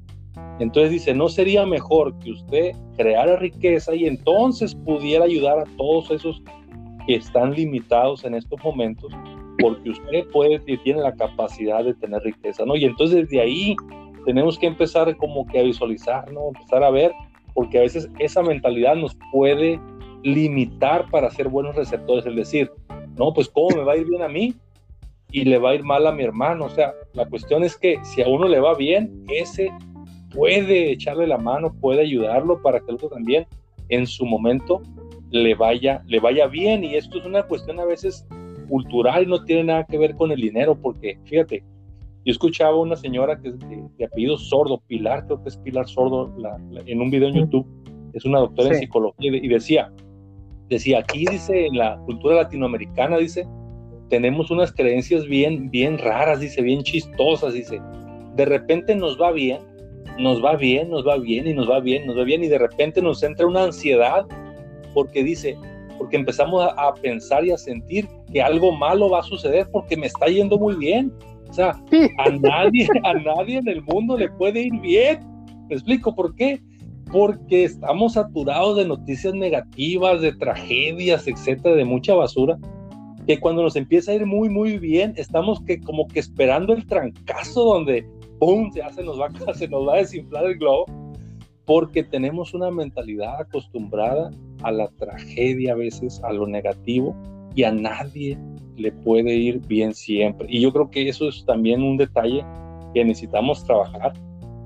Entonces 0.58 0.90
dice, 0.90 1.14
¿no 1.14 1.28
sería 1.28 1.64
mejor 1.66 2.18
que 2.18 2.32
usted 2.32 2.72
creara 2.96 3.36
riqueza 3.36 3.94
y 3.94 4.06
entonces 4.06 4.74
pudiera 4.74 5.24
ayudar 5.24 5.58
a 5.60 5.64
todos 5.76 6.10
esos 6.10 6.42
que 7.06 7.14
están 7.16 7.52
limitados 7.52 8.24
en 8.24 8.34
estos 8.34 8.62
momentos? 8.64 9.12
Porque 9.60 9.90
usted 9.90 10.26
puede 10.32 10.60
y 10.66 10.76
tiene 10.78 11.00
la 11.00 11.14
capacidad 11.14 11.84
de 11.84 11.94
tener 11.94 12.22
riqueza, 12.22 12.64
¿no? 12.64 12.76
Y 12.76 12.84
entonces 12.84 13.22
desde 13.22 13.40
ahí 13.40 13.76
tenemos 14.24 14.58
que 14.58 14.66
empezar 14.66 15.16
como 15.16 15.46
que 15.46 15.60
a 15.60 15.62
visualizar, 15.62 16.30
¿no? 16.32 16.48
Empezar 16.48 16.82
a 16.82 16.90
ver, 16.90 17.12
porque 17.54 17.78
a 17.78 17.82
veces 17.82 18.10
esa 18.18 18.42
mentalidad 18.42 18.96
nos 18.96 19.16
puede 19.32 19.80
limitar 20.22 21.08
para 21.10 21.30
ser 21.30 21.48
buenos 21.48 21.76
receptores, 21.76 22.26
es 22.26 22.34
decir, 22.34 22.70
no, 23.16 23.32
pues 23.32 23.48
cómo 23.48 23.68
me 23.76 23.84
va 23.84 23.92
a 23.92 23.96
ir 23.96 24.06
bien 24.06 24.22
a 24.22 24.28
mí 24.28 24.54
y 25.30 25.44
le 25.44 25.58
va 25.58 25.70
a 25.70 25.74
ir 25.74 25.84
mal 25.84 26.06
a 26.06 26.12
mi 26.12 26.24
hermano, 26.24 26.66
o 26.66 26.70
sea, 26.70 26.92
la 27.12 27.26
cuestión 27.26 27.62
es 27.62 27.76
que 27.76 27.98
si 28.02 28.22
a 28.22 28.28
uno 28.28 28.48
le 28.48 28.60
va 28.60 28.74
bien, 28.74 29.24
ese 29.28 29.70
puede 30.34 30.92
echarle 30.92 31.26
la 31.26 31.38
mano, 31.38 31.74
puede 31.80 32.02
ayudarlo 32.02 32.60
para 32.62 32.80
que 32.80 32.86
el 32.88 32.94
otro 32.96 33.08
también 33.08 33.46
en 33.88 34.06
su 34.06 34.26
momento 34.26 34.82
le 35.30 35.54
vaya, 35.54 36.02
le 36.06 36.20
vaya 36.20 36.46
bien. 36.46 36.84
Y 36.84 36.94
esto 36.94 37.18
es 37.18 37.24
una 37.24 37.42
cuestión 37.42 37.80
a 37.80 37.84
veces 37.84 38.26
cultural 38.68 39.26
no 39.26 39.44
tiene 39.44 39.64
nada 39.64 39.84
que 39.84 39.98
ver 39.98 40.14
con 40.14 40.30
el 40.30 40.40
dinero, 40.40 40.78
porque 40.80 41.18
fíjate, 41.24 41.64
yo 42.24 42.32
escuchaba 42.32 42.76
una 42.76 42.96
señora 42.96 43.40
que, 43.40 43.52
de, 43.52 44.04
apellido 44.04 44.36
sordo, 44.36 44.82
Pilar, 44.86 45.24
creo 45.26 45.42
que 45.42 45.48
es 45.48 45.56
Pilar 45.56 45.88
Sordo, 45.88 46.32
en 46.86 47.00
un 47.00 47.10
video 47.10 47.28
en 47.28 47.34
YouTube, 47.36 47.66
es 48.12 48.24
una 48.24 48.40
doctora 48.40 48.68
en 48.68 48.80
psicología 48.80 49.32
y 49.34 49.48
decía, 49.48 49.90
decía, 50.68 50.98
aquí 51.00 51.24
dice, 51.30 51.66
en 51.66 51.78
la 51.78 51.98
cultura 52.04 52.36
latinoamericana, 52.36 53.16
dice, 53.16 53.46
tenemos 54.10 54.50
unas 54.50 54.72
creencias 54.72 55.26
bien, 55.26 55.70
bien 55.70 55.98
raras, 55.98 56.40
dice, 56.40 56.62
bien 56.62 56.82
chistosas, 56.82 57.54
dice, 57.54 57.80
de 58.36 58.44
repente 58.44 58.94
nos 58.94 59.20
va 59.20 59.32
bien, 59.32 59.60
nos 60.18 60.44
va 60.44 60.56
bien, 60.56 60.90
nos 60.90 61.06
va 61.06 61.16
bien 61.16 61.46
y 61.46 61.54
nos 61.54 61.68
va 61.68 61.80
bien, 61.80 62.06
nos 62.06 62.18
va 62.18 62.24
bien 62.24 62.42
y 62.44 62.48
de 62.48 62.58
repente 62.58 63.02
nos 63.02 63.22
entra 63.22 63.46
una 63.46 63.64
ansiedad 63.64 64.26
porque 64.94 65.22
dice, 65.22 65.56
porque 65.98 66.16
empezamos 66.16 66.62
a, 66.62 66.68
a 66.68 66.94
pensar 66.94 67.44
y 67.44 67.50
a 67.50 67.58
sentir 67.58 68.08
que 68.32 68.42
algo 68.42 68.72
malo 68.72 69.10
va 69.10 69.20
a 69.20 69.22
suceder 69.22 69.68
porque 69.72 69.96
me 69.96 70.06
está 70.06 70.26
yendo 70.26 70.58
muy 70.58 70.74
bien. 70.76 71.12
O 71.48 71.52
sea, 71.52 71.70
a 72.18 72.30
nadie, 72.40 72.88
a 73.04 73.14
nadie 73.14 73.58
en 73.58 73.68
el 73.68 73.82
mundo 73.82 74.16
le 74.16 74.28
puede 74.30 74.62
ir 74.62 74.80
bien. 74.80 75.20
¿Me 75.68 75.74
explico 75.74 76.14
por 76.14 76.34
qué? 76.34 76.60
Porque 77.10 77.64
estamos 77.64 78.14
saturados 78.14 78.76
de 78.76 78.86
noticias 78.86 79.34
negativas, 79.34 80.20
de 80.20 80.32
tragedias, 80.32 81.26
etcétera, 81.26 81.74
de 81.74 81.84
mucha 81.84 82.14
basura, 82.14 82.58
que 83.26 83.38
cuando 83.40 83.62
nos 83.62 83.76
empieza 83.76 84.12
a 84.12 84.14
ir 84.14 84.26
muy, 84.26 84.48
muy 84.48 84.78
bien, 84.78 85.14
estamos 85.16 85.60
que 85.64 85.80
como 85.80 86.06
que 86.08 86.20
esperando 86.20 86.72
el 86.74 86.86
trancazo 86.86 87.64
donde, 87.64 88.06
¡pum!, 88.38 88.70
ya 88.74 88.90
se 88.92 89.02
nos 89.02 89.20
va, 89.20 89.28
se 89.54 89.68
nos 89.68 89.86
va 89.86 89.94
a 89.94 89.98
desinflar 89.98 90.46
el 90.46 90.58
globo, 90.58 90.86
porque 91.64 92.02
tenemos 92.02 92.54
una 92.54 92.70
mentalidad 92.70 93.40
acostumbrada 93.40 94.30
a 94.62 94.72
la 94.72 94.88
tragedia 94.88 95.72
a 95.72 95.76
veces, 95.76 96.22
a 96.24 96.32
lo 96.32 96.46
negativo, 96.46 97.14
y 97.54 97.64
a 97.64 97.72
nadie 97.72 98.38
le 98.76 98.92
puede 98.92 99.34
ir 99.34 99.60
bien 99.66 99.92
siempre. 99.94 100.46
Y 100.50 100.60
yo 100.60 100.72
creo 100.72 100.90
que 100.90 101.08
eso 101.08 101.28
es 101.28 101.44
también 101.44 101.82
un 101.82 101.96
detalle 101.96 102.44
que 102.94 103.04
necesitamos 103.04 103.64
trabajar 103.64 104.12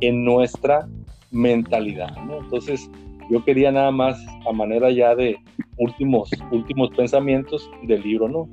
en 0.00 0.24
nuestra 0.24 0.88
mentalidad, 1.30 2.14
¿no? 2.26 2.38
Entonces, 2.38 2.90
yo 3.30 3.42
quería 3.44 3.72
nada 3.72 3.90
más 3.90 4.22
a 4.46 4.52
manera 4.52 4.90
ya 4.90 5.14
de 5.14 5.36
últimos, 5.78 6.30
últimos 6.50 6.90
pensamientos 6.90 7.68
del 7.84 8.02
libro, 8.02 8.28
¿no? 8.28 8.48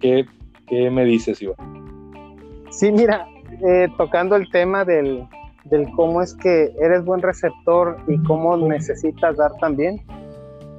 ¿Qué, 0.00 0.26
qué 0.66 0.90
me 0.90 1.04
dices, 1.04 1.40
Iván? 1.40 1.56
Sí, 2.70 2.92
mira, 2.92 3.26
eh, 3.66 3.88
tocando 3.96 4.36
el 4.36 4.50
tema 4.50 4.84
del, 4.84 5.26
del 5.64 5.90
cómo 5.96 6.22
es 6.22 6.34
que 6.34 6.72
eres 6.80 7.04
buen 7.04 7.22
receptor 7.22 7.96
y 8.06 8.22
cómo 8.24 8.56
necesitas 8.56 9.36
dar 9.36 9.52
también, 9.60 10.00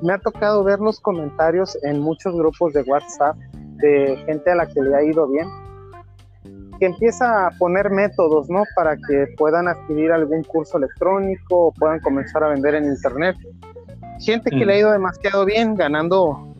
me 0.02 0.14
ha 0.14 0.18
tocado 0.18 0.64
ver 0.64 0.80
los 0.80 1.00
comentarios 1.00 1.78
en 1.84 2.00
muchos 2.00 2.34
grupos 2.36 2.74
de 2.74 2.82
WhatsApp 2.84 3.36
de 3.78 4.18
gente 4.26 4.52
a 4.52 4.56
la 4.56 4.68
que 4.68 4.82
le 4.82 4.96
ha 4.96 5.04
ido 5.04 5.28
bien, 5.28 5.48
que 6.80 6.86
empieza 6.86 7.48
a 7.48 7.52
poner 7.58 7.90
métodos, 7.90 8.50
¿no? 8.50 8.64
Para 8.76 8.96
que 8.96 9.28
puedan 9.38 9.68
adquirir 9.68 10.12
algún 10.12 10.44
curso 10.44 10.78
electrónico 10.78 11.68
o 11.68 11.72
puedan 11.74 12.00
comenzar 12.00 12.44
a 12.44 12.50
vender 12.50 12.76
en 12.76 12.86
internet. 12.86 13.36
Gente 14.20 14.50
que 14.50 14.66
le 14.66 14.74
ha 14.74 14.76
mm. 14.76 14.80
ido 14.80 14.92
demasiado 14.92 15.46
bien, 15.46 15.76
ganando 15.76 16.54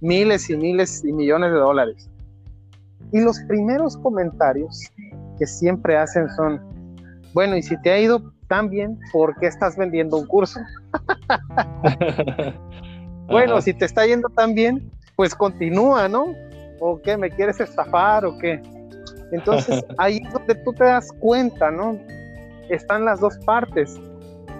miles 0.00 0.48
y 0.50 0.56
miles 0.56 1.04
y 1.04 1.12
millones 1.12 1.52
de 1.52 1.58
dólares. 1.58 2.10
Y 3.12 3.20
los 3.20 3.38
primeros 3.40 3.96
comentarios 3.98 4.90
que 5.42 5.46
siempre 5.48 5.96
hacen 5.96 6.28
son, 6.36 6.60
bueno, 7.34 7.56
y 7.56 7.62
si 7.64 7.76
te 7.82 7.90
ha 7.90 7.98
ido 7.98 8.32
tan 8.46 8.70
bien, 8.70 8.96
¿por 9.12 9.34
qué 9.40 9.48
estás 9.48 9.76
vendiendo 9.76 10.16
un 10.16 10.26
curso? 10.28 10.60
bueno, 13.26 13.60
si 13.60 13.74
te 13.74 13.84
está 13.84 14.06
yendo 14.06 14.28
tan 14.28 14.54
bien, 14.54 14.88
pues 15.16 15.34
continúa, 15.34 16.06
¿no? 16.08 16.26
¿O 16.78 17.02
qué? 17.02 17.16
¿Me 17.16 17.28
quieres 17.28 17.58
estafar 17.58 18.24
o 18.24 18.38
qué? 18.38 18.62
Entonces, 19.32 19.84
ahí 19.98 20.20
es 20.24 20.32
donde 20.32 20.54
tú 20.54 20.72
te 20.74 20.84
das 20.84 21.10
cuenta, 21.18 21.72
¿no? 21.72 21.98
Están 22.68 23.04
las 23.04 23.18
dos 23.18 23.36
partes. 23.44 23.98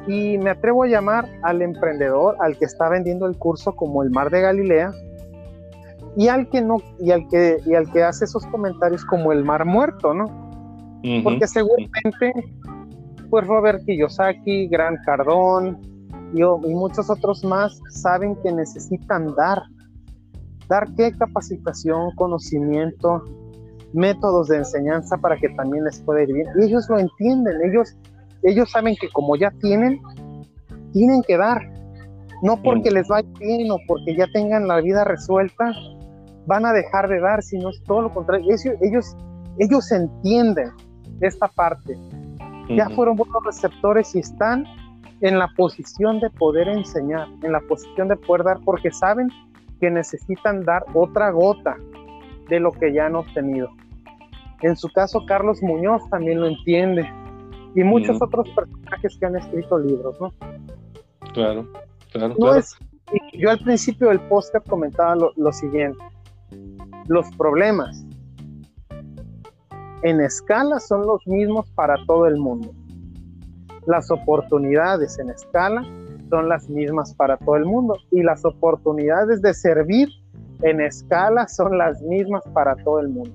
Y 0.08 0.36
me 0.38 0.50
atrevo 0.50 0.82
a 0.82 0.88
llamar 0.88 1.28
al 1.42 1.62
emprendedor, 1.62 2.34
al 2.40 2.58
que 2.58 2.64
está 2.64 2.88
vendiendo 2.88 3.26
el 3.26 3.38
curso 3.38 3.76
como 3.76 4.02
el 4.02 4.10
Mar 4.10 4.30
de 4.30 4.40
Galilea, 4.40 4.90
y 6.16 6.26
al 6.26 6.48
que 6.50 6.60
no, 6.60 6.78
y 6.98 7.12
al 7.12 7.28
que, 7.28 7.58
y 7.64 7.74
al 7.74 7.88
que 7.92 8.02
hace 8.02 8.24
esos 8.24 8.44
comentarios 8.46 9.04
como 9.04 9.30
el 9.30 9.44
Mar 9.44 9.64
Muerto, 9.64 10.12
¿no? 10.12 10.51
Porque 11.24 11.46
seguramente, 11.46 12.32
pues 13.28 13.46
Robert 13.46 13.84
Kiyosaki, 13.84 14.68
Gran 14.68 14.96
Cardón 15.04 15.80
y, 16.32 16.40
y 16.40 16.74
muchos 16.74 17.10
otros 17.10 17.44
más 17.44 17.80
saben 17.90 18.36
que 18.42 18.52
necesitan 18.52 19.34
dar, 19.34 19.62
dar 20.68 20.88
qué 20.96 21.12
capacitación, 21.12 22.14
conocimiento, 22.14 23.24
métodos 23.92 24.48
de 24.48 24.58
enseñanza 24.58 25.16
para 25.18 25.36
que 25.36 25.48
también 25.50 25.84
les 25.84 26.00
pueda 26.00 26.22
ir 26.22 26.32
bien. 26.32 26.46
Y 26.58 26.64
ellos 26.64 26.86
lo 26.88 26.98
entienden, 26.98 27.54
ellos, 27.62 27.96
ellos 28.42 28.70
saben 28.70 28.96
que 29.00 29.08
como 29.10 29.36
ya 29.36 29.50
tienen, 29.60 30.00
tienen 30.92 31.22
que 31.22 31.36
dar. 31.36 31.62
No 32.42 32.60
porque 32.60 32.90
les 32.90 33.06
vaya 33.08 33.28
bien 33.38 33.70
o 33.70 33.76
porque 33.86 34.16
ya 34.16 34.26
tengan 34.32 34.66
la 34.66 34.80
vida 34.80 35.04
resuelta, 35.04 35.72
van 36.46 36.66
a 36.66 36.72
dejar 36.72 37.08
de 37.08 37.20
dar, 37.20 37.42
sino 37.42 37.70
es 37.70 37.80
todo 37.86 38.02
lo 38.02 38.14
contrario. 38.14 38.46
Ellos, 38.46 38.64
ellos, 38.80 39.16
ellos 39.58 39.92
entienden 39.92 40.70
esta 41.22 41.48
parte. 41.48 41.96
Ya 42.68 42.88
fueron 42.90 43.16
buenos 43.16 43.44
receptores 43.44 44.14
y 44.14 44.20
están 44.20 44.64
en 45.20 45.38
la 45.38 45.48
posición 45.56 46.20
de 46.20 46.30
poder 46.30 46.68
enseñar, 46.68 47.28
en 47.42 47.52
la 47.52 47.60
posición 47.60 48.08
de 48.08 48.16
poder 48.16 48.44
dar, 48.44 48.60
porque 48.64 48.90
saben 48.90 49.28
que 49.80 49.90
necesitan 49.90 50.64
dar 50.64 50.84
otra 50.94 51.30
gota 51.30 51.76
de 52.48 52.60
lo 52.60 52.72
que 52.72 52.92
ya 52.92 53.06
han 53.06 53.16
obtenido. 53.16 53.68
En 54.62 54.76
su 54.76 54.88
caso, 54.90 55.24
Carlos 55.26 55.62
Muñoz 55.62 56.08
también 56.08 56.40
lo 56.40 56.46
entiende 56.46 57.08
y 57.74 57.82
muchos 57.82 58.20
otros 58.20 58.48
personajes 58.50 59.16
que 59.18 59.26
han 59.26 59.36
escrito 59.36 59.78
libros, 59.78 60.16
¿no? 60.20 60.32
Claro, 61.32 61.66
claro. 62.12 62.36
yo 63.32 63.50
al 63.50 63.58
principio 63.58 64.08
del 64.08 64.20
póster 64.20 64.62
comentaba 64.68 65.14
lo 65.14 65.52
siguiente, 65.52 65.98
los 67.08 67.26
problemas 67.36 68.04
en 70.02 70.20
escala 70.20 70.80
son 70.80 71.06
los 71.06 71.26
mismos 71.26 71.70
para 71.70 71.94
todo 72.06 72.26
el 72.26 72.36
mundo. 72.36 72.72
Las 73.86 74.10
oportunidades 74.10 75.18
en 75.18 75.30
escala 75.30 75.82
son 76.28 76.48
las 76.48 76.68
mismas 76.68 77.14
para 77.14 77.36
todo 77.36 77.56
el 77.56 77.64
mundo 77.64 77.96
y 78.10 78.22
las 78.22 78.44
oportunidades 78.44 79.42
de 79.42 79.54
servir 79.54 80.08
en 80.62 80.80
escala 80.80 81.46
son 81.46 81.78
las 81.78 82.00
mismas 82.02 82.42
para 82.52 82.74
todo 82.76 83.00
el 83.00 83.08
mundo. 83.08 83.32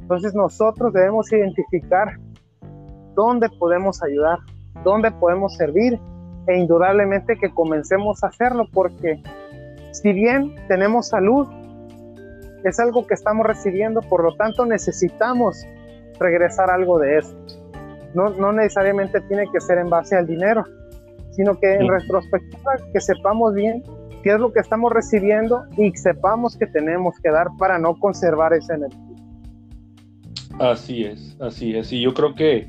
Entonces 0.00 0.34
nosotros 0.34 0.92
debemos 0.92 1.32
identificar 1.32 2.18
dónde 3.14 3.48
podemos 3.48 4.02
ayudar, 4.02 4.38
dónde 4.82 5.10
podemos 5.12 5.56
servir 5.56 5.98
e 6.46 6.58
indudablemente 6.58 7.36
que 7.36 7.52
comencemos 7.52 8.22
a 8.22 8.28
hacerlo 8.28 8.66
porque 8.72 9.22
si 9.92 10.12
bien 10.12 10.54
tenemos 10.68 11.08
salud, 11.08 11.46
es 12.64 12.80
algo 12.80 13.06
que 13.06 13.14
estamos 13.14 13.46
recibiendo, 13.46 14.00
por 14.00 14.24
lo 14.24 14.34
tanto 14.36 14.66
necesitamos 14.66 15.64
regresar 16.18 16.70
algo 16.70 16.98
de 16.98 17.18
eso. 17.18 17.36
No, 18.14 18.30
no 18.30 18.52
necesariamente 18.52 19.20
tiene 19.22 19.44
que 19.52 19.60
ser 19.60 19.78
en 19.78 19.90
base 19.90 20.16
al 20.16 20.26
dinero, 20.26 20.64
sino 21.32 21.58
que 21.58 21.74
en 21.74 21.88
retrospectiva 21.88 22.72
que 22.92 23.00
sepamos 23.00 23.54
bien 23.54 23.82
qué 24.22 24.30
es 24.30 24.40
lo 24.40 24.52
que 24.52 24.60
estamos 24.60 24.90
recibiendo 24.92 25.64
y 25.76 25.90
sepamos 25.96 26.56
que 26.56 26.66
tenemos 26.66 27.14
que 27.22 27.30
dar 27.30 27.48
para 27.58 27.78
no 27.78 27.94
conservar 27.98 28.54
esa 28.54 28.74
energía. 28.74 29.16
Así 30.58 31.04
es, 31.04 31.36
así 31.40 31.76
es. 31.76 31.92
Y 31.92 32.00
yo 32.00 32.14
creo 32.14 32.34
que, 32.34 32.68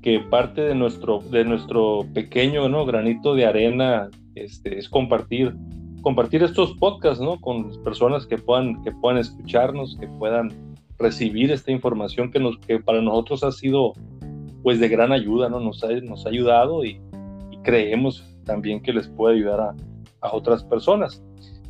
que 0.00 0.20
parte 0.20 0.62
de 0.62 0.74
nuestro, 0.74 1.18
de 1.18 1.44
nuestro 1.44 2.06
pequeño 2.14 2.68
¿no? 2.68 2.86
granito 2.86 3.34
de 3.34 3.44
arena 3.44 4.08
este, 4.34 4.78
es 4.78 4.88
compartir, 4.88 5.54
compartir 6.02 6.42
estos 6.42 6.72
podcasts 6.78 7.20
¿no? 7.20 7.40
con 7.40 7.70
personas 7.82 8.26
que 8.26 8.38
puedan, 8.38 8.82
que 8.82 8.92
puedan 8.92 9.18
escucharnos, 9.18 9.98
que 10.00 10.06
puedan 10.06 10.75
recibir 10.98 11.50
esta 11.52 11.70
información 11.70 12.30
que, 12.30 12.38
nos, 12.38 12.58
que 12.58 12.78
para 12.80 13.00
nosotros 13.00 13.44
ha 13.44 13.52
sido 13.52 13.92
pues 14.62 14.80
de 14.80 14.88
gran 14.88 15.12
ayuda, 15.12 15.48
¿no? 15.48 15.60
nos, 15.60 15.82
ha, 15.84 15.88
nos 16.00 16.26
ha 16.26 16.30
ayudado 16.30 16.84
y, 16.84 17.00
creemos 17.62 18.24
también 18.44 18.80
que 18.80 18.92
les 18.92 19.08
puede 19.08 19.34
ayudar 19.34 19.58
a, 19.60 19.74
a 20.20 20.36
otras 20.36 20.62
personas. 20.62 21.20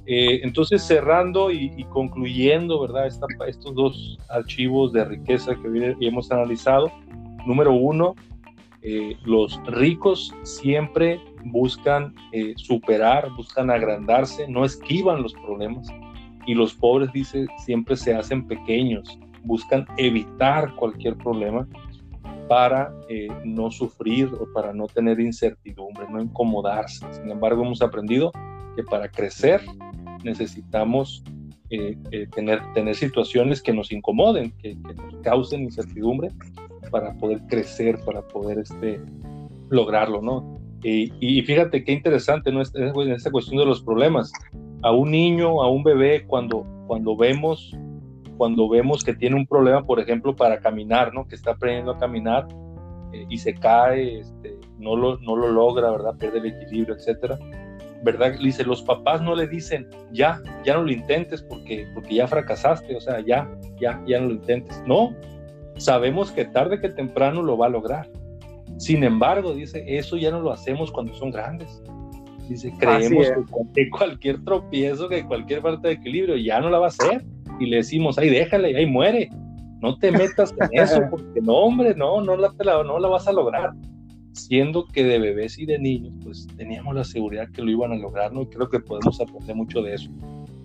Eh, 0.07 0.41
entonces, 0.45 0.83
cerrando 0.83 1.51
y, 1.51 1.85
concluyendo, 1.91 2.81
¿verdad? 2.81 3.07
estos 3.07 3.75
dos 3.75 4.19
archivos 4.29 4.93
de 4.93 5.05
riqueza 5.05 5.55
que 5.57 5.97
hemos 6.01 6.31
analizado. 6.31 6.93
Número 7.45 7.73
uno, 7.73 8.15
eh, 8.83 9.17
los 9.25 9.61
ricos 9.67 10.33
siempre 10.45 11.21
buscan 11.47 12.15
eh, 12.33 12.55
superar, 12.57 13.31
buscan 13.37 13.69
agrandarse, 13.71 14.47
no 14.49 14.65
esquivan 14.65 15.23
los 15.23 15.35
problemas. 15.35 15.89
Y 16.47 16.55
los 16.55 16.75
pobres, 16.75 17.13
dice, 17.13 17.47
siempre 17.65 17.97
se 17.97 18.15
hacen 18.15 18.47
pequeños, 18.47 19.19
buscan 19.43 19.87
evitar 19.97 20.75
cualquier 20.77 21.17
problema 21.17 21.67
para 22.49 22.93
no 23.45 23.71
sufrir 23.73 24.27
o 24.27 24.53
para 24.53 24.73
no 24.73 24.87
tener 24.87 25.19
incertidumbre, 25.19 26.07
no 26.09 26.23
incomodarse. 26.23 27.05
Sin 27.13 27.31
embargo, 27.31 27.65
hemos 27.65 27.83
aprendido 27.83 28.31
que 28.77 28.85
para 28.85 29.09
crecer 29.09 29.63
necesitamos 30.23 31.25
eh, 31.71 31.97
eh, 32.13 32.29
tener, 32.29 32.61
tener 32.75 32.95
situaciones 32.95 33.61
que 33.61 33.73
nos 33.73 33.91
incomoden, 33.91 34.53
que, 34.63 34.77
nos 34.77 35.17
causen 35.23 35.63
incertidumbre 35.63 36.31
para 36.93 37.13
poder 37.15 37.41
crecer, 37.49 37.99
para 38.05 38.23
poder 38.23 38.61
este, 38.61 39.01
lograrlo, 39.71 40.23
¿no? 40.23 40.61
Y, 40.85 41.43
fíjate 41.43 41.83
qué 41.83 41.91
interesante, 41.91 42.53
¿no? 42.53 42.63
En 42.75 43.11
esta 43.11 43.33
cuestión 43.33 43.59
de 43.59 43.67
los 43.67 43.83
problemas. 43.83 44.31
A 44.87 44.93
un 44.93 45.11
niño, 45.11 45.63
a 45.63 45.71
un 45.71 45.83
bebé, 45.83 46.25
cuando, 46.27 46.65
cuando 46.87 47.17
vemos 47.17 47.75
cuando 48.37 48.69
vemos 48.69 49.03
que 49.03 49.15
tiene 49.15 49.35
un 49.35 49.47
problema, 49.47 49.83
por 49.83 49.99
ejemplo, 49.99 50.37
para 50.37 50.61
caminar, 50.61 51.15
¿no? 51.15 51.27
Que 51.27 51.37
está 51.37 51.53
aprendiendo 51.53 51.93
a 51.93 51.99
caminar 51.99 52.47
eh, 53.15 53.25
y 53.31 53.39
se 53.39 53.55
cae, 53.55 54.21
este, 54.21 54.59
no, 54.79 54.95
lo, 54.95 55.19
no 55.21 55.37
lo 55.37 55.49
logra, 55.49 55.91
¿verdad? 55.91 56.19
Pierde 56.19 56.39
el 56.41 56.47
equilibrio, 56.47 56.95
etcétera 56.95 57.39
¿verdad? 58.03 58.39
Dice, 58.39 58.65
los 58.65 58.83
papás 58.83 59.21
no 59.21 59.35
le 59.35 59.49
dicen, 59.49 59.89
ya, 60.13 60.41
ya 60.65 60.75
no 60.75 60.85
lo 60.85 60.93
intentes 60.93 61.43
porque, 61.43 61.89
porque 61.93 62.15
ya 62.15 62.29
fracasaste, 62.29 62.95
o 62.95 63.01
sea, 63.01 63.21
ya, 63.21 63.51
ya, 63.81 64.01
ya 64.07 64.21
no 64.21 64.29
lo 64.29 64.35
intentes. 64.35 64.83
No, 64.87 65.15
sabemos 65.77 66.31
que 66.31 66.45
tarde 66.45 66.81
que 66.81 66.89
temprano 66.89 67.43
lo 67.43 67.59
va 67.59 67.67
a 67.67 67.71
lograr. 67.71 68.09
Sin 68.79 69.03
embargo, 69.03 69.55
dice, 69.55 69.85
eso 69.87 70.17
ya 70.17 70.31
no 70.31 70.41
lo 70.41 70.53
hacemos 70.53 70.93
cuando 70.93 71.15
son 71.15 71.31
grandes. 71.31 71.83
Dice, 72.49 72.73
creemos 72.79 73.27
que 73.75 73.91
cualquier 73.91 74.45
tropiezo, 74.45 75.09
que 75.09 75.25
cualquier 75.25 75.61
falta 75.63 75.89
de 75.89 75.95
equilibrio 75.95 76.37
ya 76.37 76.61
no 76.61 76.71
la 76.71 76.79
va 76.79 76.87
a 76.87 76.89
hacer. 76.89 77.25
Y 77.59 77.67
le 77.67 77.79
decimos, 77.79 78.19
ay, 78.19 78.31
déjale, 78.31 78.77
ahí 78.77 78.87
muere. 78.87 79.31
No 79.81 79.99
te 79.99 80.13
metas 80.13 80.55
en 80.61 80.69
eso, 80.81 81.01
porque 81.11 81.41
no, 81.41 81.55
hombre, 81.55 81.95
no, 81.95 82.21
no 82.23 82.37
la, 82.37 82.53
no 82.85 82.99
la 82.99 83.09
vas 83.09 83.27
a 83.27 83.33
lograr 83.33 83.73
siendo 84.37 84.87
que 84.87 85.03
de 85.03 85.19
bebés 85.19 85.59
y 85.59 85.67
de 85.67 85.79
niños, 85.79 86.15
pues 86.23 86.47
teníamos 86.57 86.95
la 86.95 87.05
seguridad 87.05 87.49
que 87.51 87.63
lo 87.63 87.71
iban 87.71 87.93
a 87.93 87.97
lograr, 87.97 88.33
¿no? 88.33 88.43
Y 88.43 88.47
creo 88.47 88.69
que 88.69 88.81
podemos 88.81 89.21
aprender 89.21 89.57
mucho 89.57 89.83
de 89.83 89.95
eso. 89.95 90.11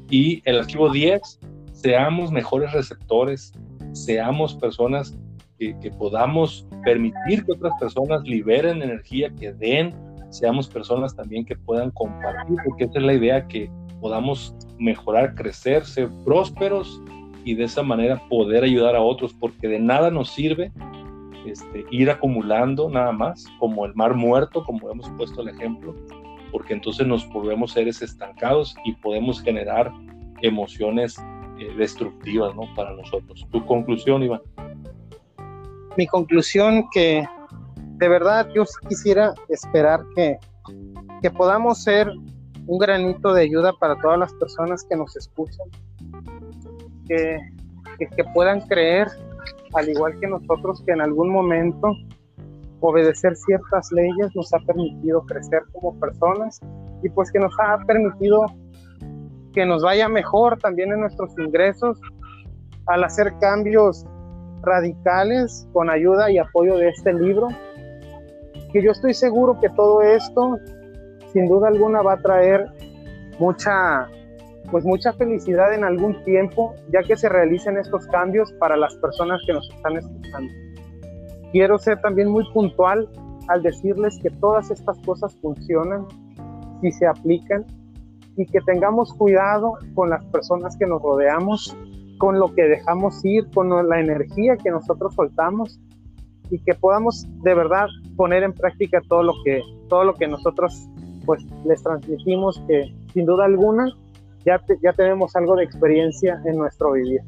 Y 0.09 0.41
el 0.45 0.59
archivo 0.59 0.89
10, 0.89 1.39
seamos 1.71 2.32
mejores 2.32 2.73
receptores, 2.73 3.53
seamos 3.93 4.55
personas 4.55 5.17
que, 5.57 5.77
que 5.79 5.89
podamos 5.91 6.67
permitir 6.84 7.45
que 7.45 7.53
otras 7.53 7.73
personas 7.79 8.23
liberen 8.23 8.82
energía, 8.82 9.29
que 9.39 9.53
den, 9.53 9.93
seamos 10.32 10.67
personas 10.67 11.15
también 11.15 11.45
que 11.45 11.55
puedan 11.55 11.91
compartir, 11.91 12.57
porque 12.65 12.86
esa 12.86 12.99
es 12.99 13.05
la 13.05 13.13
idea, 13.13 13.47
que 13.47 13.69
podamos 13.99 14.55
mejorar, 14.79 15.36
crecer, 15.36 15.86
ser 15.86 16.09
prósperos 16.25 17.01
y 17.45 17.53
de 17.53 17.65
esa 17.65 17.84
manera 17.84 18.21
poder 18.29 18.63
ayudar 18.63 18.95
a 18.95 19.01
otros, 19.01 19.34
porque 19.34 19.67
de 19.67 19.79
nada 19.79 20.09
nos 20.09 20.32
sirve 20.32 20.71
este, 21.45 21.86
ir 21.89 22.09
acumulando 22.09 22.89
nada 22.89 23.11
más, 23.11 23.45
como 23.59 23.86
el 23.86 23.95
mar 23.95 24.15
muerto, 24.15 24.63
como 24.63 24.89
hemos 24.91 25.09
puesto 25.11 25.41
el 25.41 25.49
ejemplo, 25.49 25.95
porque 26.51 26.73
entonces 26.73 27.07
nos 27.07 27.27
volvemos 27.29 27.71
seres 27.71 28.01
estancados 28.01 28.75
y 28.86 28.93
podemos 28.93 29.41
generar 29.41 29.91
emociones 30.41 31.17
eh, 31.59 31.73
destructivas 31.77 32.55
¿no? 32.55 32.63
para 32.75 32.93
nosotros. 32.95 33.45
¿Tu 33.51 33.65
conclusión, 33.65 34.23
Iván? 34.23 34.41
Mi 35.97 36.07
conclusión 36.07 36.86
que 36.91 37.25
de 38.02 38.10
verdad 38.10 38.49
yo 38.49 38.64
quisiera 38.89 39.36
esperar 39.47 40.04
que, 40.16 40.39
que 41.22 41.30
podamos 41.30 41.84
ser 41.84 42.10
un 42.66 42.80
granito 42.80 43.32
de 43.32 43.43
ayuda 43.43 43.74
para 43.80 43.95
todas 44.02 44.18
las 44.18 44.34
personas 44.34 44.84
que 44.84 44.95
nos 44.95 45.16
escuchan, 45.16 45.68
que, 47.08 47.38
que, 47.99 48.08
que 48.08 48.24
puedan 48.34 48.62
creer 48.62 49.08
al 49.76 49.88
igual 49.88 50.20
que 50.20 50.28
nosotros 50.28 50.82
que 50.84 50.93
en 50.93 51.02
algún 51.02 51.30
momento 51.30 51.91
obedecer 52.80 53.36
ciertas 53.36 53.91
leyes 53.91 54.36
nos 54.36 54.52
ha 54.52 54.60
permitido 54.66 55.22
crecer 55.28 55.62
como 55.72 55.93
personas 55.99 56.60
y 57.04 57.10
pues 57.10 57.32
que 57.32 57.38
nos 57.38 57.54
ha 57.60 57.78
permitido 57.86 58.45
que 59.54 59.64
nos 59.64 59.84
vaya 59.84 60.10
mejor 60.10 60.58
también 60.58 60.91
en 60.91 61.02
nuestros 61.02 61.38
ingresos 61.38 62.02
al 62.88 63.04
hacer 63.04 63.32
cambios 63.39 64.08
radicales 64.64 65.68
con 65.72 65.91
ayuda 65.91 66.32
y 66.32 66.39
apoyo 66.39 66.78
de 66.78 66.89
este 66.89 67.14
libro, 67.14 67.47
que 68.72 68.82
yo 68.82 68.91
estoy 68.91 69.13
seguro 69.13 69.59
que 69.59 69.69
todo 69.69 70.01
esto 70.01 70.57
sin 71.34 71.47
duda 71.47 71.69
alguna 71.69 72.01
va 72.01 72.13
a 72.13 72.17
traer 72.17 72.67
mucha 73.39 74.07
pues 74.69 74.86
mucha 74.86 75.11
felicidad 75.13 75.74
en 75.74 75.84
algún 75.84 76.24
tiempo, 76.24 76.76
ya 76.93 77.01
que 77.01 77.17
se 77.17 77.28
realicen 77.28 77.78
estos 77.78 78.05
cambios 78.07 78.53
para 78.53 78.78
las 78.78 78.95
personas 78.95 79.41
que 79.45 79.53
nos 79.53 79.69
están 79.69 79.97
escuchando. 79.97 80.53
Quiero 81.51 81.78
ser 81.78 81.99
también 82.01 82.30
muy 82.30 82.45
puntual 82.53 83.09
al 83.47 83.63
decirles 83.63 84.19
que 84.22 84.30
todas 84.30 84.72
estas 84.72 84.97
cosas 84.99 85.36
funcionan 85.41 86.05
si 86.80 86.91
se 86.91 87.07
aplican 87.07 87.65
y 88.38 88.45
que 88.45 88.61
tengamos 88.61 89.13
cuidado 89.13 89.74
con 89.93 90.09
las 90.09 90.24
personas 90.26 90.78
que 90.78 90.86
nos 90.86 91.01
rodeamos, 91.01 91.76
con 92.17 92.39
lo 92.39 92.53
que 92.53 92.63
dejamos 92.63 93.26
ir, 93.26 93.49
con 93.53 93.69
la 93.89 93.99
energía 93.99 94.55
que 94.55 94.72
nosotros 94.72 95.13
soltamos 95.15 95.82
y 96.49 96.59
que 96.59 96.74
podamos 96.76 97.26
de 97.43 97.53
verdad 97.53 97.88
poner 98.22 98.43
en 98.43 98.53
práctica 98.53 99.01
todo 99.09 99.24
lo 99.24 99.34
que 99.43 99.63
todo 99.89 100.03
lo 100.03 100.13
que 100.13 100.28
nosotros 100.28 100.88
pues 101.26 101.43
les 101.65 101.82
transmitimos 101.82 102.61
que 102.67 102.93
sin 103.13 103.26
duda 103.26 103.45
alguna 103.45 103.91
ya, 104.45 104.61
ya 104.84 104.93
tenemos 104.93 105.36
algo 105.36 105.55
de 105.55 105.63
experiencia 105.63 106.39
en 106.45 106.57
nuestro 106.57 106.91
vivir. 106.91 107.22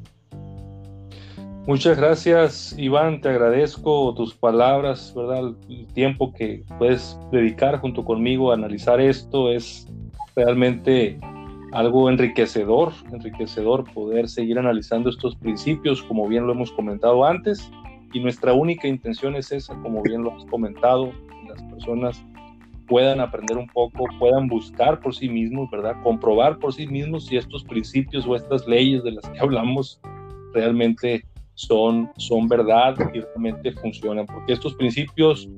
Muchas 1.65 1.97
gracias, 1.97 2.75
Iván. 2.77 3.21
Te 3.21 3.29
agradezco 3.29 4.13
tus 4.13 4.35
palabras, 4.35 5.11
¿verdad? 5.15 5.55
El 5.67 5.87
tiempo 5.95 6.31
que 6.31 6.63
puedes 6.77 7.17
dedicar 7.31 7.79
junto 7.79 8.05
conmigo 8.05 8.51
a 8.51 8.53
analizar 8.53 9.01
esto 9.01 9.49
es 9.49 9.87
realmente 10.35 11.19
algo 11.71 12.07
enriquecedor, 12.07 12.93
enriquecedor 13.11 13.91
poder 13.95 14.29
seguir 14.29 14.59
analizando 14.59 15.09
estos 15.09 15.35
principios, 15.37 16.03
como 16.03 16.27
bien 16.27 16.45
lo 16.45 16.53
hemos 16.53 16.71
comentado 16.71 17.25
antes. 17.25 17.71
Y 18.13 18.19
nuestra 18.19 18.53
única 18.53 18.87
intención 18.87 19.35
es 19.35 19.51
esa, 19.51 19.75
como 19.81 20.01
bien 20.03 20.23
lo 20.23 20.33
has 20.33 20.45
comentado, 20.45 21.11
las 21.47 21.61
personas 21.63 22.23
puedan 22.87 23.19
aprender 23.19 23.57
un 23.57 23.67
poco, 23.67 24.05
puedan 24.19 24.47
buscar 24.47 24.99
por 24.99 25.15
sí 25.15 25.29
mismos, 25.29 25.69
¿verdad? 25.71 25.95
Comprobar 26.03 26.59
por 26.59 26.73
sí 26.73 26.85
mismos 26.87 27.25
si 27.25 27.37
estos 27.37 27.63
principios 27.63 28.25
o 28.27 28.35
estas 28.35 28.67
leyes 28.67 29.03
de 29.03 29.11
las 29.13 29.27
que 29.29 29.39
hablamos 29.39 29.99
realmente 30.53 31.23
son, 31.55 32.11
son 32.17 32.47
verdad 32.47 32.95
y 33.13 33.19
realmente 33.19 33.71
funcionan, 33.73 34.25
porque 34.25 34.53
estos 34.53 34.75
principios 34.75 35.49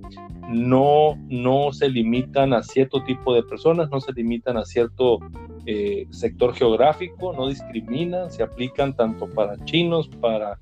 no, 0.50 1.16
no 1.30 1.72
se 1.72 1.90
limitan 1.90 2.54
a 2.54 2.62
cierto 2.62 3.04
tipo 3.04 3.34
de 3.34 3.44
personas, 3.44 3.90
no 3.90 4.00
se 4.00 4.14
limitan 4.14 4.58
a 4.58 4.66
cierto 4.66 5.20
eh, 5.66 6.06
sector 6.12 6.54
geográfico, 6.54 7.34
no 7.34 7.48
discriminan, 7.48 8.30
se 8.30 8.44
aplican 8.44 8.96
tanto 8.96 9.28
para 9.28 9.58
chinos, 9.66 10.08
para 10.22 10.60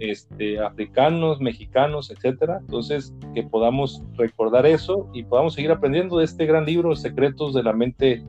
este, 0.00 0.58
africanos, 0.58 1.40
mexicanos, 1.40 2.10
etcétera. 2.10 2.58
Entonces, 2.60 3.12
que 3.34 3.42
podamos 3.42 4.02
recordar 4.16 4.64
eso 4.64 5.10
y 5.12 5.22
podamos 5.24 5.54
seguir 5.54 5.70
aprendiendo 5.70 6.16
de 6.18 6.24
este 6.24 6.46
gran 6.46 6.64
libro, 6.64 6.96
Secretos 6.96 7.52
de 7.52 7.62
la 7.62 7.74
Mente 7.74 8.24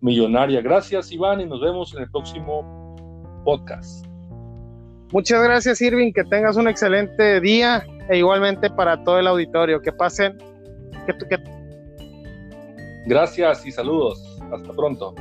Millonaria. 0.00 0.60
Gracias, 0.60 1.10
Iván, 1.10 1.40
y 1.40 1.46
nos 1.46 1.60
vemos 1.60 1.92
en 1.94 2.02
el 2.02 2.10
próximo 2.10 2.94
podcast. 3.44 4.06
Muchas 5.12 5.42
gracias, 5.42 5.80
Irving. 5.80 6.12
Que 6.12 6.22
tengas 6.22 6.56
un 6.56 6.68
excelente 6.68 7.40
día 7.40 7.84
e 8.08 8.18
igualmente 8.18 8.70
para 8.70 9.02
todo 9.02 9.18
el 9.18 9.26
auditorio. 9.26 9.80
Que 9.80 9.92
pasen. 9.92 10.38
Que, 11.06 11.12
que... 11.28 11.38
Gracias 13.06 13.66
y 13.66 13.72
saludos. 13.72 14.38
Hasta 14.52 14.72
pronto. 14.72 15.14